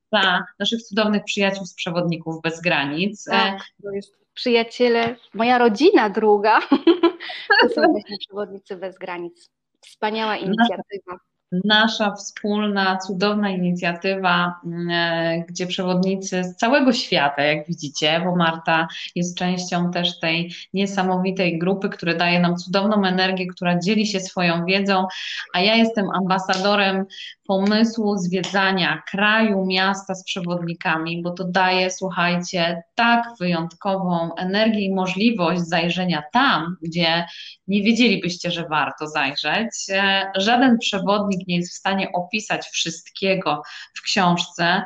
naszych 0.59 0.81
cudownych 0.81 1.23
przyjaciół 1.23 1.65
z 1.65 1.73
Przewodników 1.73 2.41
Bez 2.41 2.61
Granic. 2.61 3.23
Tak, 3.23 3.59
to 3.83 3.91
jest 3.91 4.17
przyjaciele, 4.33 5.15
moja 5.33 5.57
rodzina 5.57 6.09
druga, 6.09 6.59
to 7.61 7.69
są 7.69 7.81
właśnie 7.81 8.17
Przewodnicy 8.17 8.75
Bez 8.75 8.97
Granic. 8.97 9.49
Wspaniała 9.81 10.37
inicjatywa 10.37 11.19
nasza 11.51 12.11
wspólna, 12.11 12.97
cudowna 12.97 13.49
inicjatywa, 13.49 14.59
mm, 14.65 14.89
e, 14.89 15.45
gdzie 15.49 15.67
przewodnicy 15.67 16.43
z 16.43 16.55
całego 16.55 16.93
świata, 16.93 17.43
jak 17.43 17.67
widzicie, 17.67 18.21
bo 18.25 18.35
Marta 18.35 18.87
jest 19.15 19.37
częścią 19.37 19.91
też 19.91 20.19
tej 20.19 20.53
niesamowitej 20.73 21.59
grupy, 21.59 21.89
która 21.89 22.13
daje 22.13 22.39
nam 22.39 22.55
cudowną 22.55 23.05
energię, 23.05 23.47
która 23.47 23.79
dzieli 23.79 24.07
się 24.07 24.19
swoją 24.19 24.65
wiedzą, 24.65 25.07
a 25.53 25.61
ja 25.61 25.75
jestem 25.75 26.09
ambasadorem 26.09 27.05
pomysłu 27.47 28.17
zwiedzania 28.17 29.01
kraju, 29.11 29.65
miasta 29.65 30.15
z 30.15 30.23
przewodnikami, 30.23 31.21
bo 31.21 31.31
to 31.31 31.43
daje, 31.43 31.91
słuchajcie, 31.91 32.83
tak 32.95 33.23
wyjątkową 33.39 34.35
energię 34.35 34.85
i 34.85 34.93
możliwość 34.93 35.61
zajrzenia 35.61 36.23
tam, 36.33 36.77
gdzie 36.81 37.25
nie 37.67 37.83
wiedzielibyście, 37.83 38.51
że 38.51 38.67
warto 38.67 39.07
zajrzeć. 39.07 39.69
E, 39.89 40.31
żaden 40.35 40.77
przewodnik 40.77 41.47
nie 41.47 41.55
jest 41.55 41.71
w 41.71 41.77
stanie 41.77 42.11
opisać 42.11 42.65
wszystkiego 42.65 43.61
w 43.95 44.01
książce, 44.01 44.83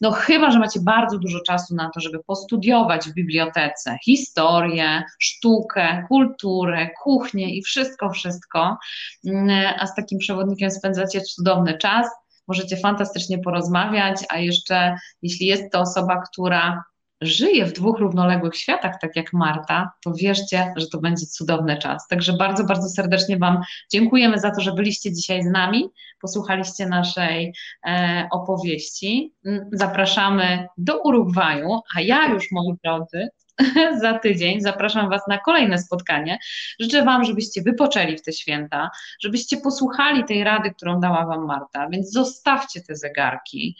no 0.00 0.10
chyba, 0.10 0.50
że 0.50 0.58
macie 0.58 0.80
bardzo 0.80 1.18
dużo 1.18 1.40
czasu 1.40 1.74
na 1.74 1.90
to, 1.94 2.00
żeby 2.00 2.24
postudiować 2.26 3.08
w 3.08 3.14
bibliotece 3.14 3.98
historię, 4.04 5.02
sztukę, 5.18 6.04
kulturę, 6.08 6.90
kuchnię 7.02 7.56
i 7.56 7.62
wszystko, 7.62 8.10
wszystko, 8.10 8.78
mm, 9.26 9.74
a 9.78 9.86
z 9.86 9.94
takim 9.94 10.18
przewodnikiem 10.18 10.70
spędzacie 10.70 11.20
cudowny 11.20 11.78
czas, 11.78 12.01
możecie 12.48 12.76
fantastycznie 12.76 13.38
porozmawiać, 13.38 14.16
a 14.28 14.38
jeszcze 14.38 14.96
jeśli 15.22 15.46
jest 15.46 15.72
to 15.72 15.80
osoba, 15.80 16.22
która 16.32 16.84
żyje 17.22 17.66
w 17.66 17.72
dwóch 17.72 17.98
równoległych 17.98 18.56
światach, 18.56 18.94
tak 19.00 19.16
jak 19.16 19.32
Marta, 19.32 19.92
to 20.04 20.12
wierzcie, 20.14 20.74
że 20.76 20.86
to 20.86 20.98
będzie 20.98 21.26
cudowny 21.26 21.78
czas. 21.78 22.08
Także 22.08 22.32
bardzo, 22.32 22.64
bardzo 22.64 22.88
serdecznie 22.88 23.38
Wam 23.38 23.62
dziękujemy 23.92 24.38
za 24.38 24.50
to, 24.50 24.60
że 24.60 24.72
byliście 24.72 25.12
dzisiaj 25.12 25.42
z 25.42 25.46
nami, 25.46 25.88
posłuchaliście 26.20 26.86
naszej 26.86 27.54
e, 27.86 28.28
opowieści. 28.32 29.32
Zapraszamy 29.72 30.66
do 30.78 31.02
Urugwaju, 31.02 31.80
a 31.96 32.00
ja 32.00 32.28
już, 32.28 32.50
moi 32.52 32.74
drodzy, 32.84 33.28
za 34.02 34.18
tydzień. 34.18 34.60
Zapraszam 34.60 35.10
Was 35.10 35.22
na 35.28 35.38
kolejne 35.38 35.78
spotkanie. 35.78 36.38
Życzę 36.80 37.04
Wam, 37.04 37.24
żebyście 37.24 37.62
wypoczęli 37.62 38.16
w 38.16 38.22
te 38.22 38.32
święta, 38.32 38.90
żebyście 39.22 39.56
posłuchali 39.56 40.24
tej 40.24 40.44
rady, 40.44 40.70
którą 40.70 41.00
dała 41.00 41.26
Wam 41.26 41.46
Marta, 41.46 41.88
więc 41.88 42.12
zostawcie 42.12 42.80
te 42.80 42.96
zegarki. 42.96 43.76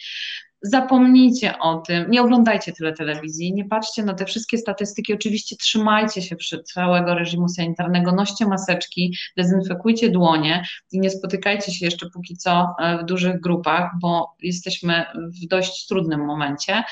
Zapomnijcie 0.65 1.59
o 1.59 1.77
tym, 1.77 2.11
nie 2.11 2.23
oglądajcie 2.23 2.73
tyle 2.73 2.93
telewizji, 2.93 3.55
nie 3.55 3.65
patrzcie 3.65 4.03
na 4.03 4.15
te 4.15 4.25
wszystkie 4.25 4.59
statystyki. 4.59 5.15
Oczywiście 5.15 5.57
trzymajcie 5.57 6.23
się 6.23 6.37
przy 6.37 6.63
całego 6.63 7.15
reżimu 7.15 7.49
sanitarnego, 7.49 8.13
noście 8.13 8.47
maseczki, 8.47 9.17
dezynfekujcie 9.37 10.11
dłonie 10.11 10.65
i 10.93 11.01
nie 11.01 11.11
spotykajcie 11.11 11.73
się 11.73 11.85
jeszcze 11.87 12.11
póki 12.11 12.37
co 12.37 12.75
e, 12.79 12.99
w 12.99 13.05
dużych 13.05 13.41
grupach, 13.41 13.91
bo 14.01 14.37
jesteśmy 14.43 15.05
w 15.15 15.47
dość 15.47 15.87
trudnym 15.87 16.27
momencie, 16.27 16.83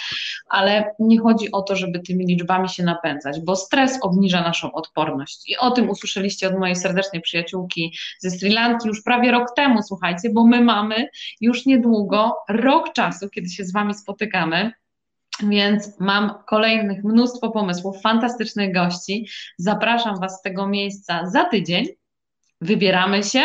ale 0.49 0.95
nie 0.99 1.21
chodzi 1.21 1.53
o 1.53 1.63
to, 1.63 1.77
żeby 1.77 2.01
tymi 2.01 2.27
liczbami 2.27 2.69
się 2.69 2.83
napędzać, 2.83 3.41
bo 3.41 3.57
stres 3.57 3.99
obniża 4.03 4.41
naszą 4.41 4.73
odporność 4.73 5.51
i 5.51 5.57
o 5.57 5.71
tym 5.71 5.91
usłyszeliście 5.91 6.49
od 6.49 6.59
mojej 6.59 6.77
serdecznej 6.77 7.23
przyjaciółki 7.23 7.95
ze 8.19 8.31
Sri 8.31 8.53
Lanki 8.53 8.89
już 8.89 9.03
prawie 9.03 9.31
rok 9.31 9.49
temu, 9.57 9.83
słuchajcie, 9.83 10.31
bo 10.33 10.47
my 10.47 10.61
mamy 10.61 11.09
już 11.41 11.67
niedługo 11.67 12.37
rok 12.49 12.93
czasu, 12.93 13.29
kiedy 13.29 13.49
się 13.49 13.60
się 13.61 13.65
z 13.65 13.73
Wami 13.73 13.95
spotykamy. 13.95 14.73
Więc 15.43 16.01
mam 16.01 16.35
kolejnych 16.47 17.05
mnóstwo 17.05 17.51
pomysłów, 17.51 18.03
fantastycznych 18.03 18.75
gości. 18.75 19.29
Zapraszam 19.59 20.21
Was 20.21 20.39
z 20.39 20.43
tego 20.43 20.67
miejsca 20.67 21.27
za 21.27 21.45
tydzień. 21.45 21.87
Wybieramy 22.61 23.23
się. 23.23 23.43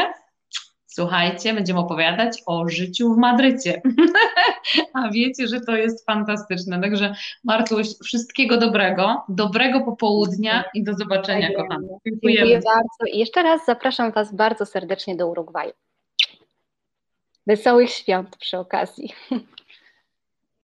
Słuchajcie, 0.88 1.54
będziemy 1.54 1.80
opowiadać 1.80 2.44
o 2.46 2.70
życiu 2.70 3.14
w 3.14 3.18
Madrycie. 3.18 3.82
A 4.94 5.10
wiecie, 5.10 5.48
że 5.48 5.62
to 5.62 5.76
jest 5.76 6.06
fantastyczne. 6.06 6.82
Także 6.82 7.16
Martuś, 7.44 7.88
wszystkiego 8.04 8.58
dobrego, 8.58 9.24
dobrego 9.30 9.82
popołudnia 9.82 10.64
i 10.74 10.84
do 10.84 10.94
zobaczenia, 10.94 11.50
kochani. 11.56 11.88
Dziękuję 12.06 12.46
bardzo 12.46 13.14
i 13.14 13.20
jeszcze 13.20 13.44
raz 13.44 13.66
zapraszam 13.66 14.12
Was 14.12 14.36
bardzo 14.36 14.66
serdecznie 14.66 15.16
do 15.16 15.28
Urugwaju. 15.28 15.72
Wesołych 17.48 17.90
świąt 17.90 18.38
przy 18.38 18.58
okazji. 18.58 19.14